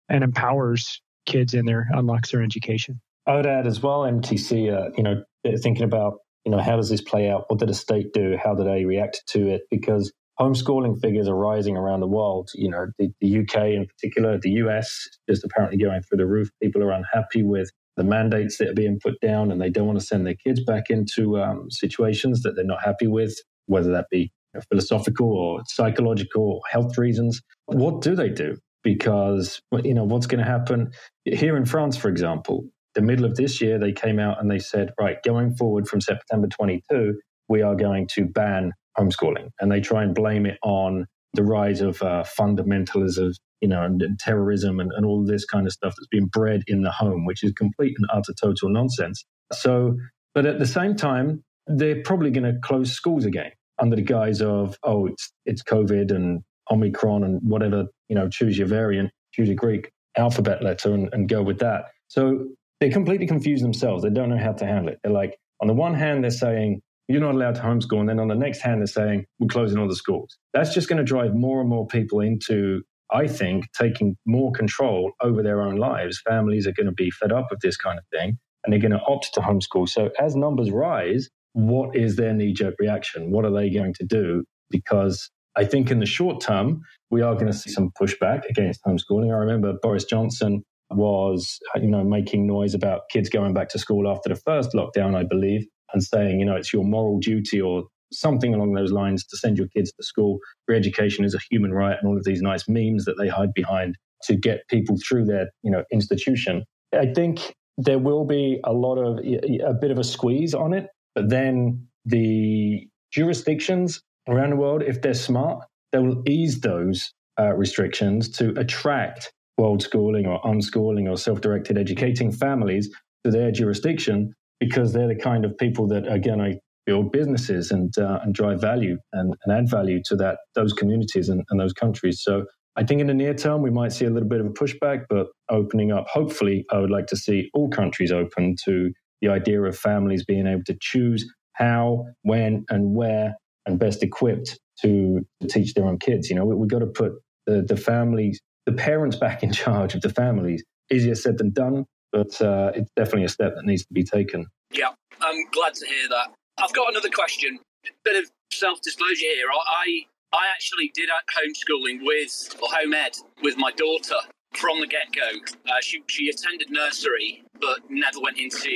and 0.09 0.22
empowers 0.22 1.03
kids 1.27 1.55
in 1.55 1.66
their 1.66 1.88
unlocks 1.92 2.31
their 2.31 2.42
education. 2.42 3.01
I 3.27 3.37
would 3.37 3.46
add 3.46 3.66
as 3.66 3.81
well, 3.83 4.01
MTC. 4.01 4.72
Uh, 4.72 4.90
you 4.96 5.03
know, 5.03 5.22
thinking 5.62 5.85
about 5.85 6.18
you 6.44 6.52
know 6.52 6.61
how 6.61 6.76
does 6.76 6.90
this 6.90 7.00
play 7.00 7.31
out? 7.31 7.44
What 7.48 7.61
did 7.61 7.68
the 7.68 7.74
state 7.74 8.12
do? 8.12 8.37
How 8.42 8.55
did 8.55 8.66
they 8.66 8.85
react 8.85 9.22
to 9.28 9.48
it? 9.48 9.62
Because 9.70 10.12
homeschooling 10.40 11.00
figures 11.00 11.28
are 11.28 11.37
rising 11.37 11.76
around 11.76 12.00
the 12.00 12.09
world. 12.09 12.50
You 12.55 12.70
know, 12.70 12.87
the, 12.98 13.11
the 13.20 13.40
UK 13.40 13.66
in 13.66 13.87
particular, 13.87 14.38
the 14.38 14.50
US 14.50 15.09
just 15.28 15.44
apparently 15.44 15.78
going 15.78 16.02
through 16.02 16.18
the 16.18 16.26
roof. 16.26 16.48
People 16.62 16.83
are 16.83 16.92
unhappy 16.92 17.42
with 17.42 17.70
the 17.96 18.05
mandates 18.05 18.59
that 18.59 18.70
are 18.70 18.74
being 18.74 18.98
put 19.02 19.20
down 19.20 19.52
and 19.52 19.61
they 19.61 19.70
don't 19.70 19.87
want 19.87 20.00
to 20.00 20.05
send 20.05 20.26
their 20.26 20.35
kids 20.35 20.62
back 20.64 20.85
into 20.88 21.38
um, 21.38 21.70
situations 21.70 22.42
that 22.42 22.57
they're 22.57 22.64
not 22.64 22.83
happy 22.83 23.07
with, 23.07 23.35
whether 23.66 23.92
that 23.92 24.07
be 24.11 24.20
you 24.20 24.31
know, 24.55 24.61
philosophical 24.70 25.31
or 25.31 25.61
psychological 25.66 26.42
or 26.42 26.61
health 26.70 26.96
reasons. 26.96 27.40
What 27.66 28.00
do 28.00 28.14
they 28.14 28.31
do? 28.31 28.57
Because, 28.83 29.61
you 29.85 29.94
know, 29.94 30.05
what's 30.05 30.26
going 30.26 30.44
to 30.44 30.50
happen 30.50 30.90
here 31.24 31.57
in 31.57 31.66
France, 31.66 31.96
for 31.96 32.09
example, 32.09 32.64
the 32.94 33.02
middle 33.02 33.24
of 33.24 33.37
this 33.37 33.61
year, 33.61 33.78
they 33.78 33.92
came 33.92 34.18
out 34.18 34.40
and 34.40 34.50
they 34.50 34.59
said, 34.59 34.90
right, 35.00 35.16
going 35.22 35.55
forward 35.55 35.88
from 35.88 36.00
September 36.00 36.48
22, 36.48 37.18
we 37.48 37.62
are 37.62 37.74
going 37.74 38.07
to 38.14 38.24
ban 38.26 38.72
homeschooling, 38.98 39.48
and 39.61 39.70
they 39.70 39.81
try 39.81 40.02
and 40.02 40.14
blame 40.14 40.46
it 40.46 40.59
on 40.62 41.07
the 41.35 41.42
rise 41.42 41.81
of 41.81 42.02
uh, 42.02 42.24
fundamentalism, 42.38 43.33
you 43.61 43.68
know, 43.68 43.83
and, 43.83 44.02
and 44.02 44.18
terrorism 44.18 44.81
and, 44.81 44.92
and 44.94 45.07
all 45.07 45.24
this 45.24 45.44
kind 45.44 45.66
of 45.66 45.72
stuff 45.72 45.94
that's 45.96 46.09
been 46.09 46.26
bred 46.26 46.62
in 46.66 46.83
the 46.83 46.90
home, 46.90 47.24
which 47.24 47.42
is 47.42 47.52
complete 47.52 47.94
and 47.96 48.07
utter 48.12 48.35
total 48.40 48.68
nonsense. 48.68 49.24
So, 49.52 49.96
but 50.35 50.44
at 50.44 50.59
the 50.59 50.66
same 50.66 50.94
time, 50.94 51.42
they're 51.66 52.02
probably 52.02 52.31
going 52.31 52.52
to 52.52 52.59
close 52.62 52.92
schools 52.92 53.24
again 53.24 53.50
under 53.81 53.96
the 53.96 54.02
guise 54.02 54.42
of, 54.42 54.76
oh, 54.83 55.07
it's 55.07 55.33
it's 55.46 55.62
COVID 55.62 56.11
and 56.14 56.42
Omicron 56.70 57.24
and 57.24 57.40
whatever, 57.42 57.87
you 58.09 58.16
know, 58.16 58.28
choose 58.28 58.59
your 58.59 58.66
variant, 58.66 59.11
choose 59.33 59.48
your 59.48 59.57
Greek 59.57 59.90
alphabet 60.16 60.62
letter 60.62 60.92
and, 60.92 61.09
and 61.12 61.28
go 61.28 61.42
with 61.42 61.59
that. 61.61 61.87
So 62.09 62.46
they 62.82 62.90
completely 62.90 63.28
confuse 63.28 63.62
themselves. 63.62 64.02
They 64.02 64.10
don't 64.10 64.28
know 64.28 64.38
how 64.38 64.54
to 64.54 64.66
handle 64.66 64.92
it. 64.92 64.98
They're 65.04 65.12
like, 65.12 65.38
on 65.60 65.68
the 65.68 65.72
one 65.72 65.94
hand, 65.94 66.24
they're 66.24 66.32
saying, 66.32 66.80
you're 67.06 67.20
not 67.20 67.36
allowed 67.36 67.54
to 67.54 67.60
homeschool. 67.60 68.00
And 68.00 68.08
then 68.08 68.18
on 68.18 68.26
the 68.26 68.34
next 68.34 68.60
hand, 68.60 68.80
they're 68.80 68.88
saying, 68.88 69.24
we're 69.38 69.46
closing 69.46 69.78
all 69.78 69.86
the 69.86 69.94
schools. 69.94 70.36
That's 70.52 70.74
just 70.74 70.88
going 70.88 70.96
to 70.96 71.04
drive 71.04 71.32
more 71.32 71.60
and 71.60 71.70
more 71.70 71.86
people 71.86 72.18
into, 72.18 72.82
I 73.12 73.28
think, 73.28 73.66
taking 73.78 74.16
more 74.26 74.50
control 74.50 75.12
over 75.20 75.44
their 75.44 75.62
own 75.62 75.76
lives. 75.76 76.20
Families 76.28 76.66
are 76.66 76.72
going 76.72 76.86
to 76.86 76.92
be 76.92 77.08
fed 77.12 77.30
up 77.30 77.46
with 77.52 77.60
this 77.60 77.76
kind 77.76 78.00
of 78.00 78.04
thing 78.10 78.36
and 78.64 78.72
they're 78.72 78.80
going 78.80 78.90
to 78.90 79.04
opt 79.06 79.32
to 79.34 79.40
homeschool. 79.40 79.88
So 79.88 80.10
as 80.18 80.34
numbers 80.34 80.72
rise, 80.72 81.28
what 81.52 81.94
is 81.94 82.16
their 82.16 82.34
knee 82.34 82.52
jerk 82.52 82.74
reaction? 82.80 83.30
What 83.30 83.44
are 83.44 83.52
they 83.52 83.70
going 83.70 83.94
to 83.94 84.04
do? 84.04 84.42
Because 84.70 85.30
I 85.54 85.66
think 85.66 85.92
in 85.92 86.00
the 86.00 86.06
short 86.06 86.40
term, 86.40 86.80
we 87.10 87.22
are 87.22 87.34
going 87.34 87.46
to 87.46 87.52
see 87.52 87.70
some 87.70 87.92
pushback 88.00 88.42
against 88.50 88.80
homeschooling. 88.84 89.32
I 89.32 89.36
remember 89.36 89.74
Boris 89.80 90.04
Johnson 90.04 90.64
was, 90.94 91.59
you 91.76 91.88
know, 91.88 92.05
making 92.05 92.46
noise 92.46 92.74
about 92.74 93.02
kids 93.11 93.28
going 93.28 93.55
back 93.55 93.68
to 93.70 93.78
school 93.78 94.09
after 94.09 94.28
the 94.28 94.37
first 94.37 94.72
lockdown, 94.72 95.14
I 95.14 95.24
believe 95.24 95.66
and 95.92 96.02
saying, 96.02 96.40
you 96.40 96.46
know, 96.46 96.57
it's 96.57 96.72
your 96.72 96.85
moral 96.85 97.18
duty 97.18 97.61
or 97.61 97.85
something 98.12 98.55
along 98.55 98.74
those 98.74 98.92
lines 98.92 99.24
to 99.26 99.37
send 99.37 99.59
your 99.59 99.68
kids 99.68 99.92
to 99.92 100.02
school. 100.02 100.38
Free 100.66 100.76
education 100.76 101.24
is 101.24 101.35
a 101.35 101.38
human 101.50 101.72
right, 101.72 101.96
and 101.98 102.09
all 102.09 102.16
of 102.16 102.24
these 102.24 102.42
nice 102.42 102.68
memes 102.68 103.05
that 103.05 103.14
they 103.18 103.28
hide 103.28 103.55
behind 103.55 103.96
to 104.24 104.37
get 104.37 104.68
people 104.68 104.96
through 105.07 105.24
their, 105.24 105.48
you 105.62 105.70
know, 105.70 105.85
institution. 105.92 106.64
I 106.94 107.07
think 107.14 107.55
there 107.78 107.98
will 107.98 108.24
be 108.24 108.61
a 108.64 108.72
lot 108.72 108.96
of 108.96 109.18
a 109.18 109.74
bit 109.74 109.90
of 109.90 109.98
a 109.98 110.05
squeeze 110.05 110.55
on 110.55 110.74
it, 110.74 110.88
but 111.14 111.31
then 111.31 111.87
the 112.05 112.87
jurisdictions 113.12 114.02
around 114.28 114.50
the 114.50 114.57
world, 114.57 114.83
if 114.83 115.02
they're 115.02 115.14
smart, 115.14 115.64
they 115.90 115.98
will 115.98 116.22
ease 116.28 116.61
those 116.61 117.12
uh, 117.40 117.55
restrictions 117.55 118.28
to 118.28 118.50
attract 118.59 119.33
world 119.58 119.82
schooling 119.82 120.26
or 120.26 120.40
unschooling 120.42 121.10
or 121.10 121.16
self-directed 121.16 121.78
educating 121.78 122.32
families 122.32 122.90
to 123.24 123.30
their 123.30 123.50
jurisdiction 123.50 124.34
because 124.60 124.92
they're 124.92 125.08
the 125.08 125.16
kind 125.16 125.44
of 125.44 125.56
people 125.58 125.86
that 125.88 126.04
going 126.24 126.38
to 126.38 126.58
build 126.86 127.12
businesses 127.12 127.70
and 127.70 127.96
uh, 127.98 128.18
and 128.22 128.34
drive 128.34 128.60
value 128.60 128.96
and, 129.12 129.34
and 129.44 129.56
add 129.56 129.70
value 129.70 130.00
to 130.04 130.16
that 130.16 130.38
those 130.54 130.72
communities 130.72 131.28
and, 131.28 131.42
and 131.50 131.60
those 131.60 131.72
countries. 131.72 132.20
So 132.22 132.44
I 132.76 132.84
think 132.84 133.00
in 133.00 133.06
the 133.06 133.14
near 133.14 133.34
term 133.34 133.62
we 133.62 133.70
might 133.70 133.92
see 133.92 134.06
a 134.06 134.10
little 134.10 134.28
bit 134.28 134.40
of 134.40 134.46
a 134.46 134.50
pushback, 134.50 135.04
but 135.08 135.28
opening 135.50 135.92
up. 135.92 136.06
Hopefully, 136.08 136.64
I 136.70 136.78
would 136.78 136.90
like 136.90 137.06
to 137.08 137.16
see 137.16 137.50
all 137.54 137.68
countries 137.68 138.10
open 138.10 138.56
to 138.64 138.90
the 139.20 139.28
idea 139.28 139.62
of 139.62 139.78
families 139.78 140.24
being 140.24 140.46
able 140.46 140.64
to 140.66 140.76
choose 140.80 141.24
how, 141.52 142.06
when, 142.22 142.64
and 142.70 142.94
where, 142.94 143.34
and 143.66 143.78
best 143.78 144.02
equipped 144.02 144.58
to, 144.80 145.20
teach 145.48 145.74
their 145.74 145.84
own 145.84 145.98
kids. 145.98 146.30
You 146.30 146.36
know, 146.36 146.46
we, 146.46 146.58
have 146.58 146.68
got 146.68 146.78
to 146.78 146.86
put 146.86 147.12
the 147.46 147.62
the 147.62 147.76
families, 147.76 148.40
the 148.66 148.72
parents 148.72 149.16
back 149.16 149.42
in 149.42 149.53
charge 149.53 149.94
of 149.94 150.03
the 150.03 150.11
families. 150.11 150.62
Easier 150.92 151.14
said 151.14 151.38
than 151.38 151.51
done, 151.51 151.87
but 152.12 152.40
uh, 152.40 152.72
it's 152.75 152.90
definitely 152.96 153.25
a 153.25 153.29
step 153.29 153.55
that 153.55 153.64
needs 153.64 153.85
to 153.87 153.92
be 153.92 154.05
taken. 154.05 154.46
Yeah, 154.72 154.90
I'm 155.20 155.48
glad 155.51 155.75
to 155.75 155.87
hear 155.87 156.09
that. 156.11 156.35
I've 156.59 156.72
got 156.72 156.90
another 156.90 157.09
question. 157.09 157.59
Bit 158.04 158.23
of 158.23 158.31
self-disclosure 158.52 159.21
here. 159.21 159.46
I 159.50 160.06
I 160.33 160.46
actually 160.52 160.90
did 160.94 161.08
homeschooling 161.08 162.04
with 162.04 162.56
or 162.63 162.69
home 162.71 162.94
ed 162.94 163.17
with 163.42 163.56
my 163.56 163.71
daughter 163.73 164.17
from 164.54 164.81
the 164.81 164.87
get-go. 164.87 165.38
Uh, 165.67 165.81
she 165.81 166.02
she 166.06 166.29
attended 166.29 166.71
nursery, 166.71 167.42
but 167.60 167.79
never 167.88 168.21
went 168.21 168.38
into 168.38 168.71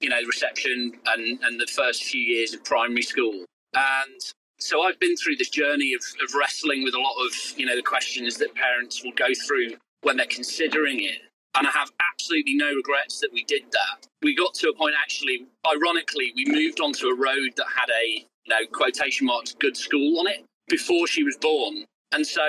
you 0.00 0.08
know 0.08 0.20
reception 0.26 0.92
and 1.06 1.38
and 1.42 1.60
the 1.60 1.66
first 1.66 2.04
few 2.04 2.20
years 2.20 2.54
of 2.54 2.64
primary 2.64 3.02
school. 3.02 3.44
And 3.74 4.20
so 4.58 4.82
I've 4.82 4.98
been 5.00 5.16
through 5.16 5.36
this 5.36 5.50
journey 5.50 5.94
of, 5.94 6.02
of 6.22 6.34
wrestling 6.34 6.82
with 6.82 6.94
a 6.94 7.00
lot 7.00 7.14
of 7.26 7.58
you 7.58 7.66
know 7.66 7.76
the 7.76 7.82
questions 7.82 8.36
that 8.38 8.54
parents 8.54 9.02
will 9.04 9.12
go 9.12 9.28
through 9.46 9.76
when 10.02 10.16
they're 10.16 10.26
considering 10.26 11.02
it 11.02 11.20
and 11.58 11.66
I 11.66 11.70
have 11.70 11.90
absolutely 12.12 12.54
no 12.54 12.72
regrets 12.72 13.20
that 13.20 13.32
we 13.32 13.44
did 13.44 13.62
that. 13.72 14.06
We 14.22 14.34
got 14.34 14.54
to 14.54 14.68
a 14.68 14.74
point, 14.74 14.94
actually, 15.00 15.46
ironically, 15.66 16.32
we 16.36 16.44
moved 16.46 16.80
onto 16.80 17.06
a 17.06 17.16
road 17.16 17.54
that 17.56 17.66
had 17.74 17.88
a, 17.90 18.24
you 18.44 18.48
know, 18.48 18.66
quotation 18.72 19.26
marks, 19.26 19.54
good 19.54 19.76
school 19.76 20.20
on 20.20 20.28
it 20.28 20.44
before 20.68 21.06
she 21.06 21.24
was 21.24 21.36
born. 21.36 21.84
And 22.12 22.26
so 22.26 22.42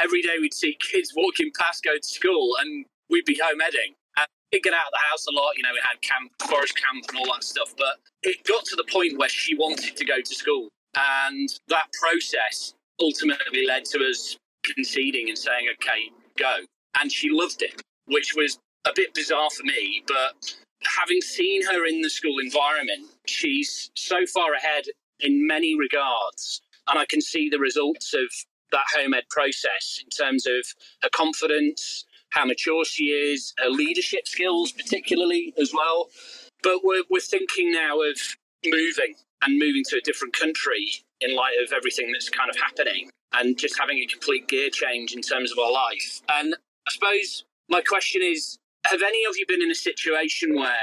every 0.00 0.22
day 0.22 0.36
we'd 0.40 0.54
see 0.54 0.76
kids 0.80 1.12
walking 1.14 1.50
past 1.58 1.84
going 1.84 2.00
to 2.00 2.08
school 2.08 2.56
and 2.60 2.86
we'd 3.10 3.26
be 3.26 3.38
home 3.42 3.60
edding. 3.60 3.94
And 4.16 4.26
we'd 4.52 4.62
get 4.62 4.72
out 4.72 4.86
of 4.86 4.92
the 4.92 5.04
house 5.10 5.26
a 5.26 5.32
lot, 5.32 5.56
you 5.56 5.62
know, 5.62 5.72
we 5.72 5.80
had 5.82 6.00
camp, 6.00 6.32
forest 6.48 6.76
camp 6.76 7.04
and 7.08 7.18
all 7.18 7.34
that 7.34 7.44
stuff. 7.44 7.74
But 7.76 7.96
it 8.22 8.44
got 8.44 8.64
to 8.66 8.76
the 8.76 8.84
point 8.90 9.18
where 9.18 9.28
she 9.28 9.54
wanted 9.54 9.96
to 9.96 10.04
go 10.04 10.20
to 10.20 10.34
school. 10.34 10.68
And 10.96 11.48
that 11.68 11.92
process 12.00 12.74
ultimately 13.00 13.66
led 13.66 13.84
to 13.86 13.98
us 13.98 14.36
conceding 14.64 15.28
and 15.28 15.38
saying, 15.38 15.66
okay, 15.74 16.10
go. 16.38 16.54
And 17.00 17.12
she 17.12 17.28
loved 17.30 17.62
it, 17.62 17.82
which 18.06 18.34
was 18.34 18.58
a 18.86 18.92
bit 18.94 19.14
bizarre 19.14 19.50
for 19.50 19.64
me. 19.64 20.02
But 20.06 20.56
having 20.98 21.20
seen 21.20 21.64
her 21.66 21.86
in 21.86 22.00
the 22.00 22.10
school 22.10 22.38
environment, 22.38 23.08
she's 23.26 23.90
so 23.94 24.24
far 24.26 24.54
ahead 24.54 24.84
in 25.20 25.46
many 25.46 25.76
regards. 25.78 26.62
And 26.88 26.98
I 26.98 27.04
can 27.06 27.20
see 27.20 27.48
the 27.48 27.58
results 27.58 28.14
of 28.14 28.28
that 28.72 28.84
home 28.96 29.14
ed 29.14 29.24
process 29.30 30.00
in 30.02 30.08
terms 30.08 30.46
of 30.46 30.66
her 31.02 31.10
confidence, 31.10 32.04
how 32.30 32.44
mature 32.44 32.84
she 32.84 33.04
is, 33.04 33.54
her 33.58 33.70
leadership 33.70 34.26
skills, 34.26 34.72
particularly 34.72 35.52
as 35.58 35.72
well. 35.74 36.08
But 36.62 36.80
we're, 36.82 37.04
we're 37.10 37.20
thinking 37.20 37.72
now 37.72 38.00
of 38.00 38.16
moving 38.64 39.14
and 39.46 39.58
moving 39.58 39.82
to 39.88 39.96
a 39.96 40.00
different 40.00 40.34
country 40.34 41.04
in 41.20 41.34
light 41.34 41.54
of 41.64 41.72
everything 41.72 42.12
that's 42.12 42.28
kind 42.28 42.50
of 42.50 42.56
happening 42.56 43.08
and 43.32 43.56
just 43.56 43.78
having 43.78 43.98
a 43.98 44.06
complete 44.06 44.48
gear 44.48 44.68
change 44.70 45.14
in 45.14 45.22
terms 45.22 45.52
of 45.52 45.58
our 45.58 45.72
life. 45.72 46.20
And 46.28 46.54
I 46.54 46.92
suppose 46.92 47.44
my 47.68 47.80
question 47.80 48.22
is 48.22 48.58
have 48.86 49.02
any 49.02 49.24
of 49.24 49.36
you 49.36 49.44
been 49.48 49.62
in 49.62 49.70
a 49.70 49.74
situation 49.74 50.54
where 50.54 50.76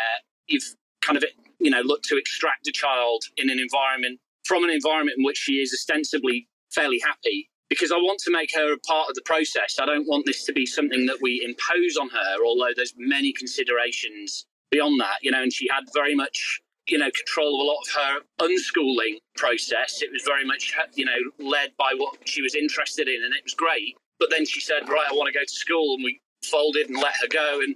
you've 0.48 0.76
kind 1.02 1.18
of 1.18 1.24
you 1.60 1.70
know 1.70 1.82
looked 1.82 2.06
to 2.06 2.18
extract 2.18 2.68
a 2.68 2.72
child 2.72 3.24
in 3.38 3.50
an 3.50 3.60
environment 3.60 4.20
from 4.46 4.64
an 4.64 4.70
environment 4.70 5.18
in 5.18 5.24
which 5.24 5.38
she 5.38 5.54
is 5.54 5.74
ostensibly 5.74 6.48
fairly 6.74 7.00
happy 7.00 7.50
because 7.70 7.92
I 7.92 7.96
want 7.96 8.20
to 8.20 8.32
make 8.32 8.54
her 8.56 8.74
a 8.74 8.80
part 8.80 9.10
of 9.10 9.16
the 9.16 9.22
process. 9.26 9.78
I 9.82 9.86
don't 9.86 10.08
want 10.08 10.26
this 10.26 10.44
to 10.46 10.54
be 10.54 10.66
something 10.66 11.06
that 11.08 11.18
we 11.22 11.42
impose 11.44 11.98
on 11.98 12.10
her, 12.10 12.46
although 12.46 12.74
there's 12.76 12.94
many 12.98 13.34
considerations 13.34 14.46
beyond 14.70 15.00
that, 15.00 15.18
you 15.22 15.32
know, 15.32 15.42
and 15.42 15.52
she 15.52 15.68
had 15.72 15.86
very 15.94 16.14
much, 16.16 16.62
you 16.88 16.98
know, 16.98 17.10
control 17.12 17.56
of 17.56 17.66
a 17.66 17.70
lot 17.70 17.82
of 17.82 17.90
her 17.96 18.48
unschooling 18.48 19.18
process. 19.36 20.02
It 20.02 20.12
was 20.12 20.24
very 20.24 20.46
much, 20.46 20.74
you 20.96 21.06
know, 21.06 21.18
led 21.40 21.72
by 21.78 21.94
what 21.96 22.18
she 22.26 22.42
was 22.42 22.56
interested 22.56 23.08
in, 23.08 23.24
and 23.24 23.34
it 23.34 23.44
was 23.44 23.54
great. 23.54 23.96
But 24.20 24.30
then 24.30 24.46
she 24.46 24.60
said, 24.60 24.88
right, 24.90 25.06
I 25.10 25.14
want 25.14 25.28
to 25.32 25.38
go 25.38 25.44
to 25.44 25.54
school, 25.54 25.96
and 25.96 26.04
we 26.04 26.20
folded 26.44 26.90
and 26.90 26.98
let 26.98 27.14
her 27.22 27.28
go. 27.28 27.60
And 27.62 27.76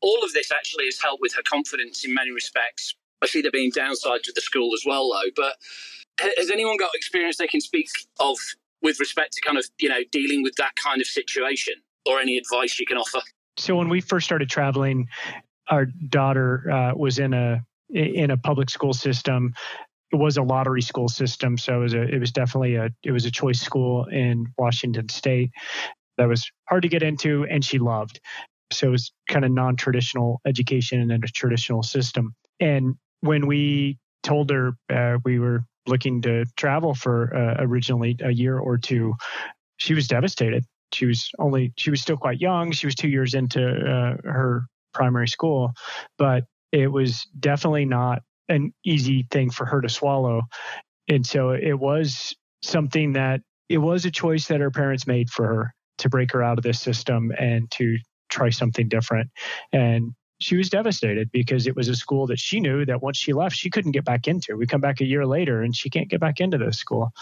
all 0.00 0.22
of 0.24 0.32
this 0.32 0.52
actually 0.52 0.86
has 0.86 1.00
helped 1.00 1.20
with 1.20 1.34
her 1.34 1.42
confidence 1.42 2.04
in 2.04 2.14
many 2.14 2.30
respects. 2.30 2.94
I 3.22 3.26
see 3.26 3.42
there 3.42 3.50
being 3.50 3.72
downsides 3.72 4.26
with 4.26 4.34
the 4.34 4.40
school 4.40 4.70
as 4.74 4.82
well, 4.86 5.10
though. 5.10 5.30
But 5.34 5.56
has 6.36 6.50
anyone 6.50 6.76
got 6.76 6.94
experience 6.94 7.36
they 7.36 7.46
can 7.46 7.60
speak 7.60 7.88
of 8.20 8.36
with 8.82 9.00
respect 9.00 9.32
to 9.32 9.40
kind 9.40 9.58
of 9.58 9.64
you 9.78 9.88
know 9.88 10.00
dealing 10.12 10.42
with 10.42 10.54
that 10.56 10.74
kind 10.76 11.00
of 11.00 11.06
situation 11.06 11.74
or 12.06 12.20
any 12.20 12.36
advice 12.36 12.78
you 12.78 12.86
can 12.86 12.96
offer 12.96 13.20
so 13.56 13.74
when 13.76 13.88
we 13.88 14.00
first 14.00 14.26
started 14.26 14.48
traveling 14.48 15.08
our 15.70 15.86
daughter 16.08 16.70
uh, 16.70 16.94
was 16.94 17.18
in 17.18 17.34
a 17.34 17.64
in 17.94 18.30
a 18.30 18.36
public 18.36 18.70
school 18.70 18.92
system 18.92 19.52
it 20.12 20.16
was 20.16 20.36
a 20.36 20.42
lottery 20.42 20.82
school 20.82 21.08
system 21.08 21.56
so 21.56 21.80
it 21.80 21.82
was 21.82 21.94
a, 21.94 22.02
it 22.02 22.18
was 22.18 22.32
definitely 22.32 22.76
a 22.76 22.90
it 23.02 23.12
was 23.12 23.24
a 23.24 23.30
choice 23.30 23.60
school 23.60 24.04
in 24.06 24.46
washington 24.58 25.08
state 25.08 25.50
that 26.18 26.28
was 26.28 26.50
hard 26.68 26.82
to 26.82 26.88
get 26.88 27.02
into 27.02 27.44
and 27.50 27.64
she 27.64 27.78
loved 27.78 28.20
so 28.72 28.88
it 28.88 28.90
was 28.90 29.12
kind 29.28 29.44
of 29.44 29.50
non-traditional 29.50 30.40
education 30.46 31.00
in 31.00 31.10
a 31.10 31.18
traditional 31.18 31.82
system 31.82 32.34
and 32.60 32.94
when 33.20 33.46
we 33.46 33.98
told 34.22 34.50
her 34.50 34.72
uh, 34.90 35.18
we 35.24 35.38
were 35.38 35.64
looking 35.86 36.22
to 36.22 36.44
travel 36.56 36.94
for 36.94 37.34
uh, 37.34 37.56
originally 37.58 38.16
a 38.22 38.30
year 38.30 38.58
or 38.58 38.78
two, 38.78 39.14
she 39.76 39.94
was 39.94 40.08
devastated. 40.08 40.64
She 40.92 41.06
was 41.06 41.30
only 41.38 41.72
she 41.76 41.90
was 41.90 42.00
still 42.00 42.16
quite 42.16 42.40
young. 42.40 42.72
She 42.72 42.86
was 42.86 42.94
two 42.94 43.08
years 43.08 43.34
into 43.34 43.62
uh, 43.62 44.16
her 44.28 44.66
primary 44.92 45.28
school, 45.28 45.72
but 46.18 46.44
it 46.74 46.88
was 46.88 47.26
definitely 47.38 47.84
not 47.84 48.22
an 48.48 48.74
easy 48.84 49.26
thing 49.30 49.48
for 49.50 49.64
her 49.64 49.80
to 49.80 49.88
swallow. 49.88 50.42
And 51.08 51.24
so 51.24 51.50
it 51.50 51.78
was 51.78 52.34
something 52.62 53.12
that 53.12 53.40
it 53.68 53.78
was 53.78 54.04
a 54.04 54.10
choice 54.10 54.48
that 54.48 54.60
her 54.60 54.72
parents 54.72 55.06
made 55.06 55.30
for 55.30 55.46
her 55.46 55.74
to 55.98 56.08
break 56.08 56.32
her 56.32 56.42
out 56.42 56.58
of 56.58 56.64
this 56.64 56.80
system 56.80 57.32
and 57.38 57.70
to 57.70 57.96
try 58.28 58.50
something 58.50 58.88
different. 58.88 59.30
And 59.72 60.12
she 60.40 60.56
was 60.56 60.68
devastated 60.68 61.30
because 61.32 61.68
it 61.68 61.76
was 61.76 61.88
a 61.88 61.94
school 61.94 62.26
that 62.26 62.40
she 62.40 62.58
knew 62.58 62.84
that 62.86 63.02
once 63.02 63.18
she 63.18 63.32
left, 63.32 63.56
she 63.56 63.70
couldn't 63.70 63.92
get 63.92 64.04
back 64.04 64.26
into. 64.26 64.56
We 64.56 64.66
come 64.66 64.80
back 64.80 65.00
a 65.00 65.06
year 65.06 65.24
later 65.24 65.62
and 65.62 65.76
she 65.76 65.90
can't 65.90 66.10
get 66.10 66.20
back 66.20 66.40
into 66.40 66.58
this 66.58 66.78
school. 66.78 67.12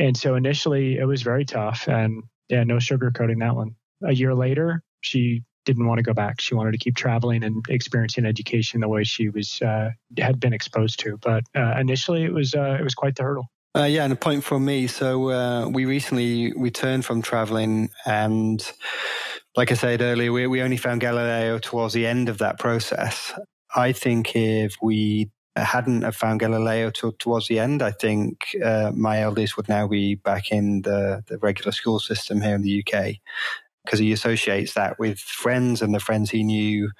And 0.00 0.16
so 0.16 0.34
initially 0.34 0.98
it 0.98 1.04
was 1.04 1.22
very 1.22 1.44
tough. 1.44 1.86
And 1.86 2.24
yeah, 2.48 2.64
no 2.64 2.76
sugarcoating 2.76 3.38
that 3.40 3.54
one. 3.54 3.76
A 4.04 4.12
year 4.12 4.34
later, 4.34 4.82
she 5.02 5.44
didn't 5.68 5.86
want 5.86 5.98
to 5.98 6.02
go 6.02 6.14
back. 6.14 6.40
She 6.40 6.54
wanted 6.54 6.72
to 6.72 6.78
keep 6.78 6.96
traveling 6.96 7.44
and 7.44 7.62
experiencing 7.68 8.24
education 8.24 8.80
the 8.80 8.88
way 8.88 9.04
she 9.04 9.28
was 9.28 9.60
uh, 9.60 9.90
had 10.16 10.40
been 10.40 10.54
exposed 10.54 10.98
to. 11.00 11.18
But 11.18 11.44
uh, 11.54 11.74
initially, 11.78 12.24
it 12.24 12.32
was 12.32 12.54
uh, 12.54 12.78
it 12.80 12.82
was 12.82 12.94
quite 12.94 13.16
the 13.16 13.22
hurdle. 13.22 13.50
Uh, 13.76 13.84
yeah, 13.84 14.02
and 14.02 14.12
a 14.12 14.16
point 14.16 14.42
for 14.42 14.58
me. 14.58 14.86
So 14.86 15.30
uh, 15.30 15.68
we 15.68 15.84
recently 15.84 16.54
returned 16.56 17.04
from 17.04 17.20
traveling, 17.20 17.90
and 18.06 18.66
like 19.56 19.70
I 19.70 19.74
said 19.74 20.00
earlier, 20.00 20.32
we, 20.32 20.46
we 20.46 20.62
only 20.62 20.78
found 20.78 21.02
Galileo 21.02 21.58
towards 21.58 21.92
the 21.92 22.06
end 22.06 22.30
of 22.30 22.38
that 22.38 22.58
process. 22.58 23.38
I 23.76 23.92
think 23.92 24.34
if 24.34 24.74
we 24.80 25.30
hadn't 25.54 26.02
have 26.02 26.16
found 26.16 26.40
Galileo 26.40 26.88
to, 26.90 27.12
towards 27.18 27.48
the 27.48 27.58
end, 27.58 27.82
I 27.82 27.90
think 27.90 28.56
uh, 28.64 28.92
my 28.94 29.20
eldest 29.20 29.58
would 29.58 29.68
now 29.68 29.86
be 29.86 30.14
back 30.14 30.50
in 30.50 30.82
the, 30.82 31.22
the 31.26 31.36
regular 31.38 31.72
school 31.72 31.98
system 31.98 32.40
here 32.40 32.54
in 32.54 32.62
the 32.62 32.82
UK 32.82 33.16
because 33.88 33.98
he 34.00 34.12
associates 34.12 34.74
that 34.74 34.98
with 34.98 35.18
friends 35.18 35.80
and 35.80 35.94
the 35.94 36.00
friends 36.00 36.28
he 36.28 36.44
knew 36.44 36.90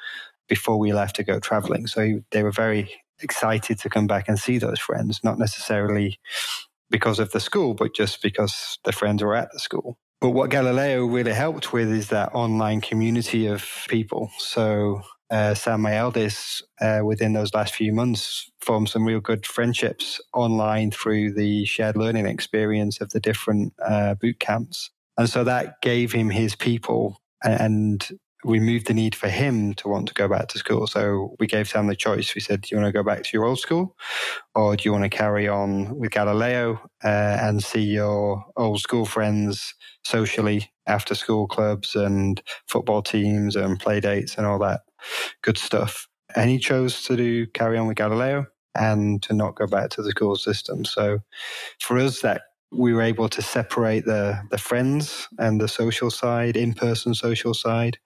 before 0.48 0.78
we 0.78 0.94
left 0.94 1.16
to 1.16 1.22
go 1.22 1.38
traveling. 1.38 1.86
So 1.86 2.20
they 2.30 2.42
were 2.42 2.50
very 2.50 2.90
excited 3.20 3.78
to 3.80 3.90
come 3.90 4.06
back 4.06 4.26
and 4.26 4.38
see 4.38 4.56
those 4.56 4.78
friends, 4.78 5.20
not 5.22 5.38
necessarily 5.38 6.18
because 6.88 7.18
of 7.18 7.32
the 7.32 7.40
school, 7.40 7.74
but 7.74 7.94
just 7.94 8.22
because 8.22 8.78
the 8.84 8.92
friends 8.92 9.22
were 9.22 9.36
at 9.36 9.52
the 9.52 9.58
school. 9.58 9.98
But 10.22 10.30
what 10.30 10.48
Galileo 10.48 11.04
really 11.04 11.34
helped 11.34 11.74
with 11.74 11.90
is 11.90 12.08
that 12.08 12.34
online 12.34 12.80
community 12.80 13.46
of 13.46 13.66
people. 13.90 14.30
So 14.38 15.02
uh, 15.30 15.52
Sam, 15.52 15.82
my 15.82 15.94
eldest, 15.94 16.64
uh, 16.80 17.00
within 17.04 17.34
those 17.34 17.52
last 17.52 17.74
few 17.74 17.92
months, 17.92 18.50
formed 18.60 18.88
some 18.88 19.04
real 19.04 19.20
good 19.20 19.44
friendships 19.44 20.22
online 20.32 20.90
through 20.90 21.34
the 21.34 21.66
shared 21.66 21.98
learning 21.98 22.24
experience 22.24 23.02
of 23.02 23.10
the 23.10 23.20
different 23.20 23.74
uh, 23.84 24.14
boot 24.14 24.40
camps. 24.40 24.90
And 25.18 25.28
so 25.28 25.44
that 25.44 25.82
gave 25.82 26.12
him 26.12 26.30
his 26.30 26.56
people 26.56 27.20
and 27.44 28.08
removed 28.44 28.86
the 28.86 28.94
need 28.94 29.14
for 29.16 29.28
him 29.28 29.74
to 29.74 29.88
want 29.88 30.08
to 30.08 30.14
go 30.14 30.28
back 30.28 30.48
to 30.48 30.58
school. 30.58 30.86
So 30.86 31.36
we 31.40 31.48
gave 31.48 31.68
Sam 31.68 31.88
the 31.88 31.96
choice. 31.96 32.34
We 32.34 32.40
said, 32.40 32.62
Do 32.62 32.68
you 32.72 32.80
want 32.80 32.88
to 32.88 32.98
go 32.98 33.04
back 33.04 33.24
to 33.24 33.30
your 33.34 33.44
old 33.44 33.60
school 33.60 33.96
or 34.54 34.76
do 34.76 34.84
you 34.84 34.92
want 34.92 35.04
to 35.04 35.10
carry 35.10 35.48
on 35.48 35.98
with 35.98 36.12
Galileo 36.12 36.80
uh, 37.04 37.38
and 37.40 37.64
see 37.64 37.82
your 37.82 38.44
old 38.56 38.80
school 38.80 39.06
friends 39.06 39.74
socially 40.04 40.70
after 40.86 41.14
school 41.14 41.48
clubs 41.48 41.96
and 41.96 42.42
football 42.68 43.02
teams 43.02 43.56
and 43.56 43.80
play 43.80 44.00
dates 44.00 44.36
and 44.36 44.46
all 44.46 44.60
that 44.60 44.82
good 45.42 45.58
stuff? 45.58 46.08
And 46.36 46.50
he 46.50 46.58
chose 46.58 47.04
to 47.04 47.16
do 47.16 47.46
carry 47.48 47.78
on 47.78 47.88
with 47.88 47.96
Galileo 47.96 48.46
and 48.74 49.22
to 49.24 49.34
not 49.34 49.56
go 49.56 49.66
back 49.66 49.90
to 49.90 50.02
the 50.02 50.10
school 50.10 50.36
system. 50.36 50.84
So 50.84 51.20
for 51.80 51.98
us, 51.98 52.20
that 52.20 52.42
we 52.70 52.92
were 52.92 53.02
able 53.02 53.28
to 53.28 53.42
separate 53.42 54.04
the 54.04 54.40
the 54.50 54.58
friends 54.58 55.28
and 55.38 55.60
the 55.60 55.68
social 55.68 56.10
side, 56.10 56.56
in 56.56 56.74
person 56.74 57.14
social 57.14 57.54
side, 57.54 57.98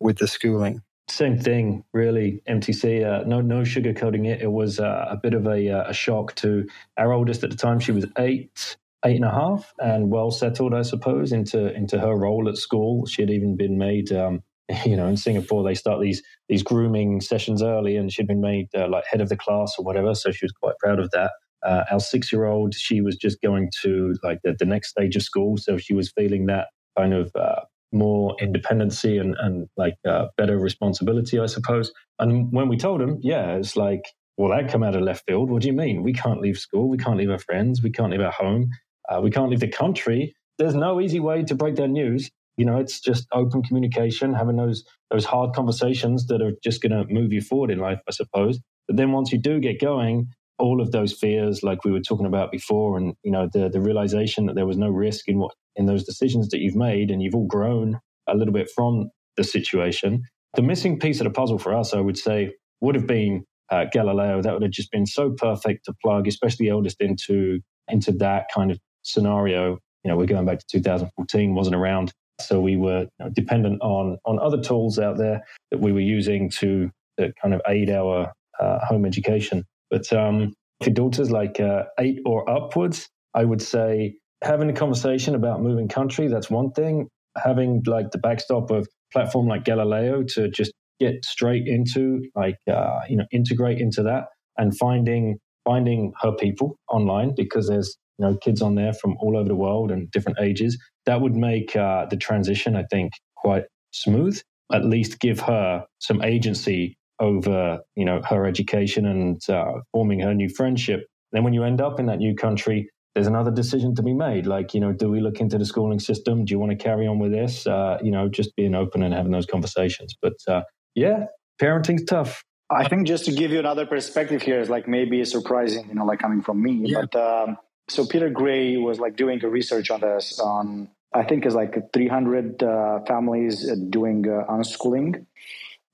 with 0.00 0.18
the 0.18 0.28
schooling. 0.28 0.82
Same 1.08 1.38
thing, 1.38 1.84
really. 1.92 2.42
MTC, 2.48 3.04
uh, 3.04 3.24
no, 3.26 3.40
no 3.40 3.62
sugarcoating 3.62 4.26
it. 4.26 4.40
It 4.40 4.52
was 4.52 4.78
uh, 4.78 5.06
a 5.10 5.16
bit 5.16 5.34
of 5.34 5.46
a, 5.46 5.68
uh, 5.68 5.90
a 5.90 5.92
shock 5.92 6.34
to 6.36 6.66
our 6.96 7.12
oldest 7.12 7.42
at 7.42 7.50
the 7.50 7.56
time. 7.56 7.80
She 7.80 7.92
was 7.92 8.06
eight, 8.18 8.76
eight 9.04 9.16
and 9.16 9.24
a 9.24 9.30
half, 9.30 9.74
and 9.78 10.10
well 10.10 10.30
settled, 10.30 10.74
I 10.74 10.82
suppose, 10.82 11.32
into 11.32 11.74
into 11.74 11.98
her 11.98 12.14
role 12.16 12.48
at 12.48 12.56
school. 12.56 13.04
She 13.06 13.20
had 13.20 13.30
even 13.30 13.56
been 13.56 13.78
made, 13.78 14.12
um, 14.12 14.42
you 14.86 14.96
know, 14.96 15.06
in 15.06 15.16
Singapore 15.16 15.64
they 15.64 15.74
start 15.74 16.00
these 16.00 16.22
these 16.48 16.62
grooming 16.62 17.20
sessions 17.20 17.62
early, 17.62 17.96
and 17.96 18.12
she'd 18.12 18.28
been 18.28 18.40
made 18.40 18.68
uh, 18.74 18.88
like 18.88 19.04
head 19.06 19.20
of 19.20 19.28
the 19.28 19.36
class 19.36 19.74
or 19.78 19.84
whatever. 19.84 20.14
So 20.14 20.30
she 20.30 20.44
was 20.44 20.52
quite 20.52 20.78
proud 20.78 21.00
of 21.00 21.10
that. 21.10 21.32
Uh, 21.64 21.84
our 21.90 22.00
six 22.00 22.32
year 22.32 22.46
old, 22.46 22.74
she 22.74 23.00
was 23.00 23.16
just 23.16 23.40
going 23.40 23.70
to 23.82 24.14
like 24.22 24.40
the, 24.42 24.54
the, 24.58 24.64
next 24.64 24.88
stage 24.90 25.14
of 25.16 25.22
school. 25.22 25.56
So 25.56 25.78
she 25.78 25.94
was 25.94 26.10
feeling 26.10 26.46
that 26.46 26.68
kind 26.96 27.14
of 27.14 27.30
uh, 27.36 27.60
more 27.92 28.34
independency 28.40 29.18
and, 29.18 29.36
and 29.38 29.68
like 29.76 29.94
uh, 30.08 30.26
better 30.36 30.58
responsibility, 30.58 31.38
I 31.38 31.46
suppose. 31.46 31.92
And 32.18 32.52
when 32.52 32.68
we 32.68 32.76
told 32.76 33.00
him, 33.00 33.18
yeah, 33.22 33.56
it's 33.56 33.76
like, 33.76 34.02
well, 34.36 34.50
that 34.50 34.70
come 34.70 34.82
out 34.82 34.96
of 34.96 35.02
left 35.02 35.24
field. 35.28 35.50
What 35.50 35.62
do 35.62 35.68
you 35.68 35.74
mean? 35.74 36.02
We 36.02 36.12
can't 36.12 36.40
leave 36.40 36.58
school. 36.58 36.88
We 36.88 36.98
can't 36.98 37.18
leave 37.18 37.30
our 37.30 37.38
friends. 37.38 37.82
We 37.82 37.90
can't 37.90 38.10
leave 38.10 38.20
our 38.20 38.32
home. 38.32 38.70
Uh, 39.08 39.20
we 39.20 39.30
can't 39.30 39.50
leave 39.50 39.60
the 39.60 39.68
country. 39.68 40.34
There's 40.58 40.74
no 40.74 41.00
easy 41.00 41.20
way 41.20 41.42
to 41.44 41.54
break 41.54 41.76
that 41.76 41.88
news. 41.88 42.30
You 42.56 42.66
know, 42.66 42.78
it's 42.78 43.00
just 43.00 43.26
open 43.32 43.62
communication, 43.62 44.34
having 44.34 44.56
those 44.56 44.84
those 45.10 45.24
hard 45.24 45.54
conversations 45.54 46.26
that 46.26 46.42
are 46.42 46.52
just 46.62 46.82
going 46.82 46.92
to 46.92 47.12
move 47.12 47.32
you 47.32 47.40
forward 47.40 47.70
in 47.70 47.78
life, 47.78 48.00
I 48.08 48.12
suppose. 48.12 48.60
But 48.86 48.96
then 48.96 49.12
once 49.12 49.32
you 49.32 49.38
do 49.38 49.58
get 49.60 49.80
going, 49.80 50.28
all 50.62 50.80
of 50.80 50.92
those 50.92 51.12
fears, 51.12 51.62
like 51.64 51.84
we 51.84 51.90
were 51.90 52.00
talking 52.00 52.24
about 52.24 52.52
before, 52.52 52.96
and 52.96 53.14
you 53.24 53.32
know 53.32 53.48
the 53.52 53.68
the 53.68 53.80
realization 53.80 54.46
that 54.46 54.54
there 54.54 54.66
was 54.66 54.78
no 54.78 54.88
risk 54.88 55.28
in 55.28 55.38
what 55.38 55.52
in 55.76 55.86
those 55.86 56.04
decisions 56.04 56.48
that 56.48 56.60
you've 56.60 56.76
made, 56.76 57.10
and 57.10 57.20
you've 57.20 57.34
all 57.34 57.46
grown 57.46 57.98
a 58.28 58.36
little 58.36 58.54
bit 58.54 58.70
from 58.74 59.10
the 59.36 59.44
situation. 59.44 60.22
The 60.54 60.62
missing 60.62 60.98
piece 61.00 61.20
of 61.20 61.24
the 61.24 61.30
puzzle 61.30 61.58
for 61.58 61.74
us, 61.74 61.92
I 61.92 62.00
would 62.00 62.16
say, 62.16 62.54
would 62.80 62.94
have 62.94 63.06
been 63.06 63.44
uh, 63.70 63.86
Galileo. 63.90 64.40
That 64.40 64.52
would 64.52 64.62
have 64.62 64.70
just 64.70 64.92
been 64.92 65.06
so 65.06 65.30
perfect 65.30 65.86
to 65.86 65.94
plug, 66.00 66.28
especially 66.28 66.68
eldest 66.68 67.00
into 67.00 67.60
into 67.88 68.12
that 68.12 68.46
kind 68.54 68.70
of 68.70 68.78
scenario. 69.02 69.78
You 70.04 70.10
know, 70.10 70.16
we're 70.16 70.26
going 70.26 70.46
back 70.46 70.60
to 70.60 70.66
2014, 70.70 71.54
wasn't 71.54 71.76
around. 71.76 72.12
So 72.40 72.60
we 72.60 72.76
were 72.76 73.02
you 73.02 73.08
know, 73.20 73.30
dependent 73.30 73.80
on, 73.82 74.18
on 74.24 74.38
other 74.38 74.60
tools 74.60 74.98
out 74.98 75.16
there 75.16 75.42
that 75.70 75.80
we 75.80 75.92
were 75.92 76.00
using 76.00 76.50
to, 76.50 76.90
to 77.18 77.32
kind 77.40 77.54
of 77.54 77.60
aid 77.68 77.90
our 77.90 78.32
uh, 78.58 78.84
home 78.84 79.04
education. 79.04 79.64
But 79.92 80.12
um, 80.12 80.54
for 80.82 80.90
daughters 80.90 81.30
like 81.30 81.60
uh, 81.60 81.84
eight 82.00 82.18
or 82.26 82.50
upwards, 82.50 83.08
I 83.34 83.44
would 83.44 83.62
say 83.62 84.14
having 84.42 84.70
a 84.70 84.72
conversation 84.72 85.36
about 85.36 85.62
moving 85.62 85.88
country, 85.88 86.26
that's 86.26 86.50
one 86.50 86.72
thing. 86.72 87.08
Having 87.36 87.84
like 87.86 88.10
the 88.10 88.18
backstop 88.18 88.70
of 88.72 88.88
platform 89.12 89.46
like 89.46 89.64
Galileo 89.64 90.24
to 90.34 90.50
just 90.50 90.72
get 90.98 91.24
straight 91.24 91.66
into 91.66 92.22
like 92.34 92.58
uh, 92.70 93.00
you 93.08 93.16
know 93.16 93.24
integrate 93.32 93.78
into 93.78 94.02
that 94.02 94.24
and 94.58 94.76
finding 94.76 95.38
finding 95.64 96.12
her 96.20 96.32
people 96.32 96.76
online 96.90 97.34
because 97.36 97.68
there's 97.68 97.96
you 98.18 98.26
know 98.26 98.36
kids 98.36 98.62
on 98.62 98.74
there 98.74 98.92
from 98.92 99.16
all 99.20 99.36
over 99.36 99.48
the 99.48 99.54
world 99.54 99.90
and 99.90 100.10
different 100.10 100.38
ages 100.40 100.78
that 101.06 101.20
would 101.20 101.34
make 101.34 101.74
uh, 101.76 102.06
the 102.06 102.16
transition 102.16 102.76
i 102.76 102.84
think 102.90 103.12
quite 103.36 103.64
smooth 103.92 104.40
at 104.72 104.84
least 104.84 105.20
give 105.20 105.40
her 105.40 105.84
some 105.98 106.22
agency 106.22 106.96
over 107.22 107.80
you 107.96 108.04
know 108.04 108.20
her 108.28 108.44
education 108.46 109.06
and 109.06 109.40
uh, 109.48 109.80
forming 109.92 110.20
her 110.20 110.34
new 110.34 110.48
friendship. 110.48 111.06
Then 111.32 111.44
when 111.44 111.54
you 111.54 111.64
end 111.64 111.80
up 111.80 111.98
in 111.98 112.06
that 112.06 112.18
new 112.18 112.34
country 112.34 112.90
there's 113.14 113.26
another 113.26 113.50
decision 113.50 113.94
to 113.94 114.02
be 114.02 114.14
made. 114.14 114.46
Like 114.46 114.74
you 114.74 114.80
know 114.80 114.92
do 114.92 115.08
we 115.08 115.20
look 115.20 115.40
into 115.40 115.56
the 115.56 115.64
schooling 115.64 116.00
system? 116.00 116.44
Do 116.44 116.52
you 116.52 116.58
want 116.58 116.72
to 116.72 116.76
carry 116.76 117.06
on 117.06 117.18
with 117.18 117.32
this? 117.32 117.66
Uh, 117.66 117.98
you 118.02 118.10
know 118.10 118.28
just 118.28 118.54
being 118.56 118.74
open 118.74 119.02
and 119.02 119.14
having 119.14 119.32
those 119.32 119.46
conversations. 119.46 120.14
But 120.20 120.34
uh, 120.46 120.62
yeah 120.94 121.26
parenting's 121.58 122.04
tough. 122.04 122.44
I 122.70 122.88
think 122.88 123.06
just 123.06 123.26
to 123.26 123.32
give 123.32 123.50
you 123.50 123.58
another 123.58 123.86
perspective 123.86 124.42
here 124.42 124.60
is 124.60 124.70
like 124.70 124.88
maybe 124.88 125.24
surprising, 125.24 125.88
you 125.88 125.94
know, 125.94 126.06
like 126.06 126.20
coming 126.20 126.40
from 126.40 126.62
me. 126.62 126.82
Yeah. 126.84 127.02
But 127.12 127.14
um, 127.20 127.58
so 127.88 128.06
Peter 128.06 128.30
Gray 128.30 128.78
was 128.78 128.98
like 128.98 129.14
doing 129.14 129.44
a 129.44 129.48
research 129.48 129.90
on 129.90 130.00
this 130.00 130.40
on 130.40 130.88
I 131.14 131.24
think 131.24 131.44
is 131.44 131.54
like 131.54 131.92
300 131.92 132.62
uh, 132.62 133.00
families 133.06 133.70
doing 133.90 134.26
uh, 134.26 134.50
unschooling, 134.50 135.26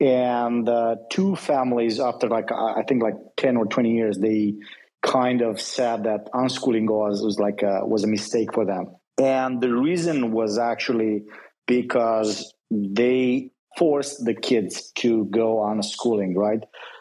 and 0.01 0.68
uh, 0.68 0.96
two 1.11 1.36
families 1.36 1.99
after 1.99 2.28
like 2.28 2.51
I 2.53 2.82
think 2.86 3.03
like 3.03 3.16
10 3.36 3.57
or 3.57 3.66
20 3.66 3.92
years 3.92 4.18
they 4.18 4.55
kind 5.03 5.42
of 5.42 5.61
said 5.61 6.05
that 6.05 6.28
unschooling 6.32 6.88
was 6.88 7.22
was 7.22 7.38
like 7.38 7.62
a, 7.62 7.84
was 7.84 8.05
a 8.05 8.09
mistake 8.09 8.53
for 8.53 8.64
them, 8.64 8.96
and 9.20 9.61
the 9.61 9.72
reason 9.72 10.32
was 10.32 10.59
actually 10.59 11.24
because 11.66 12.53
they 12.70 13.51
forced 13.76 14.24
the 14.24 14.34
kids 14.34 14.90
to 14.96 15.26
go 15.26 15.61
on 15.61 15.82
schooling, 15.82 16.36
right? 16.36 16.61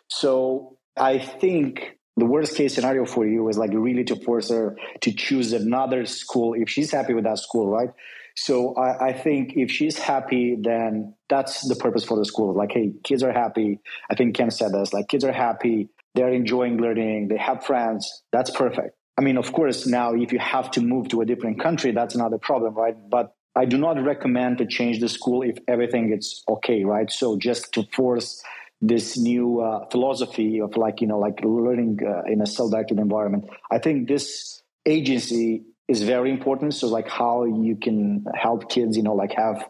So 0.10 0.78
I 0.96 1.20
think 1.20 1.98
the 2.18 2.26
worst 2.26 2.56
case 2.56 2.74
scenario 2.74 3.06
for 3.06 3.26
you 3.26 3.48
is 3.48 3.58
like 3.58 3.72
really 3.74 4.04
to 4.06 4.16
force 4.24 4.50
her 4.50 4.76
to 5.02 5.14
choose 5.14 5.54
another 5.54 6.06
school 6.06 6.54
if 6.54 6.70
she's 6.70 6.92
happy 6.92 7.14
with 7.14 7.24
that 7.26 7.40
school, 7.40 7.68
right? 7.70 7.90
So 8.38 8.76
I, 8.76 9.08
I, 9.08 9.14
think 9.14 9.54
if 9.56 9.72
she's 9.72 9.98
happy, 9.98 10.56
then 10.62 11.16
that's 11.28 11.68
the 11.68 11.76
purpose 11.76 12.06
for 12.06 12.16
the 12.16 12.24
school. 12.24 12.54
Like, 12.54 12.72
hey, 12.72 12.94
kids 13.04 13.24
are 13.24 13.34
happy. 13.34 13.80
I 14.12 14.16
think 14.16 14.36
Ken 14.36 14.52
said 14.52 14.74
this. 14.74 14.94
Like, 14.94 15.08
kids 15.08 15.24
are 15.24 15.32
happy. 15.32 15.90
They're 16.14 16.32
enjoying 16.32 16.78
learning. 16.78 17.30
They 17.30 17.38
have 17.38 17.66
friends. 17.66 18.24
That's 18.32 18.52
perfect. 18.52 18.96
I 19.18 19.24
mean, 19.24 19.38
of 19.38 19.52
course, 19.54 19.88
now 19.88 20.14
if 20.14 20.32
you 20.32 20.38
have 20.38 20.70
to 20.72 20.82
move 20.82 21.10
to 21.10 21.22
a 21.22 21.26
different 21.26 21.60
country, 21.60 21.92
that's 21.92 22.14
another 22.14 22.38
problem, 22.38 22.76
right? 22.76 22.96
But 23.10 23.34
I 23.56 23.66
do 23.66 23.78
not 23.80 24.00
recommend 24.04 24.60
to 24.60 24.68
change 24.68 25.00
the 25.00 25.10
school 25.10 25.42
if 25.42 25.58
everything 25.68 26.14
is 26.14 26.44
okay, 26.48 26.84
right? 26.84 27.10
So 27.10 27.40
just 27.40 27.74
to 27.74 27.88
force 27.92 28.44
this 28.82 29.18
new 29.18 29.62
uh, 29.62 29.90
philosophy 29.90 30.62
of 30.62 30.78
like 30.78 31.02
you 31.02 31.08
know 31.08 31.18
like 31.18 31.44
learning 31.44 32.02
uh, 32.06 32.32
in 32.32 32.44
a 32.44 32.46
self-directed 32.46 33.00
environment, 33.00 33.50
I 33.72 33.80
think 33.80 34.08
this 34.08 34.62
agency 34.86 35.64
is 35.88 36.04
very 36.04 36.32
important. 36.32 36.74
So 36.74 36.88
like 36.88 37.08
how 37.08 37.46
you 37.46 37.78
can 37.78 38.26
help 38.34 38.70
kids, 38.70 38.98
you 38.98 39.04
know, 39.04 39.16
like 39.16 39.34
have 39.34 39.68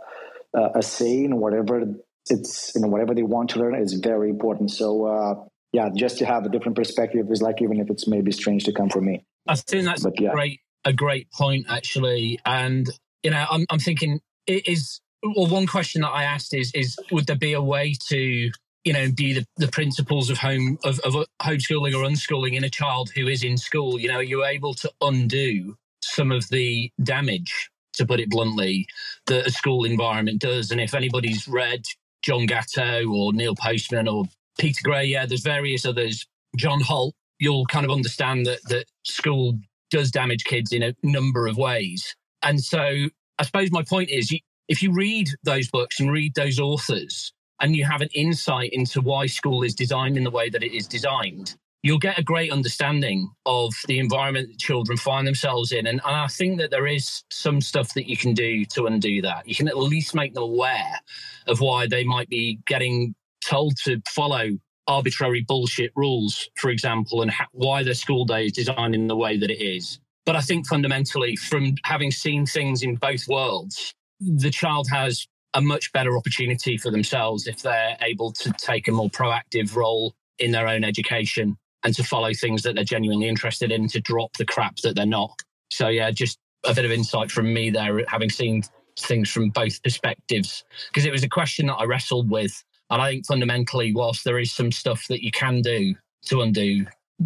uh, 0.57 0.69
a 0.75 0.81
say 0.81 1.23
in 1.23 1.37
whatever 1.37 1.83
it's 2.29 2.73
you 2.75 2.81
know 2.81 2.87
whatever 2.87 3.13
they 3.13 3.23
want 3.23 3.51
to 3.51 3.59
learn 3.59 3.75
is 3.75 3.93
very 3.93 4.29
important. 4.29 4.71
So 4.71 5.05
uh, 5.05 5.35
yeah, 5.71 5.89
just 5.95 6.17
to 6.19 6.25
have 6.25 6.45
a 6.45 6.49
different 6.49 6.75
perspective 6.75 7.27
is 7.31 7.41
like 7.41 7.61
even 7.61 7.79
if 7.79 7.89
it's 7.89 8.07
maybe 8.07 8.31
strange 8.31 8.63
to 8.65 8.73
come 8.73 8.89
from 8.89 9.05
me. 9.05 9.25
I 9.47 9.55
think 9.55 9.85
that's 9.85 10.03
but, 10.03 10.19
yeah. 10.19 10.31
great 10.31 10.59
a 10.85 10.93
great 10.93 11.31
point 11.31 11.65
actually 11.69 12.39
and 12.45 12.89
you 13.23 13.31
know, 13.31 13.45
I'm, 13.49 13.65
I'm 13.69 13.79
thinking 13.79 14.21
is 14.45 15.01
well, 15.35 15.47
one 15.47 15.67
question 15.67 16.01
that 16.01 16.09
I 16.09 16.23
asked 16.23 16.53
is 16.53 16.71
is 16.73 16.97
would 17.11 17.27
there 17.27 17.35
be 17.35 17.53
a 17.53 17.61
way 17.61 17.95
to 18.09 18.51
you 18.83 18.93
know 18.93 19.11
be 19.11 19.33
the, 19.33 19.45
the 19.57 19.67
principles 19.67 20.29
of 20.29 20.37
home 20.37 20.77
of, 20.83 20.99
of 20.99 21.13
homeschooling 21.41 21.93
or 21.93 22.07
unschooling 22.07 22.53
in 22.53 22.63
a 22.63 22.69
child 22.69 23.11
who 23.15 23.27
is 23.27 23.43
in 23.43 23.57
school? 23.57 23.99
You 23.99 24.07
know, 24.07 24.17
are 24.17 24.23
you're 24.23 24.45
able 24.45 24.73
to 24.75 24.91
undo 25.01 25.75
some 26.07 26.31
of 26.31 26.47
the 26.49 26.91
damage, 27.03 27.69
to 27.93 28.05
put 28.05 28.19
it 28.19 28.29
bluntly, 28.29 28.87
that 29.25 29.47
a 29.47 29.51
school 29.51 29.83
environment 29.83 30.39
does. 30.39 30.71
And 30.71 30.79
if 30.79 30.93
anybody's 30.93 31.47
read 31.47 31.83
John 32.21 32.45
Gatto 32.45 33.07
or 33.09 33.33
Neil 33.33 33.55
Postman 33.55 34.07
or 34.07 34.25
Peter 34.59 34.81
Gray, 34.83 35.05
yeah, 35.05 35.25
there's 35.25 35.41
various 35.41 35.85
others. 35.85 36.25
John 36.55 36.81
Holt, 36.81 37.15
you'll 37.39 37.65
kind 37.65 37.85
of 37.85 37.91
understand 37.91 38.45
that 38.45 38.59
that 38.69 38.85
school 39.03 39.59
does 39.89 40.11
damage 40.11 40.43
kids 40.43 40.71
in 40.71 40.83
a 40.83 40.95
number 41.03 41.47
of 41.47 41.57
ways. 41.57 42.15
And 42.41 42.61
so 42.63 43.09
I 43.39 43.43
suppose 43.43 43.71
my 43.71 43.83
point 43.83 44.09
is 44.09 44.35
if 44.67 44.81
you 44.81 44.91
read 44.91 45.29
those 45.43 45.69
books 45.69 45.99
and 45.99 46.11
read 46.11 46.33
those 46.35 46.59
authors 46.59 47.31
and 47.61 47.75
you 47.75 47.85
have 47.85 48.01
an 48.01 48.09
insight 48.13 48.71
into 48.73 49.01
why 49.01 49.25
school 49.27 49.63
is 49.63 49.73
designed 49.73 50.17
in 50.17 50.23
the 50.23 50.31
way 50.31 50.49
that 50.49 50.63
it 50.63 50.75
is 50.75 50.87
designed, 50.87 51.55
you'll 51.83 51.99
get 51.99 52.17
a 52.19 52.23
great 52.23 52.51
understanding 52.51 53.29
of 53.45 53.73
the 53.87 53.99
environment 53.99 54.49
that 54.49 54.59
children 54.59 54.97
find 54.97 55.27
themselves 55.27 55.71
in. 55.71 55.87
And, 55.87 56.01
and, 56.05 56.15
I 56.15 56.27
think 56.27 56.57
that 56.59 56.71
there 56.71 56.87
is 56.87 57.23
some 57.29 57.61
stuff 57.61 57.93
that 57.93 58.09
you 58.09 58.17
can 58.17 58.33
do 58.33 58.65
to 58.65 58.87
undo 58.87 59.21
that. 59.21 59.47
You 59.47 59.55
can 59.55 59.67
at 59.67 59.77
least 59.77 60.15
make 60.15 60.33
them 60.33 60.43
aware 60.43 60.99
of 61.47 61.61
why 61.61 61.87
they 61.87 62.03
might 62.03 62.29
be 62.29 62.59
getting 62.65 63.15
told 63.45 63.77
to 63.85 64.01
follow 64.09 64.49
arbitrary 64.87 65.45
bullshit 65.47 65.91
rules, 65.95 66.49
for 66.55 66.69
example, 66.69 67.21
and 67.21 67.29
ha- 67.29 67.47
why 67.51 67.83
their 67.83 67.93
school 67.93 68.25
day 68.25 68.45
is 68.45 68.53
designed 68.53 68.95
in 68.95 69.07
the 69.07 69.15
way 69.15 69.37
that 69.37 69.51
it 69.51 69.63
is. 69.63 69.99
But 70.25 70.35
I 70.35 70.41
think 70.41 70.67
fundamentally, 70.67 71.35
from 71.35 71.75
having 71.85 72.11
seen 72.11 72.45
things 72.45 72.83
in 72.83 72.95
both 72.95 73.27
worlds, 73.27 73.93
the 74.19 74.49
child 74.49 74.87
has 74.89 75.27
a 75.53 75.61
much 75.61 75.91
better 75.93 76.17
opportunity 76.17 76.77
for 76.77 76.91
themselves 76.91 77.47
if 77.47 77.61
they're 77.61 77.97
able 78.01 78.31
to 78.33 78.51
take 78.57 78.87
a 78.87 78.91
more 78.91 79.09
proactive 79.09 79.75
role 79.75 80.15
in 80.39 80.51
their 80.51 80.67
own 80.67 80.83
education 80.83 81.57
and 81.87 81.95
to 81.95 82.03
follow 82.03 82.33
things 82.33 82.63
that 82.63 82.75
they're 82.75 82.83
genuinely 82.83 83.29
interested 83.29 83.71
in, 83.71 83.87
to 83.87 84.01
drop 84.01 84.33
the 84.33 84.43
crap 84.43 84.75
that 84.83 84.93
they're 84.93 85.05
not. 85.05 85.31
So, 85.71 85.87
yeah, 85.87 86.11
just 86.11 86.37
a 86.65 86.73
bit 86.73 86.83
of 86.83 86.91
insight 86.91 87.31
from 87.31 87.53
me 87.53 87.69
there, 87.69 88.03
having 88.09 88.29
seen 88.29 88.63
things 88.99 89.29
from 89.31 89.51
both 89.51 89.81
perspectives, 89.83 90.65
because 90.89 91.05
it 91.05 91.13
was 91.13 91.23
a 91.23 91.29
question 91.29 91.67
that 91.67 91.75
I 91.75 91.85
wrestled 91.85 92.29
with. 92.29 92.61
And 92.89 93.01
I 93.01 93.09
think 93.09 93.25
fundamentally, 93.25 93.93
whilst 93.93 94.25
there 94.25 94.37
is 94.37 94.51
some 94.51 94.69
stuff 94.69 95.07
that 95.07 95.23
you 95.23 95.31
can 95.31 95.61
do 95.61 95.95
to 96.25 96.41
undo, 96.41 96.85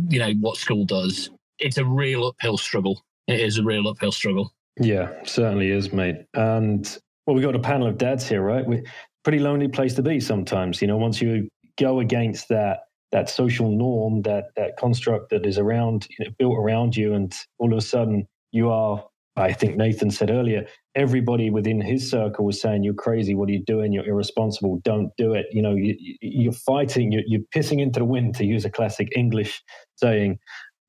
you 0.10 0.20
know, 0.20 0.34
what 0.34 0.58
school 0.58 0.86
does, 0.86 1.32
it's 1.58 1.80
a 1.80 1.86
real 1.86 2.28
uphill 2.28 2.60
struggle. 2.60 3.02
It 3.28 3.40
is 3.40 3.58
a 3.58 3.64
real 3.64 3.88
uphill 3.88 4.12
struggle. 4.12 4.54
Yeah, 4.80 5.12
certainly 5.24 5.72
is, 5.72 5.92
mate. 5.92 6.18
And 6.36 6.86
well, 7.26 7.36
we've 7.36 7.44
got 7.44 7.56
a 7.56 7.60
panel 7.60 7.88
of 7.88 7.98
dads 7.98 8.30
here, 8.30 8.44
right? 8.44 8.64
We 8.64 8.84
pretty 9.24 9.40
lonely 9.40 9.70
place 9.70 9.96
to 9.96 10.04
be 10.04 10.20
sometimes. 10.20 10.84
You 10.84 10.88
know, 10.88 10.98
once 10.98 11.20
you 11.20 11.50
go 11.80 12.00
against 12.00 12.48
that 12.50 12.82
that 13.12 13.30
social 13.30 13.70
norm, 13.70 14.22
that 14.24 14.46
that 14.56 14.78
construct 14.78 15.30
that 15.30 15.46
is 15.46 15.58
around, 15.58 16.08
you 16.10 16.26
know, 16.26 16.32
built 16.38 16.58
around 16.58 16.96
you, 16.96 17.14
and 17.14 17.34
all 17.60 17.72
of 17.72 17.78
a 17.78 17.82
sudden 17.82 18.28
you 18.52 18.70
are. 18.70 19.06
I 19.38 19.54
think 19.54 19.78
Nathan 19.78 20.12
said 20.12 20.30
earlier, 20.30 20.68
everybody 20.94 21.50
within 21.50 21.80
his 21.80 22.10
circle 22.10 22.46
was 22.46 22.62
saying, 22.62 22.84
"You're 22.84 22.94
crazy. 22.94 23.34
What 23.34 23.48
are 23.48 23.54
you 23.54 23.64
doing? 23.64 23.94
You're 23.94 24.08
irresponsible. 24.08 24.82
Don't 24.84 25.12
do 25.18 25.34
it." 25.34 25.46
You 25.52 25.62
know, 25.62 25.76
you, 25.76 26.50
are 26.50 26.54
fighting. 26.54 27.14
You're, 27.14 27.24
you're 27.26 27.42
pissing 27.56 27.82
into 27.82 28.00
the 28.00 28.06
wind, 28.06 28.36
to 28.36 28.46
use 28.46 28.66
a 28.66 28.70
classic 28.70 29.08
English 29.16 29.64
saying 29.96 30.38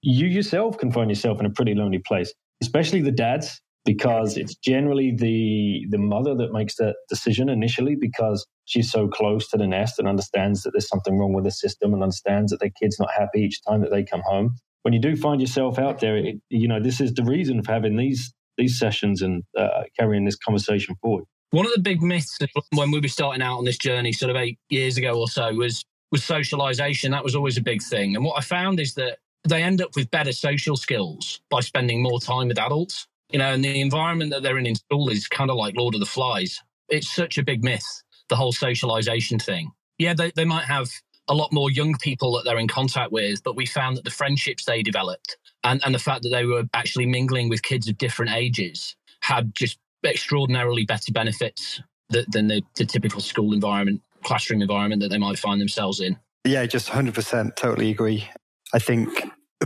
you 0.02 0.26
yourself 0.26 0.76
can 0.78 0.90
find 0.90 1.10
yourself 1.10 1.38
in 1.40 1.46
a 1.46 1.50
pretty 1.50 1.74
lonely 1.74 2.00
place, 2.00 2.34
especially 2.60 3.00
the 3.00 3.12
dads, 3.12 3.60
because 3.84 4.36
it's 4.36 4.54
generally 4.54 5.12
the 5.16 5.86
the 5.90 5.98
mother 5.98 6.34
that 6.34 6.52
makes 6.52 6.76
that 6.76 6.94
decision 7.08 7.48
initially 7.48 7.96
because 7.96 8.46
she's 8.64 8.90
so 8.90 9.08
close 9.08 9.48
to 9.48 9.56
the 9.56 9.66
nest 9.66 9.98
and 9.98 10.08
understands 10.08 10.62
that 10.62 10.70
there's 10.72 10.88
something 10.88 11.18
wrong 11.18 11.32
with 11.32 11.44
the 11.44 11.50
system 11.50 11.92
and 11.92 12.02
understands 12.02 12.50
that 12.50 12.60
their 12.60 12.70
kid's 12.80 12.98
not 12.98 13.10
happy 13.16 13.40
each 13.40 13.62
time 13.64 13.80
that 13.80 13.90
they 13.90 14.04
come 14.04 14.22
home. 14.24 14.56
When 14.82 14.94
you 14.94 15.00
do 15.00 15.16
find 15.16 15.40
yourself 15.40 15.78
out 15.78 16.00
there, 16.00 16.16
it, 16.16 16.36
you 16.48 16.68
know 16.68 16.80
this 16.80 17.00
is 17.00 17.14
the 17.14 17.24
reason 17.24 17.62
for 17.62 17.72
having 17.72 17.96
these 17.96 18.32
these 18.58 18.78
sessions 18.78 19.22
and 19.22 19.42
uh, 19.56 19.82
carrying 19.98 20.24
this 20.24 20.36
conversation 20.36 20.94
forward. 21.00 21.24
One 21.50 21.66
of 21.66 21.72
the 21.72 21.80
big 21.80 22.02
myths 22.02 22.38
when 22.72 22.90
we 22.90 23.00
were 23.00 23.08
starting 23.08 23.42
out 23.42 23.58
on 23.58 23.64
this 23.64 23.78
journey, 23.78 24.12
sort 24.12 24.30
of 24.30 24.36
eight 24.36 24.58
years 24.70 24.96
ago 24.96 25.18
or 25.18 25.28
so, 25.28 25.52
was 25.54 25.84
was 26.10 26.24
socialization. 26.24 27.10
That 27.10 27.24
was 27.24 27.34
always 27.34 27.56
a 27.56 27.62
big 27.62 27.82
thing. 27.82 28.14
And 28.14 28.24
what 28.24 28.38
I 28.38 28.42
found 28.42 28.80
is 28.80 28.94
that 28.94 29.18
they 29.48 29.62
end 29.62 29.82
up 29.82 29.90
with 29.96 30.10
better 30.10 30.32
social 30.32 30.76
skills 30.76 31.40
by 31.50 31.60
spending 31.60 32.02
more 32.02 32.20
time 32.20 32.48
with 32.48 32.58
adults. 32.58 33.06
You 33.32 33.38
know, 33.38 33.52
and 33.52 33.64
the 33.64 33.80
environment 33.80 34.30
that 34.30 34.42
they're 34.42 34.58
in 34.58 34.66
in 34.66 34.74
school 34.74 35.08
is 35.08 35.26
kind 35.28 35.50
of 35.50 35.56
like 35.56 35.74
Lord 35.76 35.94
of 35.94 36.00
the 36.00 36.06
Flies. 36.06 36.60
It's 36.88 37.10
such 37.10 37.38
a 37.38 37.42
big 37.42 37.64
myth, 37.64 37.86
the 38.28 38.36
whole 38.36 38.52
socialization 38.52 39.38
thing. 39.38 39.72
Yeah, 39.98 40.14
they, 40.14 40.32
they 40.34 40.44
might 40.44 40.64
have 40.64 40.90
a 41.28 41.34
lot 41.34 41.52
more 41.52 41.70
young 41.70 41.94
people 41.98 42.32
that 42.32 42.44
they're 42.44 42.58
in 42.58 42.68
contact 42.68 43.12
with, 43.12 43.42
but 43.42 43.56
we 43.56 43.64
found 43.64 43.96
that 43.96 44.04
the 44.04 44.10
friendships 44.10 44.64
they 44.64 44.82
developed 44.82 45.36
and, 45.64 45.80
and 45.84 45.94
the 45.94 45.98
fact 45.98 46.22
that 46.22 46.30
they 46.30 46.44
were 46.44 46.64
actually 46.74 47.06
mingling 47.06 47.48
with 47.48 47.62
kids 47.62 47.88
of 47.88 47.96
different 47.96 48.32
ages 48.32 48.96
had 49.20 49.54
just 49.54 49.78
extraordinarily 50.04 50.84
better 50.84 51.12
benefits 51.12 51.80
than 52.10 52.48
the, 52.48 52.62
the 52.76 52.84
typical 52.84 53.20
school 53.20 53.54
environment, 53.54 54.02
classroom 54.22 54.60
environment 54.60 55.00
that 55.00 55.08
they 55.08 55.18
might 55.18 55.38
find 55.38 55.60
themselves 55.60 56.00
in. 56.00 56.18
Yeah, 56.44 56.66
just 56.66 56.90
100% 56.90 57.56
totally 57.56 57.90
agree. 57.90 58.28
I 58.74 58.78
think, 58.78 59.08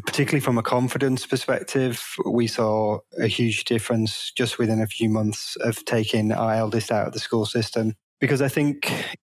particularly 0.05 0.41
from 0.41 0.59
a 0.59 0.63
confidence 0.63 1.27
perspective, 1.27 2.05
we 2.25 2.47
saw 2.47 2.99
a 3.19 3.27
huge 3.27 3.65
difference 3.65 4.33
just 4.37 4.59
within 4.59 4.81
a 4.81 4.87
few 4.87 5.09
months 5.09 5.57
of 5.57 5.85
taking 5.85 6.33
our 6.33 6.55
eldest 6.55 6.91
out 6.91 7.07
of 7.07 7.13
the 7.13 7.19
school 7.19 7.47
system. 7.47 7.95
Because 8.21 8.43
I 8.43 8.49
think 8.49 8.93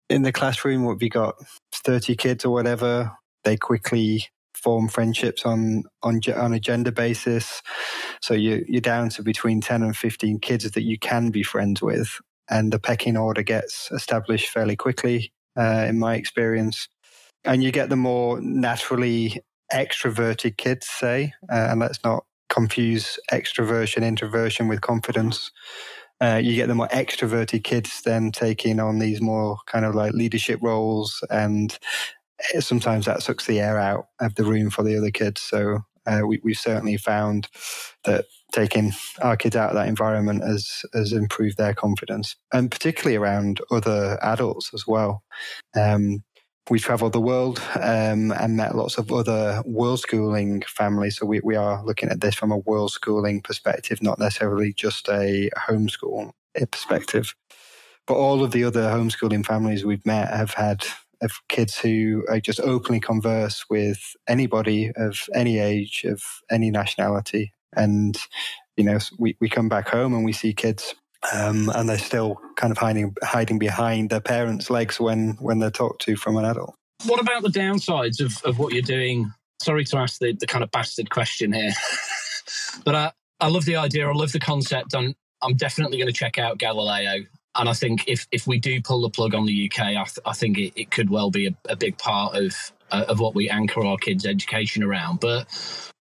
in 0.09 0.23
the 0.23 0.31
classroom, 0.31 0.83
what 0.83 0.99
we 0.99 1.09
got 1.09 1.35
30 1.73 2.15
kids 2.15 2.45
or 2.45 2.53
whatever, 2.53 3.11
they 3.43 3.57
quickly 3.57 4.25
form 4.53 4.87
friendships 4.87 5.45
on 5.45 5.83
on 6.03 6.19
on 6.35 6.53
a 6.53 6.59
gender 6.59 6.91
basis. 6.91 7.61
So 8.21 8.33
you 8.33 8.63
you're 8.67 8.81
down 8.81 9.09
to 9.09 9.23
between 9.23 9.61
10 9.61 9.81
and 9.83 9.95
15 9.95 10.39
kids 10.39 10.69
that 10.69 10.83
you 10.83 10.99
can 10.99 11.31
be 11.31 11.43
friends 11.43 11.81
with, 11.81 12.19
and 12.49 12.71
the 12.71 12.79
pecking 12.79 13.17
order 13.17 13.43
gets 13.43 13.89
established 13.91 14.49
fairly 14.49 14.75
quickly, 14.75 15.31
uh, 15.57 15.85
in 15.87 15.99
my 15.99 16.15
experience. 16.15 16.87
And 17.43 17.63
you 17.63 17.71
get 17.71 17.89
the 17.89 17.95
more 17.95 18.39
naturally 18.39 19.41
extroverted 19.73 20.57
kids, 20.57 20.87
say, 20.87 21.33
uh, 21.51 21.67
and 21.71 21.79
let's 21.79 22.03
not 22.03 22.25
confuse 22.49 23.19
extroversion, 23.31 24.03
introversion 24.03 24.67
with 24.67 24.81
confidence. 24.81 25.51
Uh, 26.19 26.39
you 26.43 26.55
get 26.55 26.67
the 26.67 26.75
more 26.75 26.87
extroverted 26.89 27.63
kids 27.63 28.01
then 28.03 28.31
taking 28.31 28.79
on 28.79 28.99
these 28.99 29.21
more 29.21 29.57
kind 29.65 29.85
of 29.85 29.95
like 29.95 30.13
leadership 30.13 30.59
roles 30.61 31.23
and 31.31 31.79
sometimes 32.59 33.05
that 33.05 33.23
sucks 33.23 33.45
the 33.45 33.59
air 33.59 33.79
out 33.79 34.07
of 34.19 34.35
the 34.35 34.43
room 34.43 34.69
for 34.69 34.83
the 34.83 34.97
other 34.97 35.11
kids. 35.11 35.41
So 35.41 35.79
uh, 36.05 36.21
we, 36.25 36.39
we've 36.43 36.57
certainly 36.57 36.97
found 36.97 37.47
that 38.05 38.25
taking 38.51 38.91
our 39.21 39.37
kids 39.37 39.55
out 39.55 39.69
of 39.69 39.75
that 39.75 39.87
environment 39.87 40.43
has 40.43 40.83
has 40.93 41.13
improved 41.13 41.57
their 41.57 41.73
confidence, 41.73 42.35
and 42.53 42.71
particularly 42.71 43.15
around 43.15 43.61
other 43.71 44.17
adults 44.21 44.71
as 44.73 44.87
well. 44.87 45.23
Um, 45.75 46.23
we 46.69 46.79
traveled 46.79 47.13
the 47.13 47.21
world 47.21 47.61
um, 47.75 48.31
and 48.31 48.55
met 48.55 48.75
lots 48.75 48.97
of 48.97 49.11
other 49.11 49.61
world 49.65 49.99
schooling 49.99 50.61
families. 50.67 51.17
So 51.17 51.25
we, 51.25 51.41
we 51.43 51.55
are 51.55 51.83
looking 51.83 52.09
at 52.09 52.21
this 52.21 52.35
from 52.35 52.51
a 52.51 52.57
world 52.57 52.91
schooling 52.91 53.41
perspective, 53.41 54.01
not 54.01 54.19
necessarily 54.19 54.73
just 54.73 55.07
a 55.09 55.49
homeschool 55.57 56.31
perspective. 56.71 57.35
But 58.07 58.15
all 58.15 58.43
of 58.43 58.51
the 58.51 58.63
other 58.63 58.83
homeschooling 58.83 59.45
families 59.45 59.85
we've 59.85 60.05
met 60.05 60.29
have 60.29 60.53
had 60.53 60.85
kids 61.49 61.77
who 61.77 62.23
just 62.41 62.59
openly 62.59 62.99
converse 62.99 63.65
with 63.69 64.15
anybody 64.27 64.91
of 64.95 65.19
any 65.33 65.59
age, 65.59 66.03
of 66.03 66.21
any 66.49 66.71
nationality. 66.71 67.53
And, 67.73 68.17
you 68.75 68.83
know, 68.83 68.97
we, 69.19 69.37
we 69.39 69.49
come 69.49 69.69
back 69.69 69.89
home 69.89 70.13
and 70.13 70.25
we 70.25 70.33
see 70.33 70.53
kids 70.53 70.95
um, 71.33 71.69
and 71.69 71.87
they're 71.87 71.97
still 71.97 72.39
kind 72.55 72.71
of 72.71 72.77
hiding 72.77 73.15
hiding 73.23 73.59
behind 73.59 74.09
their 74.09 74.21
parents' 74.21 74.69
legs 74.69 74.99
when 74.99 75.37
when 75.39 75.59
they're 75.59 75.71
talked 75.71 76.01
to 76.03 76.15
from 76.15 76.37
an 76.37 76.45
adult. 76.45 76.75
What 77.05 77.19
about 77.19 77.41
the 77.43 77.49
downsides 77.49 78.23
of, 78.23 78.43
of 78.43 78.59
what 78.59 78.73
you're 78.73 78.81
doing? 78.81 79.33
Sorry 79.61 79.83
to 79.85 79.97
ask 79.97 80.19
the, 80.19 80.33
the 80.33 80.47
kind 80.47 80.63
of 80.63 80.71
bastard 80.71 81.09
question 81.09 81.53
here, 81.53 81.73
but 82.85 82.95
I, 82.95 83.11
I 83.39 83.47
love 83.47 83.65
the 83.65 83.75
idea. 83.75 84.07
I 84.07 84.13
love 84.13 84.31
the 84.31 84.39
concept. 84.39 84.95
I'm 84.95 85.15
I'm 85.41 85.55
definitely 85.55 85.97
going 85.97 86.07
to 86.07 86.13
check 86.13 86.37
out 86.37 86.57
Galileo. 86.57 87.25
And 87.55 87.67
I 87.67 87.73
think 87.73 88.05
if, 88.07 88.27
if 88.31 88.47
we 88.47 88.59
do 88.59 88.81
pull 88.81 89.01
the 89.01 89.09
plug 89.09 89.35
on 89.35 89.45
the 89.45 89.69
UK, 89.69 89.87
I, 89.87 89.93
th- 89.93 90.19
I 90.25 90.31
think 90.31 90.57
it, 90.57 90.71
it, 90.75 90.89
could 90.91 91.09
well 91.09 91.29
be 91.29 91.47
a, 91.47 91.51
a 91.67 91.75
big 91.75 91.97
part 91.97 92.35
of 92.35 92.55
uh, 92.91 93.05
of 93.09 93.19
what 93.19 93.35
we 93.35 93.49
anchor 93.49 93.85
our 93.85 93.97
kids' 93.97 94.25
education 94.25 94.83
around. 94.83 95.19
But 95.19 95.47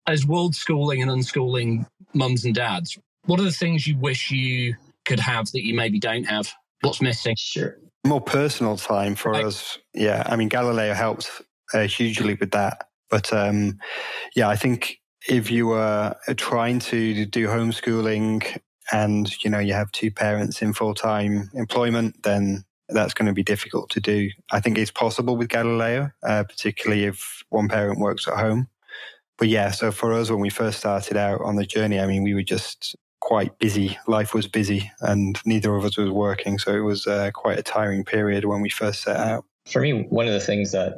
as 0.08 0.26
world 0.26 0.56
schooling 0.56 1.02
and 1.02 1.12
unschooling 1.12 1.86
mums 2.14 2.46
and 2.46 2.56
dads, 2.56 2.98
what 3.26 3.40
are 3.40 3.44
the 3.44 3.52
things 3.52 3.86
you 3.86 3.98
wish 3.98 4.32
you 4.32 4.76
could 5.08 5.20
have 5.20 5.52
that 5.52 5.64
you 5.64 5.74
maybe 5.74 6.00
don't 6.00 6.26
have? 6.26 6.52
What's 6.82 7.02
missing? 7.02 7.36
Sure. 7.38 7.78
More 8.06 8.22
personal 8.22 8.78
time 8.78 9.16
for 9.16 9.34
like, 9.34 9.46
us. 9.46 9.80
Yeah. 9.94 10.24
I 10.26 10.36
mean, 10.36 10.50
Galileo 10.50 10.94
helps 10.94 11.42
uh, 11.74 11.88
hugely 11.88 12.36
with 12.36 12.52
that. 12.52 12.88
But 13.10 13.34
um, 13.34 13.80
yeah, 14.36 14.50
I 14.50 14.56
think 14.56 15.00
if 15.28 15.50
you 15.52 15.72
are 15.72 16.16
trying 16.36 16.80
to 16.80 17.26
do 17.26 17.48
homeschooling 17.48 18.60
and 18.92 19.44
you 19.44 19.50
know 19.50 19.60
you 19.60 19.74
have 19.74 19.92
two 19.92 20.12
parents 20.12 20.62
in 20.62 20.74
full-time 20.74 21.50
employment 21.54 22.24
then 22.24 22.64
that's 22.90 23.14
going 23.14 23.26
to 23.26 23.34
be 23.34 23.44
difficult 23.44 23.90
to 23.90 24.00
do 24.00 24.30
i 24.52 24.60
think 24.60 24.78
it's 24.78 24.92
possible 24.92 25.36
with 25.36 25.50
galileo 25.50 26.10
uh, 26.24 26.44
particularly 26.44 27.04
if 27.04 27.44
one 27.50 27.68
parent 27.68 28.00
works 28.00 28.28
at 28.28 28.36
home 28.36 28.68
but 29.38 29.50
yeah 29.50 29.72
so 29.72 29.92
for 29.92 30.14
us 30.14 30.30
when 30.30 30.40
we 30.40 30.50
first 30.50 30.80
started 30.80 31.18
out 31.18 31.42
on 31.42 31.56
the 31.56 31.66
journey 31.66 32.00
i 32.00 32.08
mean 32.08 32.24
we 32.24 32.34
were 32.34 32.44
just 32.44 32.96
quite 33.28 33.60
busy 33.60 33.98
life 34.08 34.34
was 34.34 34.48
busy 34.48 34.90
and 35.02 35.42
neither 35.46 35.76
of 35.76 35.84
us 35.84 35.98
was 35.98 36.10
working 36.10 36.58
so 36.58 36.74
it 36.74 36.86
was 36.92 37.06
uh, 37.08 37.30
quite 37.34 37.60
a 37.60 37.64
tiring 37.64 38.06
period 38.06 38.46
when 38.46 38.62
we 38.62 38.70
first 38.70 39.02
set 39.04 39.18
out 39.18 39.44
for 39.70 39.82
me 39.82 40.06
one 40.10 40.28
of 40.28 40.34
the 40.34 40.40
things 40.40 40.72
that 40.72 40.94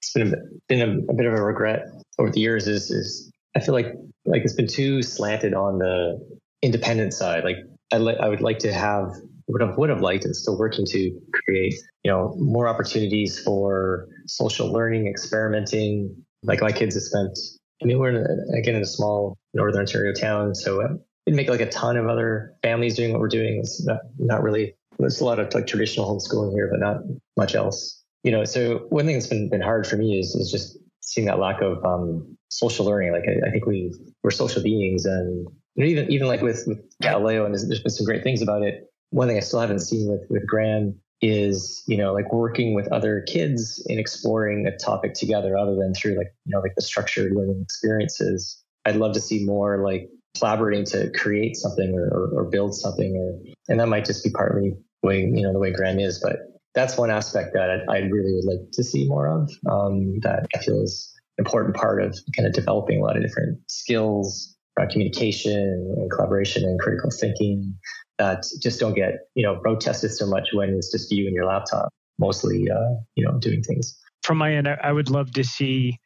it's 0.00 0.12
been, 0.14 0.32
a, 0.32 0.36
been 0.68 0.80
a, 0.80 1.12
a 1.12 1.14
bit 1.14 1.26
of 1.26 1.34
a 1.34 1.42
regret 1.42 1.82
over 2.18 2.30
the 2.30 2.40
years 2.40 2.66
is 2.66 2.90
is 2.90 3.30
i 3.54 3.60
feel 3.60 3.74
like 3.74 3.92
like 4.24 4.42
it's 4.42 4.54
been 4.54 4.66
too 4.66 5.02
slanted 5.02 5.52
on 5.52 5.78
the 5.78 6.18
independent 6.64 7.12
side, 7.12 7.44
like 7.44 7.58
I, 7.92 7.98
li- 7.98 8.16
I 8.20 8.28
would 8.28 8.40
like 8.40 8.58
to 8.60 8.72
have 8.72 9.10
would 9.46 9.60
have 9.60 9.76
would 9.76 9.90
have 9.90 10.00
liked 10.00 10.24
and 10.24 10.34
still 10.34 10.58
working 10.58 10.86
to 10.86 11.20
create 11.44 11.74
you 12.02 12.10
know 12.10 12.34
more 12.38 12.66
opportunities 12.66 13.38
for 13.38 14.08
social 14.26 14.72
learning, 14.72 15.06
experimenting. 15.06 16.16
Like 16.42 16.60
my 16.62 16.72
kids 16.72 16.94
have 16.94 17.02
spent. 17.02 17.38
I 17.82 17.86
mean, 17.86 17.98
we're 17.98 18.10
in 18.10 18.16
a, 18.16 18.58
again 18.58 18.76
in 18.76 18.82
a 18.82 18.86
small 18.86 19.36
northern 19.52 19.80
Ontario 19.80 20.12
town, 20.14 20.54
so 20.54 20.98
didn't 21.26 21.36
make 21.36 21.48
like 21.48 21.60
a 21.60 21.68
ton 21.68 21.96
of 21.96 22.06
other 22.06 22.54
families 22.62 22.96
doing 22.96 23.12
what 23.12 23.20
we're 23.20 23.28
doing. 23.28 23.58
It's 23.58 23.84
not 23.84 24.00
not 24.18 24.42
really. 24.42 24.76
There's 24.98 25.20
a 25.20 25.24
lot 25.24 25.40
of 25.40 25.52
like 25.54 25.66
traditional 25.66 26.06
homeschooling 26.06 26.52
here, 26.52 26.68
but 26.70 26.80
not 26.80 26.98
much 27.36 27.54
else. 27.54 28.02
You 28.22 28.30
know, 28.30 28.44
so 28.44 28.86
one 28.90 29.06
thing 29.06 29.14
that's 29.14 29.26
been 29.26 29.48
been 29.48 29.60
hard 29.60 29.86
for 29.86 29.96
me 29.96 30.18
is 30.18 30.34
is 30.34 30.50
just 30.50 30.78
seeing 31.00 31.26
that 31.26 31.38
lack 31.38 31.60
of 31.60 31.84
um, 31.84 32.36
social 32.48 32.86
learning. 32.86 33.12
Like 33.12 33.24
I, 33.28 33.48
I 33.48 33.50
think 33.50 33.66
we 33.66 33.92
we're 34.22 34.30
social 34.30 34.62
beings, 34.62 35.04
and 35.04 35.46
you 35.74 35.84
know, 35.84 35.90
even 35.90 36.10
even 36.10 36.28
like 36.28 36.42
with, 36.42 36.64
with 36.66 36.78
Galileo, 37.00 37.44
and 37.44 37.54
there's, 37.54 37.66
there's 37.68 37.82
been 37.82 37.90
some 37.90 38.06
great 38.06 38.22
things 38.22 38.42
about 38.42 38.62
it. 38.62 38.90
One 39.10 39.28
thing 39.28 39.36
I 39.36 39.40
still 39.40 39.60
haven't 39.60 39.80
seen 39.80 40.10
with 40.10 40.26
with 40.28 40.46
Gran 40.46 40.94
is 41.20 41.82
you 41.86 41.96
know 41.96 42.12
like 42.12 42.32
working 42.32 42.74
with 42.74 42.90
other 42.92 43.22
kids 43.22 43.84
in 43.88 43.98
exploring 43.98 44.66
a 44.66 44.76
topic 44.76 45.14
together, 45.14 45.56
other 45.56 45.74
than 45.74 45.94
through 45.94 46.16
like 46.16 46.34
you 46.44 46.52
know 46.54 46.60
like 46.60 46.74
the 46.76 46.82
structured 46.82 47.32
learning 47.32 47.60
experiences. 47.62 48.60
I'd 48.86 48.96
love 48.96 49.14
to 49.14 49.20
see 49.20 49.44
more 49.44 49.82
like 49.82 50.10
collaborating 50.38 50.84
to 50.86 51.10
create 51.12 51.56
something 51.56 51.94
or, 51.94 52.08
or, 52.08 52.40
or 52.40 52.44
build 52.44 52.74
something, 52.74 53.16
or 53.16 53.52
and 53.68 53.80
that 53.80 53.88
might 53.88 54.04
just 54.04 54.24
be 54.24 54.30
partly 54.30 54.74
the 55.02 55.08
way 55.08 55.20
you 55.20 55.42
know 55.42 55.52
the 55.52 55.58
way 55.58 55.72
Gran 55.72 56.00
is, 56.00 56.20
but 56.20 56.36
that's 56.74 56.96
one 56.96 57.10
aspect 57.10 57.50
that 57.54 57.70
I, 57.70 57.92
I 57.92 57.98
really 58.00 58.34
would 58.34 58.44
like 58.44 58.70
to 58.72 58.82
see 58.82 59.06
more 59.06 59.28
of. 59.28 59.50
Um, 59.70 60.18
that 60.20 60.46
I 60.54 60.58
feel 60.58 60.82
is 60.82 61.14
an 61.38 61.44
important 61.44 61.76
part 61.76 62.02
of 62.02 62.18
kind 62.36 62.46
of 62.46 62.52
developing 62.52 63.00
a 63.00 63.04
lot 63.04 63.16
of 63.16 63.22
different 63.22 63.58
skills 63.68 64.56
around 64.78 64.90
communication 64.90 65.94
and 65.96 66.10
collaboration 66.10 66.64
and 66.64 66.78
critical 66.80 67.10
thinking 67.10 67.76
that 68.18 68.44
just 68.60 68.80
don't 68.80 68.94
get 68.94 69.14
you 69.34 69.44
know 69.44 69.60
road 69.64 69.80
tested 69.80 70.10
so 70.10 70.26
much 70.26 70.48
when 70.52 70.70
it's 70.70 70.90
just 70.90 71.10
you 71.10 71.26
and 71.26 71.34
your 71.34 71.46
laptop 71.46 71.88
mostly 72.18 72.68
uh, 72.70 72.94
you 73.14 73.24
know 73.24 73.38
doing 73.38 73.62
things 73.62 73.98
from 74.22 74.38
my 74.38 74.54
end 74.54 74.68
i 74.68 74.92
would 74.92 75.10
love 75.10 75.30
to 75.32 75.44
see 75.44 75.98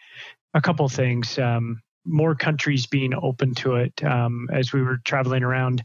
a 0.54 0.60
couple 0.60 0.88
things 0.88 1.38
um, 1.38 1.80
more 2.09 2.34
countries 2.34 2.86
being 2.86 3.14
open 3.14 3.54
to 3.54 3.76
it 3.76 4.02
um, 4.04 4.48
as 4.52 4.72
we 4.72 4.82
were 4.82 4.98
traveling 5.04 5.42
around 5.42 5.82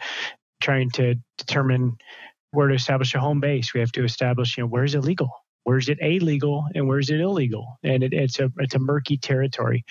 trying 0.62 0.90
to 0.92 1.16
determine 1.38 1.98
where 2.52 2.68
to 2.68 2.76
establish 2.76 3.14
a 3.14 3.20
home 3.20 3.40
base 3.40 3.74
we 3.74 3.80
have 3.80 3.92
to 3.92 4.04
establish 4.04 4.58
you 4.58 4.64
know 4.64 4.68
where 4.68 4.84
is 4.84 4.96
it 4.96 5.02
legal 5.02 5.30
where 5.64 5.78
is 5.78 5.90
it 5.90 5.98
illegal 6.02 6.66
and 6.76 6.88
where 6.88 7.00
is 7.00 7.10
it 7.10 7.20
illegal 7.20 7.78
and 7.84 8.04
it, 8.04 8.14
it's 8.14 8.40
a 8.40 8.52
it's 8.58 8.76
a 8.76 8.80
murky 8.80 9.18
territory 9.18 9.84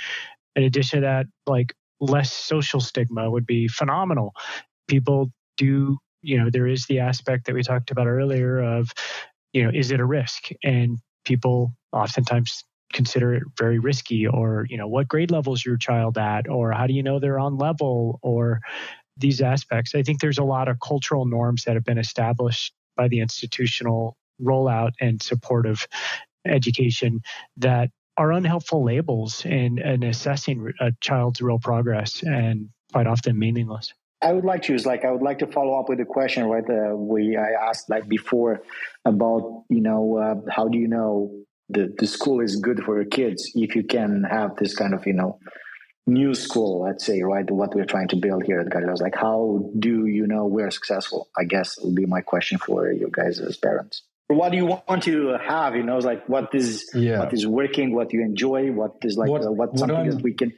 in 0.57 0.64
addition 0.64 1.01
to 1.01 1.07
that 1.07 1.26
like 1.47 1.74
less 2.03 2.33
social 2.33 2.80
stigma 2.80 3.30
would 3.30 3.47
be 3.47 3.68
phenomenal. 3.68 4.35
People 4.89 5.30
do, 5.57 5.97
you 6.20 6.39
know, 6.39 6.51
there 6.51 6.66
is 6.66 6.85
the 6.87 6.99
aspect 6.99 7.47
that 7.47 7.55
we 7.55 7.62
talked 7.62 7.91
about 7.91 8.07
earlier 8.07 8.59
of, 8.59 8.91
you 9.53 9.62
know, 9.62 9.70
is 9.72 9.91
it 9.91 10.01
a 10.01 10.05
risk? 10.05 10.49
And 10.64 10.99
people 11.24 11.72
oftentimes 11.93 12.64
consider 12.93 13.34
it 13.34 13.43
very 13.59 13.78
risky 13.78 14.26
or, 14.26 14.66
you 14.68 14.76
know, 14.76 14.88
what 14.88 15.09
grade 15.09 15.30
level 15.30 15.55
is 15.55 15.64
your 15.64 15.76
child 15.76 16.18
at? 16.18 16.49
Or 16.49 16.72
how 16.72 16.86
do 16.86 16.93
you 16.93 17.03
know 17.03 17.18
they're 17.18 17.38
on 17.38 17.59
level? 17.59 18.18
Or 18.22 18.61
these 19.16 19.40
aspects. 19.40 19.95
I 19.95 20.03
think 20.03 20.20
there's 20.20 20.38
a 20.38 20.45
lot 20.45 20.68
of 20.68 20.80
cultural 20.80 21.26
norms 21.26 21.64
that 21.64 21.74
have 21.74 21.84
been 21.84 21.99
established 21.99 22.72
by 22.97 23.09
the 23.09 23.20
institutional 23.20 24.16
rollout 24.40 24.93
and 25.01 25.22
support 25.22 25.66
of 25.66 25.86
education 26.47 27.20
that 27.57 27.90
are 28.16 28.32
unhelpful 28.32 28.84
labels 28.84 29.45
in, 29.45 29.78
in 29.78 30.03
assessing 30.03 30.72
a 30.80 30.93
child's 31.01 31.40
real 31.40 31.59
progress 31.59 32.22
and 32.22 32.68
quite 32.93 33.07
often 33.07 33.38
meaningless. 33.38 33.93
I 34.20 34.32
would 34.32 34.45
like 34.45 34.62
to 34.62 34.72
use 34.72 34.86
like 34.86 35.05
I 35.05 35.11
would 35.11 35.22
like 35.22 35.40
to 35.40 35.49
follow 35.49 35.78
up 35.80 35.88
with 35.88 35.99
the 35.99 36.05
question 36.05 36.45
right 36.45 36.62
uh, 36.68 36.95
we 36.95 37.36
I 37.36 37.68
asked 37.68 37.90
like 37.90 38.09
before 38.09 38.62
about 39.05 39.64
you 39.68 39.80
know 39.80 40.16
uh, 40.16 40.34
how 40.49 40.68
do 40.68 40.78
you 40.78 40.86
know 40.86 41.32
the 41.73 41.95
the 41.99 42.07
school 42.07 42.41
is 42.41 42.57
good 42.57 42.83
for 42.85 42.97
your 42.97 43.05
kids 43.05 43.51
if 43.55 43.75
you 43.75 43.85
can 43.85 44.25
have 44.25 44.57
this 44.57 44.75
kind 44.75 44.95
of 44.95 45.07
you 45.07 45.12
know 45.12 45.39
new 46.07 46.35
school, 46.35 46.83
let's 46.83 47.07
say, 47.07 47.23
right? 47.23 47.49
What 47.51 47.75
we're 47.75 47.85
trying 47.85 48.09
to 48.09 48.16
build 48.16 48.45
here 48.45 48.61
at 48.61 48.70
Galileo 48.70 48.93
is 48.93 49.01
like, 49.01 49.14
how 49.14 49.70
do 49.79 50.07
you 50.07 50.27
know 50.27 50.47
we're 50.47 50.70
successful? 50.70 51.29
I 51.37 51.45
guess 51.45 51.79
it 51.79 51.85
would 51.85 51.95
be 51.95 52.07
my 52.07 52.20
question 52.20 52.59
for 52.59 52.91
you 52.91 53.09
guys 53.11 53.39
as 53.39 53.57
parents. 53.57 54.03
What 54.29 54.51
do 54.51 54.57
you 54.57 54.66
want 54.66 55.03
to 55.05 55.37
have? 55.47 55.77
You 55.77 55.83
know, 55.83 55.99
like 55.99 56.27
what 56.29 56.55
is 56.55 56.91
yeah. 56.95 57.18
what 57.18 57.35
is 57.35 57.47
working, 57.47 57.95
what 57.95 58.12
you 58.12 58.23
enjoy, 58.23 58.73
what 58.73 58.93
is 59.03 59.16
like 59.16 59.29
what, 59.29 59.45
uh, 59.45 59.51
what 59.51 59.79
something 59.79 60.09
that 60.09 60.23
we 60.23 60.33
can 60.33 60.53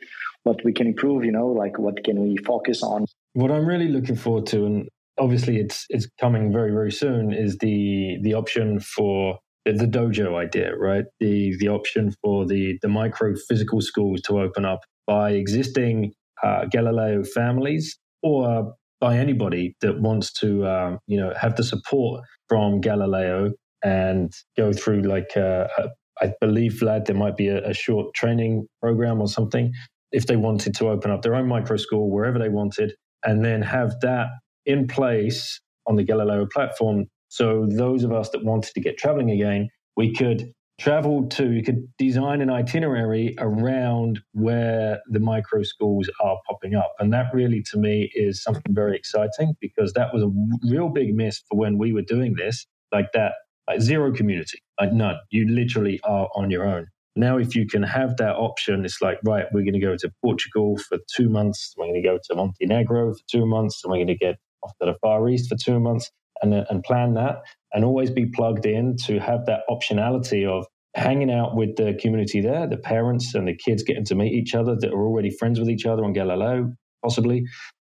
what 0.45 0.65
we 0.65 0.73
can 0.73 0.87
improve. 0.87 1.25
You 1.25 1.33
know, 1.33 1.49
like 1.49 1.79
what 1.79 2.05
can 2.05 2.23
we 2.23 2.37
focus 2.37 2.83
on? 2.83 3.07
What 3.33 3.51
I'm 3.51 3.67
really 3.67 3.89
looking 3.89 4.15
forward 4.15 4.47
to, 4.49 4.65
and 4.65 4.89
obviously 5.19 5.59
it's 5.59 5.87
it's 5.89 6.07
coming 6.21 6.53
very 6.53 6.71
very 6.71 6.93
soon, 6.93 7.33
is 7.33 7.59
the 7.59 8.19
the 8.23 8.35
option 8.35 8.79
for 8.79 9.41
the 9.65 9.87
dojo 9.87 10.37
idea, 10.37 10.77
right? 10.77 11.05
The 11.21 11.57
the 11.59 11.69
option 11.69 12.15
for 12.23 12.47
the 12.47 12.79
the 12.83 12.89
micro 12.89 13.35
physical 13.49 13.81
schools 13.81 14.21
to 14.23 14.41
open 14.41 14.65
up 14.65 14.81
by 15.07 15.33
existing 15.33 16.13
uh, 16.43 16.67
Galileo 16.67 17.25
families 17.25 17.99
or 18.23 18.75
by 19.01 19.19
anybody 19.19 19.77
that 19.81 20.01
wants 20.01 20.33
to, 20.33 20.65
uh, 20.65 20.97
you 21.07 21.19
know, 21.21 21.33
have 21.39 21.57
the 21.57 21.63
support 21.63 22.23
from 22.49 22.81
Galileo 22.81 23.53
and 23.83 24.33
go 24.57 24.73
through 24.73 25.03
like 25.03 25.37
uh, 25.37 25.67
a, 25.79 25.89
I 26.23 26.33
believe, 26.41 26.73
Vlad, 26.81 27.07
there 27.07 27.17
might 27.17 27.37
be 27.37 27.49
a, 27.49 27.69
a, 27.69 27.75
short 27.75 28.15
training 28.15 28.67
program 28.81 29.21
or 29.21 29.29
something 29.29 29.73
if 30.13 30.27
they 30.27 30.37
wanted 30.37 30.75
to 30.77 30.89
open 30.89 31.11
up 31.11 31.23
their 31.23 31.35
own 31.35 31.49
micro 31.49 31.77
school 31.77 32.11
wherever 32.11 32.39
they 32.39 32.49
wanted, 32.49 32.95
and 33.25 33.45
then 33.45 33.63
have 33.63 34.01
that 34.01 34.29
in 34.65 34.87
place 34.87 35.61
on 35.87 35.97
the 35.97 36.05
Galileo 36.05 36.47
platform. 36.47 37.07
So 37.35 37.67
those 37.69 38.05
of 38.05 38.13
us 38.13 38.31
that 38.31 38.45
wanted 38.45 38.75
to 38.75 38.81
get 38.81 38.97
traveling 38.97 39.29
again, 39.29 39.69
we 39.97 40.15
could 40.15 40.53
travel 40.81 41.27
to, 41.31 41.51
you 41.51 41.65
could 41.65 41.89
design 41.99 42.41
an 42.41 42.49
itinerary 42.49 43.35
around 43.39 44.21
where 44.35 45.01
the 45.09 45.19
micro 45.19 45.65
schools 45.65 46.09
are 46.23 46.39
popping 46.49 46.77
up. 46.77 46.93
And 47.01 47.13
that 47.13 47.35
really, 47.35 47.61
to 47.73 47.77
me, 47.77 48.09
is 48.15 48.41
something 48.41 48.73
very 48.73 48.97
exciting 48.97 49.57
because 49.61 49.93
that 49.95 50.15
was 50.15 50.23
a 50.23 50.31
real 50.71 50.89
big 50.89 51.13
miss 51.17 51.43
for 51.49 51.59
when 51.59 51.77
we 51.77 51.93
were 51.93 52.03
doing 52.03 52.37
this, 52.37 52.69
like 52.93 53.11
that, 53.15 53.33
like 53.67 53.81
zero 53.81 54.13
community, 54.13 54.61
like 54.81 54.93
none. 54.93 55.17
You 55.31 55.49
literally 55.49 55.99
are 56.05 56.29
on 56.37 56.53
your 56.53 56.65
own. 56.65 56.87
Now, 57.17 57.37
if 57.37 57.57
you 57.57 57.67
can 57.67 57.83
have 57.83 58.17
that 58.19 58.37
option, 58.37 58.85
it's 58.85 59.03
like, 59.03 59.19
right, 59.25 59.47
we're 59.53 59.63
going 59.63 59.73
to 59.73 59.81
go 59.81 59.97
to 59.97 60.13
Portugal 60.23 60.79
for 60.89 60.99
two 61.17 61.29
months. 61.29 61.75
We're 61.77 61.87
going 61.87 62.01
to 62.01 62.09
go 62.09 62.21
to 62.31 62.35
Montenegro 62.37 63.13
for 63.13 63.21
two 63.29 63.45
months. 63.45 63.81
And 63.83 63.91
we're 63.91 63.99
going 63.99 64.07
to 64.07 64.15
get 64.15 64.37
off 64.63 64.71
to 64.81 64.87
the 64.87 64.95
Far 65.03 65.29
East 65.29 65.49
for 65.49 65.57
two 65.57 65.81
months 65.81 66.13
and, 66.53 66.67
and 66.69 66.83
plan 66.83 67.15
that 67.15 67.43
and 67.73 67.85
always 67.85 68.11
be 68.11 68.27
plugged 68.27 68.67
in 68.67 68.97
to 69.07 69.19
have 69.19 69.47
that 69.47 69.61
optionality 69.69 70.47
of 70.47 70.67
hanging 70.95 71.31
out 71.31 71.57
with 71.57 71.77
the 71.77 71.99
community 72.01 72.41
there, 72.41 72.69
the 72.69 72.77
parents 72.77 73.35
and 73.35 73.49
the 73.49 73.55
kids 73.55 73.83
getting 73.83 74.05
to 74.05 74.15
meet 74.15 74.33
each 74.33 74.55
other 74.55 74.77
that 74.77 74.93
are 74.93 75.07
already 75.07 75.31
friends 75.31 75.59
with 75.59 75.69
each 75.69 75.87
other 75.87 76.05
on 76.05 76.13
Galileo, 76.13 76.73
possibly. 77.03 77.45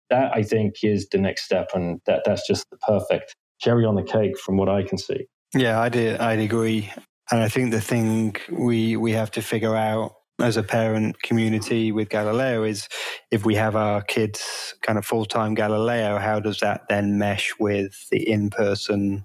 That 0.09 0.31
I 0.35 0.43
think 0.43 0.75
is 0.83 1.07
the 1.09 1.19
next 1.19 1.43
step, 1.43 1.69
and 1.73 2.01
that 2.07 2.23
that's 2.25 2.47
just 2.47 2.65
the 2.71 2.77
perfect 2.77 3.35
cherry 3.61 3.85
on 3.85 3.95
the 3.95 4.03
cake 4.03 4.39
from 4.39 4.57
what 4.57 4.67
I 4.69 4.83
can 4.83 4.97
see. 4.97 5.25
Yeah, 5.53 5.79
I 5.79 5.89
did. 5.89 6.19
I'd 6.19 6.39
agree, 6.39 6.91
and 7.31 7.41
I 7.41 7.47
think 7.47 7.71
the 7.71 7.81
thing 7.81 8.35
we 8.51 8.95
we 8.95 9.11
have 9.11 9.29
to 9.31 9.41
figure 9.41 9.75
out 9.75 10.13
as 10.41 10.57
a 10.57 10.63
parent 10.63 11.21
community 11.21 11.91
with 11.91 12.09
Galileo 12.09 12.63
is 12.63 12.87
if 13.31 13.45
we 13.45 13.55
have 13.55 13.75
our 13.75 14.01
kids 14.01 14.75
kind 14.81 14.97
of 14.97 15.05
full 15.05 15.25
time 15.25 15.53
Galileo, 15.53 16.17
how 16.17 16.39
does 16.39 16.59
that 16.59 16.87
then 16.89 17.17
mesh 17.17 17.53
with 17.59 18.07
the 18.09 18.29
in 18.29 18.49
person 18.49 19.23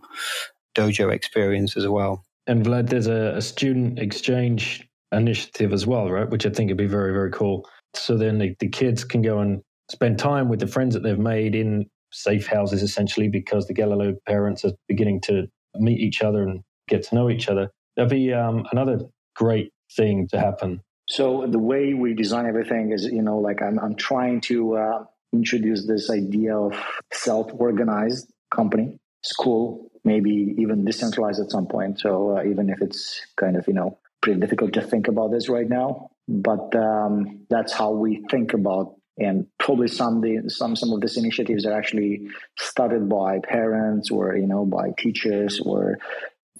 dojo 0.75 1.12
experience 1.12 1.77
as 1.77 1.87
well? 1.87 2.25
And 2.47 2.65
Vlad, 2.65 2.89
there's 2.89 3.07
a, 3.07 3.35
a, 3.37 3.43
student 3.43 3.99
exchange 3.99 4.87
initiative 5.12 5.73
as 5.73 5.87
well, 5.87 6.11
right? 6.11 6.29
Which 6.29 6.45
I 6.45 6.51
think 6.51 6.69
would 6.69 6.77
be 6.77 6.87
very, 6.87 7.12
very 7.12 7.31
cool. 7.31 7.67
So 7.95 8.17
then 8.17 8.39
the, 8.39 8.55
the 8.59 8.69
kids 8.69 9.05
can 9.05 9.23
go 9.23 9.39
and 9.39 9.62
spend 9.91 10.19
time 10.19 10.49
with 10.49 10.61
the 10.61 10.67
friends 10.67 10.95
that 10.95 11.03
they've 11.03 11.19
made 11.19 11.55
in 11.55 11.87
safe 12.12 12.47
houses, 12.47 12.83
essentially, 12.83 13.29
because 13.29 13.67
the 13.67 13.75
Galileo 13.75 14.15
parents 14.27 14.65
are 14.65 14.73
beginning 14.89 15.21
to 15.23 15.47
meet 15.77 16.01
each 16.01 16.23
other 16.23 16.43
and 16.43 16.61
get 16.89 17.03
to 17.05 17.15
know 17.15 17.31
each 17.31 17.49
other. 17.49 17.71
That'd 17.97 18.11
be 18.11 18.33
um, 18.33 18.67
another 18.73 19.01
great 19.35 19.71
thing 19.97 20.29
to 20.31 20.39
happen. 20.39 20.81
So 21.07 21.47
the 21.49 21.59
way 21.59 21.95
we 21.95 22.15
design 22.15 22.47
everything 22.47 22.93
is, 22.93 23.05
you 23.05 23.23
know, 23.23 23.39
like 23.39 23.63
I'm, 23.63 23.79
I'm 23.79 23.95
trying 23.95 24.41
to 24.43 24.77
uh, 24.77 25.05
introduce 25.33 25.87
this 25.87 26.11
idea 26.11 26.57
of 26.57 26.75
self-organized 27.13 28.33
company, 28.51 28.99
school, 29.23 29.91
maybe 30.05 30.55
even 30.59 30.85
decentralized 30.85 31.41
at 31.41 31.51
some 31.51 31.67
point. 31.67 32.01
So 32.01 32.39
uh, 32.39 32.45
even 32.45 32.71
if 32.71 32.81
it's 32.81 33.21
kind 33.37 33.57
of, 33.57 33.67
you 33.67 33.75
know, 33.75 33.99
pretty 34.23 34.41
difficult 34.41 34.73
to 34.75 34.81
think 34.81 35.09
about 35.09 35.31
this 35.31 35.49
right 35.49 35.69
now, 35.69 36.11
but 36.27 36.75
um, 36.75 37.47
that's 37.51 37.73
how 37.73 37.91
we 37.93 38.25
think 38.31 38.55
about 38.55 38.95
and 39.17 39.47
probably 39.59 39.89
some 39.89 40.21
the, 40.21 40.49
some 40.49 40.75
some 40.75 40.93
of 40.93 41.01
these 41.01 41.17
initiatives 41.17 41.67
are 41.67 41.73
actually 41.73 42.27
started 42.59 43.09
by 43.09 43.39
parents 43.39 44.11
or 44.11 44.37
you 44.37 44.47
know 44.47 44.65
by 44.65 44.91
teachers 44.99 45.61
or 45.61 45.99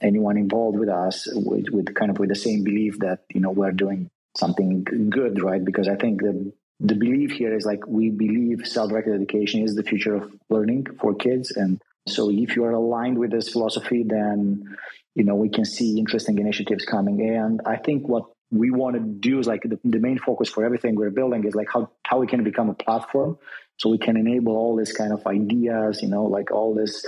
anyone 0.01 0.37
involved 0.37 0.79
with 0.79 0.89
us 0.89 1.27
with, 1.33 1.69
with 1.71 1.95
kind 1.95 2.11
of 2.11 2.19
with 2.19 2.29
the 2.29 2.37
same 2.37 2.63
belief 2.63 2.99
that 3.01 3.21
you 3.35 3.41
know 3.41 3.51
we're 3.51 3.73
doing 3.73 4.09
something 4.37 4.85
good 5.11 5.43
right 5.43 5.65
because 5.65 5.89
i 5.89 5.95
think 5.97 6.21
the 6.21 6.53
the 6.81 6.95
belief 6.95 7.31
here 7.31 7.55
is 7.55 7.65
like 7.65 7.87
we 7.87 8.11
believe 8.11 8.67
self-directed 8.67 9.15
education 9.15 9.63
is 9.63 9.75
the 9.75 9.83
future 9.83 10.17
of 10.17 10.35
learning 10.51 10.87
for 11.01 11.15
kids 11.15 11.53
and 11.53 11.81
so 12.07 12.31
if 12.31 12.55
you 12.55 12.65
are 12.65 12.73
aligned 12.73 13.19
with 13.19 13.31
this 13.31 13.49
philosophy, 13.49 14.05
then 14.07 14.77
you 15.15 15.25
know 15.25 15.35
we 15.35 15.49
can 15.49 15.65
see 15.65 15.99
interesting 15.99 16.39
initiatives 16.39 16.85
coming. 16.85 17.29
And 17.29 17.61
I 17.65 17.77
think 17.77 18.09
what 18.09 18.25
we 18.51 18.71
want 18.71 18.95
to 18.97 19.01
do 19.01 19.39
is 19.39 19.47
like 19.47 19.63
the, 19.63 19.79
the 19.85 19.99
main 19.99 20.19
focus 20.19 20.49
for 20.49 20.65
everything 20.65 20.97
we're 20.97 21.11
building 21.11 21.45
is 21.45 21.55
like 21.55 21.69
how 21.73 21.91
how 22.05 22.19
we 22.19 22.27
can 22.27 22.45
become 22.45 22.69
a 22.69 22.75
platform 22.75 23.39
so 23.79 23.89
we 23.89 23.99
can 23.99 24.17
enable 24.17 24.57
all 24.57 24.77
this 24.77 24.93
kind 24.93 25.13
of 25.13 25.27
ideas, 25.27 26.03
you 26.03 26.09
know, 26.09 26.25
like 26.25 26.51
all 26.53 26.75
this 26.75 27.05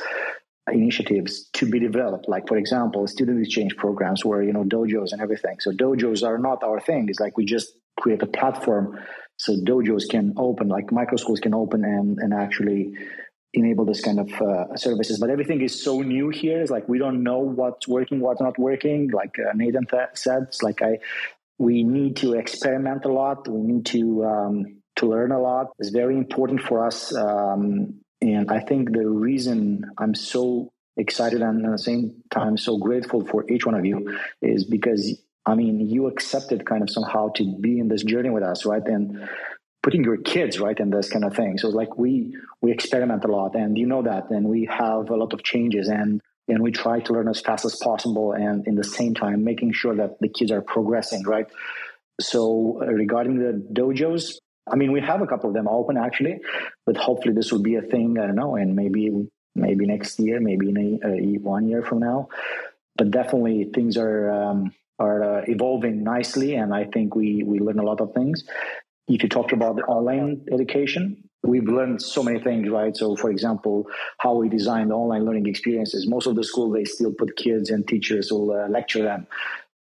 initiatives 0.72 1.48
to 1.54 1.70
be 1.70 1.78
developed. 1.78 2.28
Like 2.28 2.48
for 2.48 2.56
example, 2.56 3.06
student 3.06 3.40
exchange 3.40 3.76
programs 3.76 4.24
where 4.24 4.42
you 4.42 4.52
know 4.52 4.64
dojos 4.64 5.12
and 5.12 5.20
everything. 5.20 5.56
So 5.60 5.70
dojos 5.70 6.26
are 6.26 6.38
not 6.38 6.62
our 6.62 6.80
thing. 6.80 7.08
It's 7.08 7.20
like 7.20 7.36
we 7.36 7.44
just 7.44 7.72
create 7.98 8.22
a 8.22 8.26
platform 8.26 8.98
so 9.38 9.54
dojos 9.56 10.08
can 10.08 10.34
open, 10.36 10.68
like 10.68 10.90
micro 10.92 11.16
schools 11.16 11.40
can 11.40 11.54
open 11.54 11.84
and 11.84 12.18
and 12.18 12.32
actually 12.32 12.94
enable 13.52 13.84
this 13.84 14.02
kind 14.02 14.20
of 14.20 14.30
uh, 14.40 14.76
services. 14.76 15.18
But 15.18 15.30
everything 15.30 15.60
is 15.62 15.82
so 15.82 16.00
new 16.00 16.30
here. 16.30 16.60
It's 16.60 16.70
like 16.70 16.88
we 16.88 16.98
don't 16.98 17.22
know 17.22 17.38
what's 17.38 17.86
working, 17.86 18.20
what's 18.20 18.40
not 18.40 18.58
working. 18.58 19.10
Like 19.10 19.36
uh, 19.38 19.52
Nathan 19.54 19.86
th- 19.86 20.10
said, 20.14 20.44
it's 20.48 20.62
like 20.62 20.82
I 20.82 20.98
we 21.58 21.82
need 21.84 22.16
to 22.16 22.34
experiment 22.34 23.04
a 23.04 23.12
lot. 23.12 23.48
We 23.48 23.60
need 23.60 23.86
to 23.86 24.24
um, 24.24 24.82
to 24.96 25.06
learn 25.06 25.32
a 25.32 25.40
lot. 25.40 25.68
It's 25.78 25.90
very 25.90 26.16
important 26.16 26.62
for 26.62 26.86
us. 26.86 27.14
Um, 27.14 28.00
and 28.20 28.50
I 28.50 28.60
think 28.60 28.92
the 28.92 29.08
reason 29.08 29.84
I'm 29.98 30.14
so 30.14 30.72
excited 30.96 31.42
and 31.42 31.64
at 31.64 31.72
the 31.72 31.78
same 31.78 32.22
time 32.30 32.56
so 32.56 32.78
grateful 32.78 33.24
for 33.26 33.48
each 33.50 33.66
one 33.66 33.74
of 33.74 33.84
you 33.84 34.18
is 34.40 34.64
because 34.64 35.20
I 35.44 35.54
mean 35.54 35.80
you 35.80 36.06
accepted 36.06 36.64
kind 36.66 36.82
of 36.82 36.90
somehow 36.90 37.28
to 37.36 37.56
be 37.60 37.78
in 37.78 37.88
this 37.88 38.02
journey 38.02 38.30
with 38.30 38.42
us, 38.42 38.64
right? 38.64 38.82
And 38.84 39.28
putting 39.82 40.02
your 40.02 40.16
kids 40.16 40.58
right 40.58 40.78
in 40.80 40.90
this 40.90 41.08
kind 41.08 41.24
of 41.24 41.36
thing. 41.36 41.58
So 41.58 41.68
like 41.68 41.96
we 41.96 42.36
we 42.60 42.72
experiment 42.72 43.24
a 43.24 43.28
lot, 43.28 43.54
and 43.54 43.78
you 43.78 43.86
know 43.86 44.02
that, 44.02 44.30
and 44.30 44.48
we 44.48 44.68
have 44.70 45.10
a 45.10 45.16
lot 45.16 45.32
of 45.32 45.44
changes, 45.44 45.88
and 45.88 46.20
and 46.48 46.62
we 46.62 46.72
try 46.72 47.00
to 47.00 47.12
learn 47.12 47.28
as 47.28 47.40
fast 47.40 47.64
as 47.64 47.76
possible, 47.76 48.32
and 48.32 48.66
in 48.66 48.74
the 48.74 48.84
same 48.84 49.14
time 49.14 49.44
making 49.44 49.72
sure 49.72 49.94
that 49.94 50.18
the 50.20 50.28
kids 50.28 50.50
are 50.50 50.62
progressing, 50.62 51.22
right? 51.22 51.46
So 52.20 52.80
regarding 52.80 53.38
the 53.38 53.52
dojos, 53.72 54.38
I 54.70 54.76
mean 54.76 54.92
we 54.92 55.00
have 55.00 55.22
a 55.22 55.26
couple 55.26 55.48
of 55.48 55.54
them 55.54 55.68
open 55.68 55.96
actually, 55.96 56.40
but 56.84 56.96
hopefully 56.96 57.34
this 57.34 57.52
will 57.52 57.62
be 57.62 57.76
a 57.76 57.82
thing. 57.82 58.18
I 58.18 58.26
don't 58.26 58.36
know, 58.36 58.56
and 58.56 58.74
maybe 58.74 59.28
maybe 59.54 59.86
next 59.86 60.18
year, 60.20 60.40
maybe 60.40 60.68
in 60.70 61.00
a, 61.04 61.08
a 61.08 61.38
one 61.38 61.68
year 61.68 61.82
from 61.82 62.00
now. 62.00 62.28
But 62.96 63.10
definitely 63.10 63.70
things 63.74 63.96
are 63.96 64.30
um, 64.30 64.72
are 64.98 65.22
uh, 65.22 65.44
evolving 65.46 66.02
nicely, 66.02 66.54
and 66.54 66.74
I 66.74 66.84
think 66.84 67.14
we 67.14 67.42
we 67.44 67.58
learn 67.60 67.78
a 67.78 67.84
lot 67.84 68.00
of 68.00 68.12
things 68.14 68.44
if 69.08 69.22
you 69.22 69.28
talk 69.28 69.52
about 69.52 69.76
the 69.76 69.82
online 69.82 70.44
education, 70.52 71.28
we've 71.42 71.68
learned 71.68 72.02
so 72.02 72.22
many 72.22 72.40
things, 72.40 72.68
right? 72.68 72.96
So, 72.96 73.14
for 73.14 73.30
example, 73.30 73.86
how 74.18 74.34
we 74.34 74.48
design 74.48 74.88
the 74.88 74.94
online 74.94 75.24
learning 75.24 75.46
experiences. 75.46 76.08
Most 76.08 76.26
of 76.26 76.34
the 76.34 76.42
school 76.42 76.70
they 76.70 76.84
still 76.84 77.12
put 77.12 77.36
kids 77.36 77.70
and 77.70 77.86
teachers 77.86 78.32
will 78.32 78.50
uh, 78.50 78.68
lecture 78.68 79.02
them. 79.02 79.26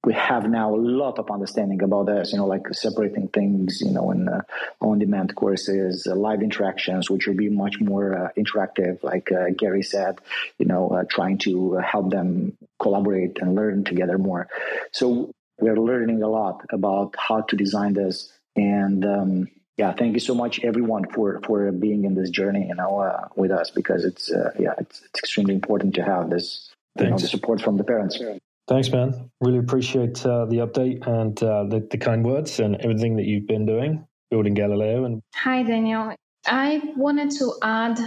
We 0.05 0.15
have 0.15 0.49
now 0.51 0.75
a 0.75 0.77
lot 0.77 1.19
of 1.19 1.31
understanding 1.31 1.83
about 1.83 2.07
this, 2.07 2.33
you 2.33 2.39
know, 2.39 2.47
like 2.47 2.67
separating 2.73 3.29
things, 3.29 3.81
you 3.81 3.93
know, 3.93 4.11
in 4.11 4.29
uh, 4.29 4.43
on-demand 4.81 5.37
courses, 5.37 6.09
uh, 6.11 6.17
live 6.17 6.43
interactions, 6.43 7.09
which 7.09 7.27
will 7.27 7.37
be 7.37 7.49
much 7.49 7.81
more 7.81 8.15
uh, 8.15 8.29
interactive, 8.37 9.03
like 9.05 9.31
uh, 9.31 9.51
Gary 9.57 9.83
said, 9.83 10.19
you 10.59 10.67
know, 10.67 10.89
uh, 10.89 11.05
trying 11.09 11.39
to 11.39 11.75
help 11.75 12.11
them 12.11 12.57
collaborate 12.81 13.39
and 13.41 13.55
learn 13.55 13.85
together 13.85 14.19
more. 14.19 14.49
So 14.91 15.31
we're 15.61 15.79
learning 15.79 16.23
a 16.23 16.29
lot 16.29 16.65
about 16.71 17.15
how 17.17 17.43
to 17.43 17.57
design 17.57 17.93
this 17.93 18.33
and 18.57 19.05
um, 19.05 19.49
yeah, 19.77 19.93
thank 19.93 20.15
you 20.15 20.21
so 20.21 20.35
much, 20.35 20.61
everyone, 20.63 21.07
for 21.09 21.41
for 21.47 21.73
being 21.73 22.05
in 22.05 22.15
this 22.15 22.31
journey, 22.31 22.67
you 22.69 22.75
know, 22.75 22.99
uh, 22.99 23.29
with 23.37 23.51
us 23.51 23.71
because 23.71 24.05
it's 24.05 24.31
uh, 24.31 24.51
yeah, 24.59 24.75
it's, 24.79 25.01
it's 25.03 25.19
extremely 25.19 25.55
important 25.55 25.95
to 25.95 26.03
have 26.03 26.29
this, 26.29 26.71
you 26.99 27.07
know, 27.09 27.17
the 27.17 27.27
support 27.27 27.63
from 27.63 27.79
the 27.79 27.85
parents. 27.85 28.19
Thanks, 28.69 28.91
man. 28.91 29.31
Really 29.41 29.59
appreciate 29.59 30.25
uh, 30.25 30.47
the 30.47 30.59
update 30.59 31.07
and 31.07 31.41
uh, 31.43 31.65
the, 31.65 31.87
the 31.91 31.99
kind 31.99 32.25
words 32.25 32.61
and 32.61 32.77
everything 32.77 33.17
that 33.17 33.25
you've 33.25 33.47
been 33.47 33.67
doing. 33.67 34.07
building 34.31 34.55
Galileo. 34.55 35.05
And 35.05 35.21
hi, 35.35 35.63
Daniel. 35.63 36.15
I 36.47 36.81
wanted 36.97 37.31
to 37.33 37.53
add 37.63 37.99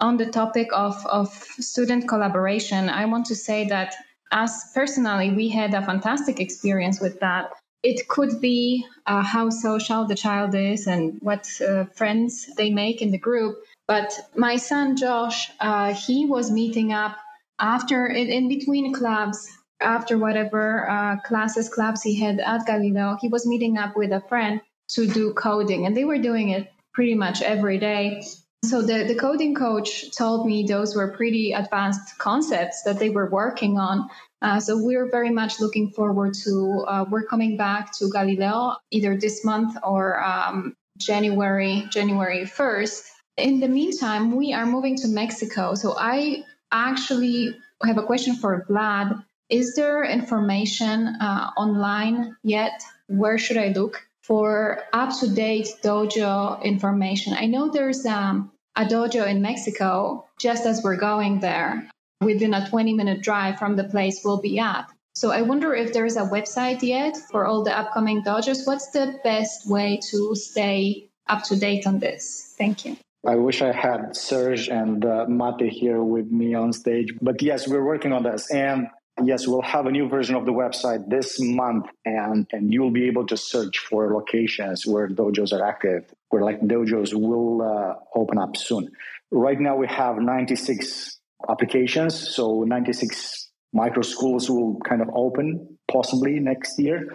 on 0.00 0.16
the 0.16 0.26
topic 0.26 0.68
of, 0.72 0.94
of 1.06 1.28
student 1.58 2.08
collaboration. 2.08 2.88
I 2.88 3.04
want 3.06 3.26
to 3.26 3.34
say 3.34 3.66
that 3.68 3.94
as 4.32 4.70
personally, 4.74 5.30
we 5.30 5.48
had 5.48 5.74
a 5.74 5.82
fantastic 5.82 6.40
experience 6.40 7.00
with 7.00 7.20
that. 7.20 7.50
It 7.82 8.08
could 8.08 8.40
be 8.40 8.86
uh, 9.06 9.22
how 9.22 9.50
social 9.50 10.06
the 10.06 10.14
child 10.14 10.54
is 10.54 10.86
and 10.86 11.18
what 11.20 11.46
uh, 11.60 11.84
friends 11.94 12.48
they 12.56 12.70
make 12.70 13.02
in 13.02 13.10
the 13.10 13.18
group. 13.18 13.58
But 13.86 14.18
my 14.34 14.56
son 14.56 14.96
Josh, 14.96 15.50
uh, 15.60 15.92
he 15.92 16.24
was 16.24 16.50
meeting 16.50 16.92
up 16.92 17.16
after 17.58 18.06
in, 18.06 18.28
in 18.28 18.48
between 18.48 18.94
clubs 18.94 19.46
after 19.84 20.18
whatever 20.18 20.88
uh, 20.90 21.16
classes 21.20 21.68
clubs 21.68 22.02
he 22.02 22.14
had 22.14 22.40
at 22.40 22.66
Galileo, 22.66 23.16
he 23.20 23.28
was 23.28 23.46
meeting 23.46 23.78
up 23.78 23.96
with 23.96 24.12
a 24.12 24.20
friend 24.22 24.60
to 24.88 25.06
do 25.06 25.32
coding, 25.34 25.86
and 25.86 25.96
they 25.96 26.04
were 26.04 26.18
doing 26.18 26.50
it 26.50 26.72
pretty 26.92 27.14
much 27.14 27.42
every 27.42 27.78
day. 27.78 28.22
So 28.64 28.80
the, 28.80 29.04
the 29.04 29.14
coding 29.14 29.54
coach 29.54 30.16
told 30.16 30.46
me 30.46 30.64
those 30.64 30.96
were 30.96 31.12
pretty 31.12 31.52
advanced 31.52 32.18
concepts 32.18 32.82
that 32.84 32.98
they 32.98 33.10
were 33.10 33.28
working 33.28 33.78
on. 33.78 34.08
Uh, 34.40 34.58
so 34.58 34.82
we're 34.82 35.10
very 35.10 35.30
much 35.30 35.60
looking 35.60 35.90
forward 35.90 36.34
to 36.44 36.84
uh, 36.88 37.04
we're 37.10 37.26
coming 37.26 37.56
back 37.56 37.92
to 37.98 38.10
Galileo 38.10 38.76
either 38.90 39.16
this 39.16 39.44
month 39.44 39.76
or 39.82 40.22
um, 40.22 40.74
January 40.98 41.86
January 41.90 42.46
first. 42.46 43.04
In 43.36 43.60
the 43.60 43.68
meantime, 43.68 44.36
we 44.36 44.52
are 44.52 44.66
moving 44.66 44.96
to 44.96 45.08
Mexico. 45.08 45.74
So 45.74 45.94
I 45.98 46.44
actually 46.70 47.56
have 47.84 47.98
a 47.98 48.02
question 48.02 48.36
for 48.36 48.64
Vlad. 48.68 49.24
Is 49.50 49.74
there 49.74 50.04
information 50.04 51.06
uh, 51.20 51.50
online 51.56 52.36
yet? 52.42 52.82
Where 53.08 53.38
should 53.38 53.58
I 53.58 53.68
look 53.68 54.06
for 54.22 54.82
up 54.92 55.18
to 55.20 55.28
date 55.28 55.68
dojo 55.82 56.62
information? 56.62 57.34
I 57.34 57.46
know 57.46 57.70
there's 57.70 58.06
um, 58.06 58.50
a 58.74 58.84
dojo 58.84 59.26
in 59.26 59.42
Mexico 59.42 60.26
just 60.38 60.64
as 60.64 60.82
we're 60.82 60.96
going 60.96 61.40
there 61.40 61.88
within 62.20 62.54
a 62.54 62.68
20 62.68 62.94
minute 62.94 63.20
drive 63.20 63.58
from 63.58 63.76
the 63.76 63.84
place 63.84 64.22
we'll 64.24 64.40
be 64.40 64.58
at. 64.58 64.86
So 65.14 65.30
I 65.30 65.42
wonder 65.42 65.74
if 65.74 65.92
there's 65.92 66.16
a 66.16 66.22
website 66.22 66.82
yet 66.82 67.16
for 67.30 67.46
all 67.46 67.62
the 67.62 67.76
upcoming 67.76 68.22
dojos. 68.24 68.66
What's 68.66 68.90
the 68.90 69.20
best 69.22 69.68
way 69.68 70.00
to 70.10 70.34
stay 70.34 71.08
up 71.28 71.44
to 71.44 71.56
date 71.56 71.86
on 71.86 72.00
this? 72.00 72.54
Thank 72.58 72.84
you. 72.84 72.96
I 73.26 73.36
wish 73.36 73.62
I 73.62 73.72
had 73.72 74.16
Serge 74.16 74.68
and 74.68 75.04
uh, 75.04 75.26
Mate 75.28 75.70
here 75.70 76.02
with 76.02 76.30
me 76.30 76.54
on 76.54 76.72
stage. 76.72 77.14
But 77.22 77.40
yes, 77.40 77.68
we're 77.68 77.84
working 77.84 78.12
on 78.12 78.22
this. 78.22 78.50
And 78.50 78.88
yes, 79.22 79.46
we'll 79.46 79.62
have 79.62 79.86
a 79.86 79.90
new 79.90 80.08
version 80.08 80.34
of 80.34 80.44
the 80.44 80.52
website 80.52 81.08
this 81.08 81.40
month. 81.40 81.86
And, 82.04 82.46
and 82.52 82.72
you'll 82.72 82.90
be 82.90 83.06
able 83.06 83.26
to 83.26 83.36
search 83.36 83.78
for 83.78 84.12
locations 84.12 84.86
where 84.86 85.08
dojos 85.08 85.52
are 85.52 85.64
active, 85.64 86.12
where 86.30 86.42
like 86.42 86.60
dojos 86.60 87.14
will 87.14 87.62
uh, 87.62 87.94
open 88.18 88.38
up 88.38 88.56
soon. 88.56 88.90
Right 89.30 89.60
now, 89.60 89.76
we 89.76 89.86
have 89.88 90.16
96 90.18 91.18
applications. 91.48 92.34
So 92.34 92.64
96 92.64 93.50
micro 93.72 94.02
schools 94.02 94.48
will 94.50 94.78
kind 94.88 95.02
of 95.02 95.08
open 95.14 95.78
possibly 95.90 96.40
next 96.40 96.78
year. 96.78 97.08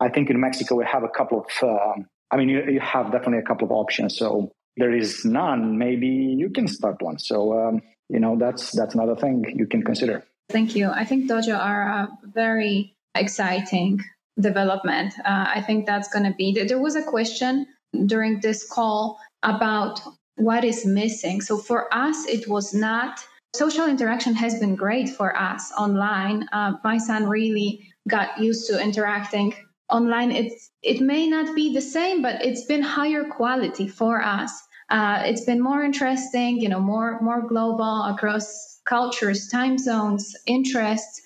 I 0.00 0.08
think 0.08 0.30
in 0.30 0.40
Mexico, 0.40 0.76
we 0.76 0.84
have 0.84 1.04
a 1.04 1.08
couple 1.08 1.40
of, 1.40 1.68
uh, 1.68 2.02
I 2.30 2.36
mean, 2.36 2.48
you, 2.48 2.62
you 2.64 2.80
have 2.80 3.12
definitely 3.12 3.38
a 3.38 3.42
couple 3.42 3.66
of 3.66 3.72
options. 3.72 4.16
So 4.18 4.52
there 4.76 4.94
is 4.94 5.24
none, 5.24 5.78
maybe 5.78 6.06
you 6.06 6.50
can 6.50 6.66
start 6.66 7.00
one. 7.00 7.18
So 7.18 7.68
um, 7.68 7.82
you 8.08 8.20
know 8.20 8.36
that's 8.38 8.72
that's 8.72 8.94
another 8.94 9.16
thing 9.16 9.44
you 9.56 9.66
can 9.66 9.82
consider. 9.82 10.24
Thank 10.48 10.76
you. 10.76 10.90
I 10.90 11.04
think 11.04 11.30
Dojo 11.30 11.58
are 11.58 11.82
a 11.82 12.08
very 12.24 12.94
exciting 13.14 14.00
development. 14.40 15.14
Uh, 15.24 15.46
I 15.54 15.62
think 15.62 15.86
that's 15.86 16.08
going 16.12 16.24
to 16.24 16.36
be. 16.36 16.52
There 16.52 16.78
was 16.78 16.96
a 16.96 17.02
question 17.02 17.66
during 18.06 18.40
this 18.40 18.68
call 18.68 19.18
about 19.42 20.00
what 20.36 20.64
is 20.64 20.84
missing. 20.84 21.40
So 21.40 21.58
for 21.58 21.92
us, 21.94 22.26
it 22.26 22.48
was 22.48 22.74
not. 22.74 23.20
Social 23.54 23.86
interaction 23.86 24.34
has 24.34 24.58
been 24.58 24.74
great 24.74 25.08
for 25.10 25.36
us 25.36 25.72
online. 25.78 26.48
Uh, 26.52 26.72
my 26.82 26.98
son 26.98 27.28
really 27.28 27.86
got 28.08 28.38
used 28.40 28.66
to 28.68 28.80
interacting 28.80 29.54
online 29.92 30.32
it's 30.32 30.70
it 30.82 31.00
may 31.00 31.26
not 31.26 31.54
be 31.54 31.72
the 31.72 31.80
same 31.80 32.22
but 32.22 32.44
it's 32.44 32.64
been 32.64 32.82
higher 32.82 33.24
quality 33.24 33.86
for 33.86 34.22
us 34.22 34.62
uh, 34.92 35.22
it's 35.24 35.44
been 35.44 35.60
more 35.60 35.82
interesting 35.82 36.60
you 36.60 36.68
know 36.68 36.80
more 36.80 37.20
more 37.20 37.42
global 37.48 38.04
across 38.04 38.72
cultures 38.84 39.48
time 39.48 39.78
zones 39.78 40.36
interests. 40.46 41.20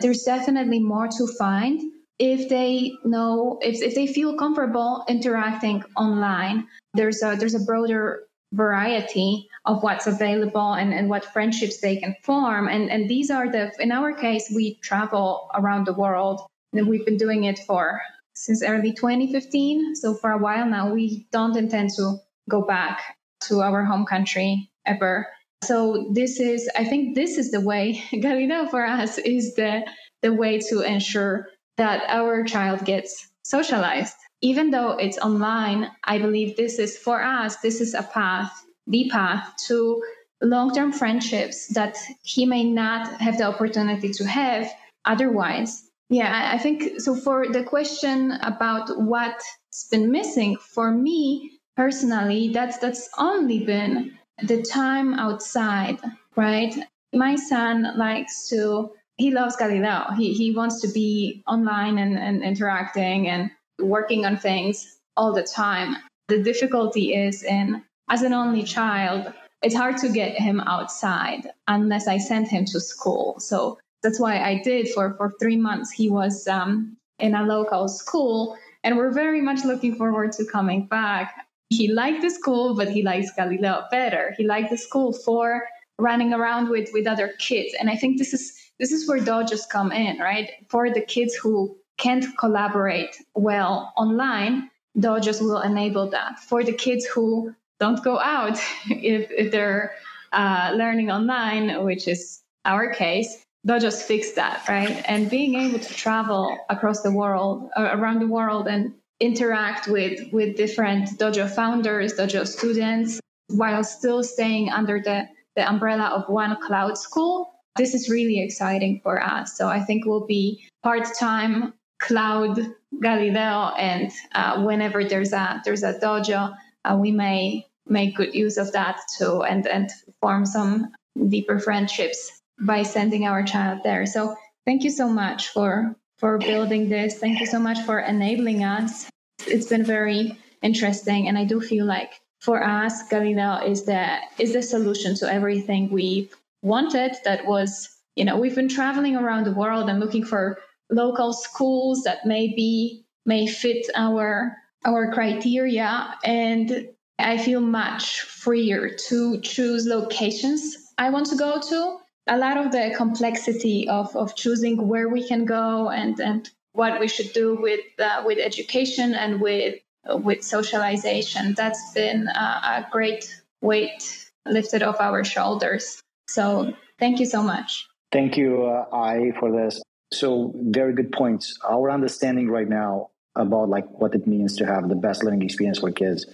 There's 0.00 0.22
definitely 0.22 0.78
more 0.78 1.08
to 1.08 1.26
find 1.38 1.80
if 2.18 2.48
they 2.48 2.92
know 3.04 3.58
if, 3.60 3.82
if 3.82 3.94
they 3.94 4.06
feel 4.06 4.36
comfortable 4.36 5.04
interacting 5.08 5.82
online. 5.96 6.66
There's 6.94 7.22
a 7.22 7.36
there's 7.36 7.54
a 7.54 7.60
broader 7.60 8.24
variety 8.54 9.46
of 9.66 9.82
what's 9.82 10.06
available 10.06 10.72
and, 10.72 10.94
and 10.94 11.10
what 11.10 11.24
friendships 11.24 11.80
they 11.80 11.96
can 11.96 12.14
form. 12.22 12.68
And 12.68 12.90
and 12.90 13.08
these 13.08 13.30
are 13.30 13.50
the 13.50 13.72
in 13.80 13.92
our 13.92 14.12
case 14.12 14.50
we 14.54 14.78
travel 14.82 15.50
around 15.54 15.86
the 15.86 15.92
world 15.92 16.40
and 16.72 16.86
we've 16.86 17.04
been 17.04 17.16
doing 17.16 17.44
it 17.44 17.58
for 17.66 18.00
since 18.34 18.62
early 18.62 18.92
2015. 18.92 19.96
So 19.96 20.14
for 20.14 20.30
a 20.30 20.38
while 20.38 20.66
now, 20.66 20.92
we 20.92 21.26
don't 21.32 21.56
intend 21.56 21.90
to 21.96 22.18
go 22.48 22.62
back 22.62 23.16
to 23.42 23.60
our 23.60 23.84
home 23.84 24.04
country 24.04 24.70
ever. 24.86 25.26
So 25.64 26.10
this 26.12 26.40
is, 26.40 26.68
I 26.76 26.84
think, 26.84 27.14
this 27.14 27.36
is 27.36 27.50
the 27.50 27.60
way 27.60 28.02
Galileo 28.12 28.66
for 28.66 28.84
us 28.84 29.18
is 29.18 29.54
the 29.54 29.86
the 30.22 30.32
way 30.32 30.58
to 30.58 30.80
ensure 30.80 31.46
that 31.76 32.02
our 32.08 32.42
child 32.42 32.84
gets 32.84 33.30
socialized. 33.44 34.16
Even 34.40 34.70
though 34.70 34.92
it's 34.92 35.18
online, 35.18 35.90
I 36.04 36.18
believe 36.18 36.56
this 36.56 36.78
is 36.80 36.98
for 36.98 37.22
us. 37.22 37.56
This 37.56 37.80
is 37.80 37.94
a 37.94 38.02
path, 38.02 38.52
the 38.88 39.08
path 39.12 39.52
to 39.68 40.02
long-term 40.42 40.92
friendships 40.92 41.68
that 41.68 41.96
he 42.22 42.46
may 42.46 42.64
not 42.64 43.20
have 43.20 43.38
the 43.38 43.44
opportunity 43.44 44.12
to 44.12 44.24
have 44.24 44.68
otherwise 45.04 45.88
yeah, 46.10 46.52
I 46.54 46.58
think 46.58 47.00
so. 47.00 47.14
For 47.14 47.48
the 47.48 47.64
question 47.64 48.32
about 48.42 48.88
what's 48.98 49.44
been 49.90 50.10
missing 50.10 50.56
for 50.56 50.90
me 50.90 51.57
personally, 51.78 52.48
that's 52.48 52.78
that's 52.78 53.08
only 53.18 53.60
been 53.64 54.18
the 54.42 54.60
time 54.62 55.14
outside, 55.14 55.98
right? 56.36 56.74
My 57.14 57.36
son 57.36 57.96
likes 57.96 58.48
to. 58.50 58.90
He 59.16 59.30
loves 59.30 59.56
Galileo. 59.56 60.12
He 60.16 60.34
he 60.34 60.52
wants 60.52 60.80
to 60.82 60.88
be 60.88 61.42
online 61.46 61.98
and, 61.98 62.18
and 62.18 62.42
interacting 62.42 63.28
and 63.28 63.50
working 63.78 64.26
on 64.26 64.36
things 64.36 64.98
all 65.16 65.32
the 65.32 65.42
time. 65.42 65.96
The 66.28 66.42
difficulty 66.42 67.14
is 67.14 67.42
in 67.42 67.82
as 68.10 68.22
an 68.22 68.32
only 68.32 68.62
child, 68.62 69.32
it's 69.62 69.74
hard 69.74 69.96
to 69.98 70.08
get 70.08 70.32
him 70.38 70.60
outside 70.60 71.50
unless 71.66 72.08
I 72.08 72.18
send 72.18 72.48
him 72.48 72.64
to 72.66 72.80
school. 72.80 73.38
So 73.38 73.78
that's 74.02 74.20
why 74.20 74.42
I 74.42 74.62
did 74.62 74.88
for 74.90 75.14
for 75.14 75.34
three 75.40 75.56
months. 75.56 75.90
He 75.90 76.08
was 76.10 76.46
um, 76.48 76.96
in 77.18 77.34
a 77.34 77.44
local 77.44 77.88
school, 77.88 78.56
and 78.84 78.96
we're 78.96 79.12
very 79.12 79.40
much 79.40 79.64
looking 79.64 79.94
forward 79.96 80.32
to 80.32 80.44
coming 80.44 80.86
back. 80.86 81.47
He 81.70 81.92
liked 81.92 82.22
the 82.22 82.30
school, 82.30 82.74
but 82.74 82.88
he 82.88 83.02
likes 83.02 83.30
Galileo 83.32 83.84
better. 83.90 84.34
He 84.36 84.46
liked 84.46 84.70
the 84.70 84.78
school 84.78 85.12
for 85.12 85.68
running 85.98 86.32
around 86.32 86.70
with 86.70 86.90
with 86.92 87.06
other 87.06 87.34
kids, 87.38 87.74
and 87.78 87.90
I 87.90 87.96
think 87.96 88.18
this 88.18 88.32
is 88.32 88.54
this 88.78 88.92
is 88.92 89.08
where 89.08 89.20
dojos 89.20 89.68
come 89.68 89.92
in, 89.92 90.18
right? 90.18 90.50
For 90.68 90.90
the 90.90 91.02
kids 91.02 91.34
who 91.34 91.76
can't 91.98 92.24
collaborate 92.38 93.16
well 93.34 93.92
online, 93.96 94.70
dojos 94.96 95.40
will 95.40 95.60
enable 95.60 96.08
that. 96.10 96.38
For 96.38 96.62
the 96.64 96.72
kids 96.72 97.04
who 97.04 97.54
don't 97.80 98.02
go 98.02 98.18
out 98.18 98.58
if, 98.88 99.30
if 99.30 99.50
they're 99.50 99.92
uh, 100.32 100.72
learning 100.74 101.10
online, 101.10 101.84
which 101.84 102.08
is 102.08 102.40
our 102.64 102.92
case, 102.92 103.44
dojos 103.66 104.02
fix 104.02 104.32
that, 104.32 104.66
right? 104.68 105.02
And 105.06 105.28
being 105.28 105.54
able 105.54 105.78
to 105.78 105.94
travel 105.94 106.56
across 106.70 107.02
the 107.02 107.10
world, 107.10 107.70
around 107.76 108.20
the 108.20 108.26
world, 108.26 108.68
and 108.68 108.94
interact 109.20 109.88
with 109.88 110.32
with 110.32 110.56
different 110.56 111.08
dojo 111.18 111.48
founders, 111.50 112.14
dojo 112.14 112.46
students, 112.46 113.20
while 113.48 113.82
still 113.84 114.22
staying 114.22 114.70
under 114.70 115.00
the 115.00 115.28
the 115.56 115.68
umbrella 115.68 116.10
of 116.14 116.28
one 116.28 116.56
cloud 116.66 116.96
school. 116.96 117.50
This 117.76 117.94
is 117.94 118.08
really 118.08 118.40
exciting 118.40 119.00
for 119.02 119.22
us. 119.22 119.56
So 119.56 119.68
I 119.68 119.80
think 119.80 120.04
we'll 120.04 120.26
be 120.26 120.68
part 120.82 121.06
time 121.18 121.74
cloud 122.00 122.58
Galileo, 123.00 123.74
and 123.76 124.10
uh, 124.34 124.62
whenever 124.62 125.04
there's 125.04 125.32
a 125.32 125.60
there's 125.64 125.82
a 125.82 125.98
dojo, 125.98 126.54
uh, 126.84 126.96
we 127.00 127.10
may 127.10 127.66
make 127.86 128.16
good 128.16 128.34
use 128.34 128.56
of 128.56 128.72
that 128.72 129.00
too, 129.16 129.42
and 129.42 129.66
and 129.66 129.90
form 130.20 130.46
some 130.46 130.92
deeper 131.28 131.58
friendships 131.58 132.40
by 132.60 132.82
sending 132.82 133.26
our 133.26 133.42
child 133.42 133.80
there. 133.84 134.06
So 134.06 134.36
thank 134.64 134.84
you 134.84 134.90
so 134.90 135.08
much 135.08 135.48
for 135.48 135.96
for 136.18 136.38
building 136.38 136.88
this. 136.88 137.18
Thank 137.18 137.40
you 137.40 137.46
so 137.46 137.58
much 137.58 137.78
for 137.80 138.00
enabling 138.00 138.64
us. 138.64 139.08
It's 139.46 139.68
been 139.68 139.84
very 139.84 140.38
interesting, 140.62 141.28
and 141.28 141.38
I 141.38 141.44
do 141.44 141.60
feel 141.60 141.86
like 141.86 142.20
for 142.40 142.62
us, 142.62 143.08
Galileo 143.08 143.64
is 143.64 143.84
the 143.84 144.18
is 144.38 144.52
the 144.52 144.62
solution 144.62 145.14
to 145.16 145.32
everything 145.32 145.90
we've 145.90 146.34
wanted. 146.62 147.16
That 147.24 147.46
was, 147.46 147.88
you 148.16 148.24
know, 148.24 148.36
we've 148.38 148.54
been 148.54 148.68
traveling 148.68 149.16
around 149.16 149.44
the 149.44 149.52
world 149.52 149.88
and 149.88 150.00
looking 150.00 150.24
for 150.24 150.58
local 150.90 151.32
schools 151.32 152.02
that 152.04 152.26
maybe 152.26 153.04
may 153.26 153.46
fit 153.46 153.86
our 153.94 154.56
our 154.84 155.12
criteria 155.12 156.14
and 156.24 156.88
I 157.18 157.36
feel 157.36 157.60
much 157.60 158.20
freer 158.20 158.90
to 159.08 159.40
choose 159.40 159.86
locations 159.86 160.76
I 160.98 161.10
want 161.10 161.26
to 161.26 161.36
go 161.36 161.60
to. 161.60 161.97
A 162.28 162.36
lot 162.36 162.56
of 162.58 162.72
the 162.72 162.92
complexity 162.96 163.88
of, 163.88 164.14
of 164.14 164.36
choosing 164.36 164.86
where 164.86 165.08
we 165.08 165.26
can 165.26 165.44
go 165.44 165.88
and, 165.88 166.20
and 166.20 166.48
what 166.72 167.00
we 167.00 167.08
should 167.08 167.32
do 167.32 167.56
with 167.56 167.80
uh, 167.98 168.22
with 168.24 168.38
education 168.38 169.14
and 169.14 169.40
with 169.40 169.80
uh, 170.10 170.16
with 170.16 170.44
socialization. 170.44 171.54
That's 171.54 171.92
been 171.92 172.28
uh, 172.28 172.84
a 172.84 172.86
great 172.90 173.28
weight 173.60 174.28
lifted 174.46 174.82
off 174.82 175.00
our 175.00 175.24
shoulders. 175.24 176.00
So 176.28 176.74
thank 176.98 177.18
you 177.18 177.26
so 177.26 177.42
much. 177.42 177.88
Thank 178.12 178.36
you, 178.36 178.66
uh, 178.66 178.86
I, 178.94 179.32
for 179.38 179.50
this. 179.52 179.82
So 180.12 180.52
very 180.54 180.94
good 180.94 181.12
points. 181.12 181.58
Our 181.68 181.90
understanding 181.90 182.48
right 182.48 182.68
now 182.68 183.10
about 183.36 183.68
like 183.68 183.86
what 184.00 184.14
it 184.14 184.26
means 184.26 184.56
to 184.56 184.66
have 184.66 184.88
the 184.88 184.94
best 184.94 185.22
learning 185.22 185.42
experience 185.42 185.78
for 185.78 185.90
kids 185.90 186.26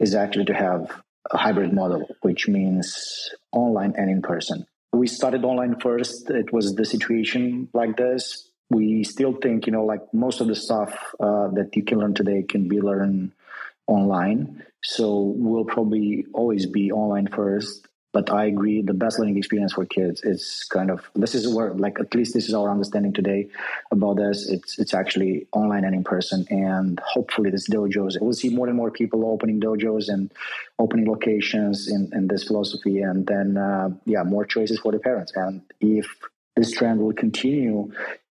is 0.00 0.14
actually 0.14 0.46
to 0.46 0.54
have 0.54 0.90
a 1.30 1.36
hybrid 1.36 1.72
model, 1.72 2.08
which 2.22 2.48
means 2.48 3.30
online 3.52 3.94
and 3.96 4.10
in 4.10 4.22
person. 4.22 4.66
We 4.92 5.06
started 5.06 5.44
online 5.44 5.80
first. 5.80 6.30
It 6.30 6.52
was 6.52 6.74
the 6.74 6.84
situation 6.84 7.68
like 7.72 7.96
this. 7.96 8.48
We 8.70 9.04
still 9.04 9.34
think, 9.34 9.66
you 9.66 9.72
know, 9.72 9.84
like 9.84 10.02
most 10.12 10.40
of 10.40 10.46
the 10.48 10.54
stuff 10.54 11.14
uh, 11.20 11.48
that 11.48 11.74
you 11.74 11.82
can 11.82 11.98
learn 11.98 12.14
today 12.14 12.42
can 12.42 12.68
be 12.68 12.80
learned 12.80 13.32
online. 13.86 14.64
So 14.82 15.34
we'll 15.36 15.64
probably 15.64 16.26
always 16.32 16.66
be 16.66 16.92
online 16.92 17.28
first 17.28 17.86
but 18.12 18.30
I 18.30 18.44
agree 18.44 18.82
the 18.82 18.94
best 18.94 19.18
learning 19.18 19.38
experience 19.38 19.72
for 19.72 19.86
kids 19.86 20.22
is 20.22 20.66
kind 20.70 20.90
of 20.90 21.00
this 21.14 21.34
is 21.34 21.52
where 21.52 21.72
like 21.74 21.98
at 21.98 22.14
least 22.14 22.34
this 22.34 22.46
is 22.46 22.54
our 22.54 22.70
understanding 22.70 23.12
today 23.12 23.48
about 23.90 24.16
this. 24.16 24.48
It's 24.48 24.78
it's 24.78 24.92
actually 24.92 25.48
online 25.52 25.84
and 25.84 25.94
in 25.94 26.04
person, 26.04 26.46
and 26.50 27.00
hopefully 27.00 27.50
this 27.50 27.68
dojos 27.68 28.20
we'll 28.20 28.34
see 28.34 28.50
more 28.50 28.68
and 28.68 28.76
more 28.76 28.90
people 28.90 29.24
opening 29.24 29.60
dojos 29.60 30.08
and 30.08 30.30
opening 30.78 31.06
locations 31.06 31.88
in, 31.88 32.10
in 32.12 32.28
this 32.28 32.44
philosophy, 32.44 33.00
and 33.00 33.26
then 33.26 33.56
uh, 33.56 33.88
yeah, 34.04 34.22
more 34.22 34.44
choices 34.44 34.78
for 34.78 34.92
the 34.92 34.98
parents. 34.98 35.32
And 35.34 35.62
if 35.80 36.06
this 36.54 36.72
trend 36.72 37.00
will 37.00 37.14
continue, 37.14 37.92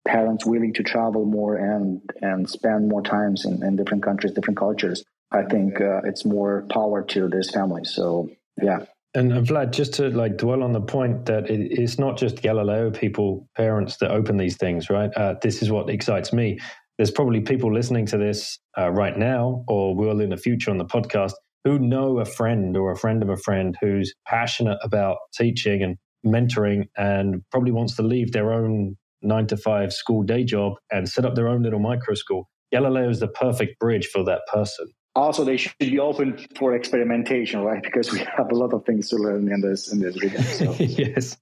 parents 0.06 0.44
willing 0.44 0.74
to 0.74 0.82
travel 0.82 1.24
more 1.24 1.56
and 1.56 2.02
and 2.20 2.48
spend 2.48 2.88
more 2.88 3.02
times 3.02 3.46
in, 3.46 3.62
in 3.62 3.76
different 3.76 4.02
countries, 4.02 4.34
different 4.34 4.58
cultures, 4.58 5.02
I 5.30 5.44
think 5.44 5.80
uh, 5.80 6.02
it's 6.04 6.26
more 6.26 6.66
power 6.68 7.02
to 7.02 7.28
this 7.28 7.50
family. 7.50 7.84
So 7.84 8.28
yeah 8.60 8.84
and 9.14 9.32
Vlad, 9.46 9.72
just 9.72 9.92
to 9.94 10.08
like 10.08 10.38
dwell 10.38 10.62
on 10.62 10.72
the 10.72 10.80
point 10.80 11.26
that 11.26 11.50
it, 11.50 11.70
it's 11.70 11.98
not 11.98 12.16
just 12.16 12.40
Galileo 12.40 12.90
people, 12.90 13.48
parents 13.56 13.98
that 13.98 14.10
open 14.10 14.38
these 14.38 14.56
things, 14.56 14.88
right? 14.88 15.10
Uh, 15.14 15.34
this 15.42 15.62
is 15.62 15.70
what 15.70 15.90
excites 15.90 16.32
me. 16.32 16.58
There's 16.96 17.10
probably 17.10 17.40
people 17.40 17.72
listening 17.72 18.06
to 18.06 18.18
this 18.18 18.58
uh, 18.78 18.90
right 18.90 19.16
now, 19.16 19.64
or 19.68 19.94
will 19.94 20.20
in 20.20 20.30
the 20.30 20.36
future 20.36 20.70
on 20.70 20.78
the 20.78 20.86
podcast, 20.86 21.32
who 21.64 21.78
know 21.78 22.20
a 22.20 22.24
friend 22.24 22.76
or 22.76 22.90
a 22.90 22.96
friend 22.96 23.22
of 23.22 23.28
a 23.28 23.36
friend 23.36 23.76
who's 23.80 24.14
passionate 24.26 24.78
about 24.82 25.18
teaching 25.34 25.82
and 25.82 25.96
mentoring, 26.24 26.88
and 26.96 27.42
probably 27.50 27.72
wants 27.72 27.96
to 27.96 28.02
leave 28.02 28.32
their 28.32 28.52
own 28.52 28.96
nine 29.20 29.46
to 29.46 29.56
five 29.56 29.92
school 29.92 30.22
day 30.22 30.42
job 30.42 30.74
and 30.90 31.08
set 31.08 31.24
up 31.24 31.34
their 31.34 31.48
own 31.48 31.62
little 31.62 31.78
micro 31.78 32.14
school. 32.14 32.48
Galileo 32.72 33.10
is 33.10 33.20
the 33.20 33.28
perfect 33.28 33.78
bridge 33.78 34.06
for 34.06 34.24
that 34.24 34.40
person 34.50 34.86
also 35.14 35.44
they 35.44 35.56
should 35.56 35.76
be 35.78 35.98
open 35.98 36.38
for 36.56 36.74
experimentation 36.74 37.60
right? 37.60 37.82
Because 37.92 38.12
we 38.12 38.20
have 38.20 38.50
a 38.50 38.54
lot 38.54 38.72
of 38.72 38.84
things 38.84 39.08
to 39.10 39.16
learn 39.16 39.52
in 39.52 39.60
this 39.60 39.92
in 39.92 40.00
this 40.00 40.20
region 40.22 40.42
so. 40.42 40.72
yes. 40.78 41.36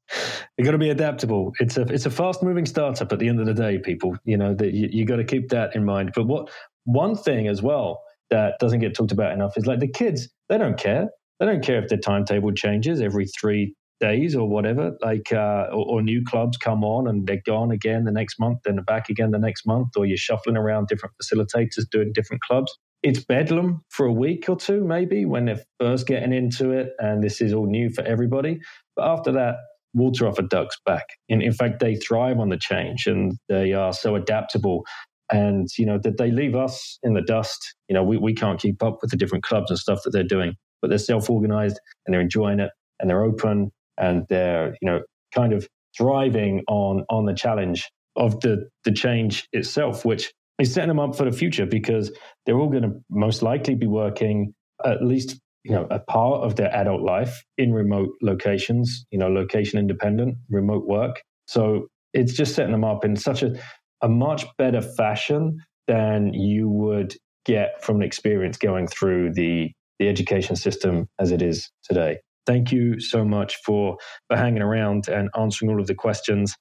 You 0.57 0.64
got 0.64 0.73
to 0.73 0.79
be 0.79 0.91
adaptable. 0.91 1.53
It's 1.61 1.77
a 1.77 1.83
it's 1.83 2.07
a 2.07 2.11
fast 2.11 2.43
moving 2.43 2.66
startup 2.66 3.12
at 3.12 3.18
the 3.18 3.29
end 3.29 3.41
of 3.41 3.47
the 3.47 3.55
day 3.55 3.79
people 3.79 4.16
you 4.25 4.37
know 4.37 4.55
that 4.55 4.73
you, 4.73 4.89
you 4.91 5.05
got 5.05 5.16
to 5.16 5.25
keep 5.25 5.51
that 5.51 5.77
in 5.77 5.85
mind. 5.85 6.12
But 6.14 6.27
what 6.27 6.51
one 6.85 7.16
thing 7.16 7.47
as 7.47 7.62
well 7.62 8.03
that 8.31 8.55
doesn't 8.59 8.81
get 8.81 8.95
talked 8.95 9.12
about 9.12 9.33
enough 9.33 9.57
is 9.57 9.66
like 9.66 9.81
the 9.81 9.89
kids 9.89 10.29
they 10.49 10.59
don't 10.59 10.79
care. 10.79 11.09
They 11.39 11.47
don't 11.47 11.64
care 11.64 11.83
if 11.83 11.89
their 11.89 11.99
timetable 11.99 12.53
changes 12.53 13.01
every 13.01 13.27
three 13.27 13.75
days 14.01 14.35
or 14.35 14.49
whatever 14.49 14.97
like 15.03 15.31
uh, 15.31 15.66
or, 15.71 15.85
or, 15.87 16.03
new 16.03 16.25
clubs 16.25 16.57
come 16.57 16.83
on 16.83 17.07
and 17.07 17.27
they're 17.27 17.43
gone 17.45 17.71
again 17.71 18.05
the 18.05 18.11
next 18.11 18.41
month 18.41 18.59
then 18.64 18.77
back 18.77 19.11
again 19.11 19.31
the 19.31 19.39
next 19.39 19.66
month 19.66 19.89
or 19.95 20.07
you're 20.07 20.16
shuffling 20.16 20.57
around 20.57 20.89
different 20.89 21.14
facilitators 21.23 21.89
doing 21.91 22.11
different 22.14 22.41
clubs 22.41 22.79
it's 23.03 23.25
bedlam 23.25 23.83
for 23.89 24.07
a 24.07 24.13
week 24.13 24.49
or 24.49 24.57
two, 24.57 24.85
maybe 24.85 25.25
when 25.25 25.47
they're 25.47 25.63
first 25.79 26.07
getting 26.07 26.33
into 26.33 26.71
it 26.73 26.91
and 26.99 27.23
this 27.23 27.41
is 27.41 27.53
all 27.53 27.67
new 27.67 27.91
for 27.91 28.03
everybody. 28.05 28.61
But 28.97 29.09
after 29.09 29.33
that, 29.33 29.57
water 29.95 30.27
off 30.27 30.39
a 30.39 30.43
duck's 30.43 30.77
back. 30.85 31.05
In, 31.29 31.43
in 31.43 31.53
fact, 31.53 31.81
they 31.81 31.97
thrive 31.97 32.39
on 32.39 32.51
the 32.51 32.59
change 32.59 33.07
and 33.07 33.33
they 33.49 33.73
are 33.73 33.93
so 33.93 34.15
adaptable. 34.15 34.85
And, 35.33 35.69
you 35.79 35.87
know, 35.87 35.99
that 36.03 36.19
they 36.19 36.31
leave 36.31 36.57
us 36.57 36.99
in 37.03 37.15
the 37.15 37.23
dust. 37.23 37.75
You 37.89 37.95
know, 37.95 38.03
we, 38.03 38.17
we 38.17 38.35
can't 38.35 38.61
keep 38.61 38.83
up 38.83 38.99
with 39.01 39.11
the 39.11 39.17
different 39.17 39.45
clubs 39.45 39.71
and 39.71 39.79
stuff 39.79 40.01
that 40.05 40.11
they're 40.11 40.25
doing, 40.25 40.55
but 40.83 40.89
they're 40.89 40.99
self 40.99 41.31
organized 41.31 41.79
and 42.05 42.13
they're 42.13 42.21
enjoying 42.21 42.61
it 42.61 42.71
and 42.99 43.09
they're 43.09 43.23
open 43.23 43.71
and 43.97 44.27
they're, 44.29 44.77
you 44.81 44.91
know, 44.91 45.01
kind 45.33 45.53
of 45.53 45.67
thriving 45.97 46.63
on 46.69 47.05
on 47.09 47.27
the 47.27 47.35
challenge 47.35 47.89
of 48.17 48.41
the 48.41 48.69
the 48.85 48.93
change 48.93 49.47
itself, 49.53 50.05
which 50.05 50.33
is 50.61 50.73
setting 50.73 50.89
them 50.89 51.01
up 51.01 51.17
for 51.17 51.25
the 51.25 51.37
future 51.37 51.67
because 51.67 52.13
they're 52.45 52.59
all 52.59 52.69
going 52.69 52.83
to 52.83 52.93
most 53.11 53.43
likely 53.43 53.75
be 53.75 53.87
working 53.87 54.55
at 54.85 55.03
least 55.05 55.39
you 55.65 55.73
know 55.73 55.87
a 55.91 55.99
part 55.99 56.43
of 56.43 56.57
their 56.57 56.75
adult 56.75 57.03
life 57.03 57.43
in 57.59 57.73
remote 57.73 58.09
locations 58.23 59.05
you 59.11 59.19
know 59.19 59.29
location 59.29 59.79
independent 59.79 60.37
remote 60.49 60.87
work. 60.87 61.23
So 61.47 61.89
it's 62.13 62.33
just 62.33 62.55
setting 62.55 62.73
them 62.73 62.85
up 62.85 63.05
in 63.05 63.17
such 63.17 63.43
a, 63.43 63.55
a 64.03 64.09
much 64.09 64.47
better 64.59 64.81
fashion 64.81 65.59
than 65.87 66.33
you 66.35 66.69
would 66.69 67.17
get 67.45 67.83
from 67.83 67.97
an 67.97 68.03
experience 68.03 68.57
going 68.57 68.87
through 68.87 69.33
the 69.33 69.71
the 69.99 70.09
education 70.09 70.57
system 70.57 71.09
as 71.19 71.31
it 71.31 71.43
is 71.43 71.71
today. 71.85 72.19
Thank 72.47 72.73
you 72.73 73.01
so 73.01 73.25
much 73.25 73.57
for 73.65 73.97
for 74.29 74.37
hanging 74.37 74.63
around 74.63 75.09
and 75.09 75.29
answering 75.39 75.71
all 75.71 75.81
of 75.81 75.87
the 75.87 75.95
questions 75.95 76.55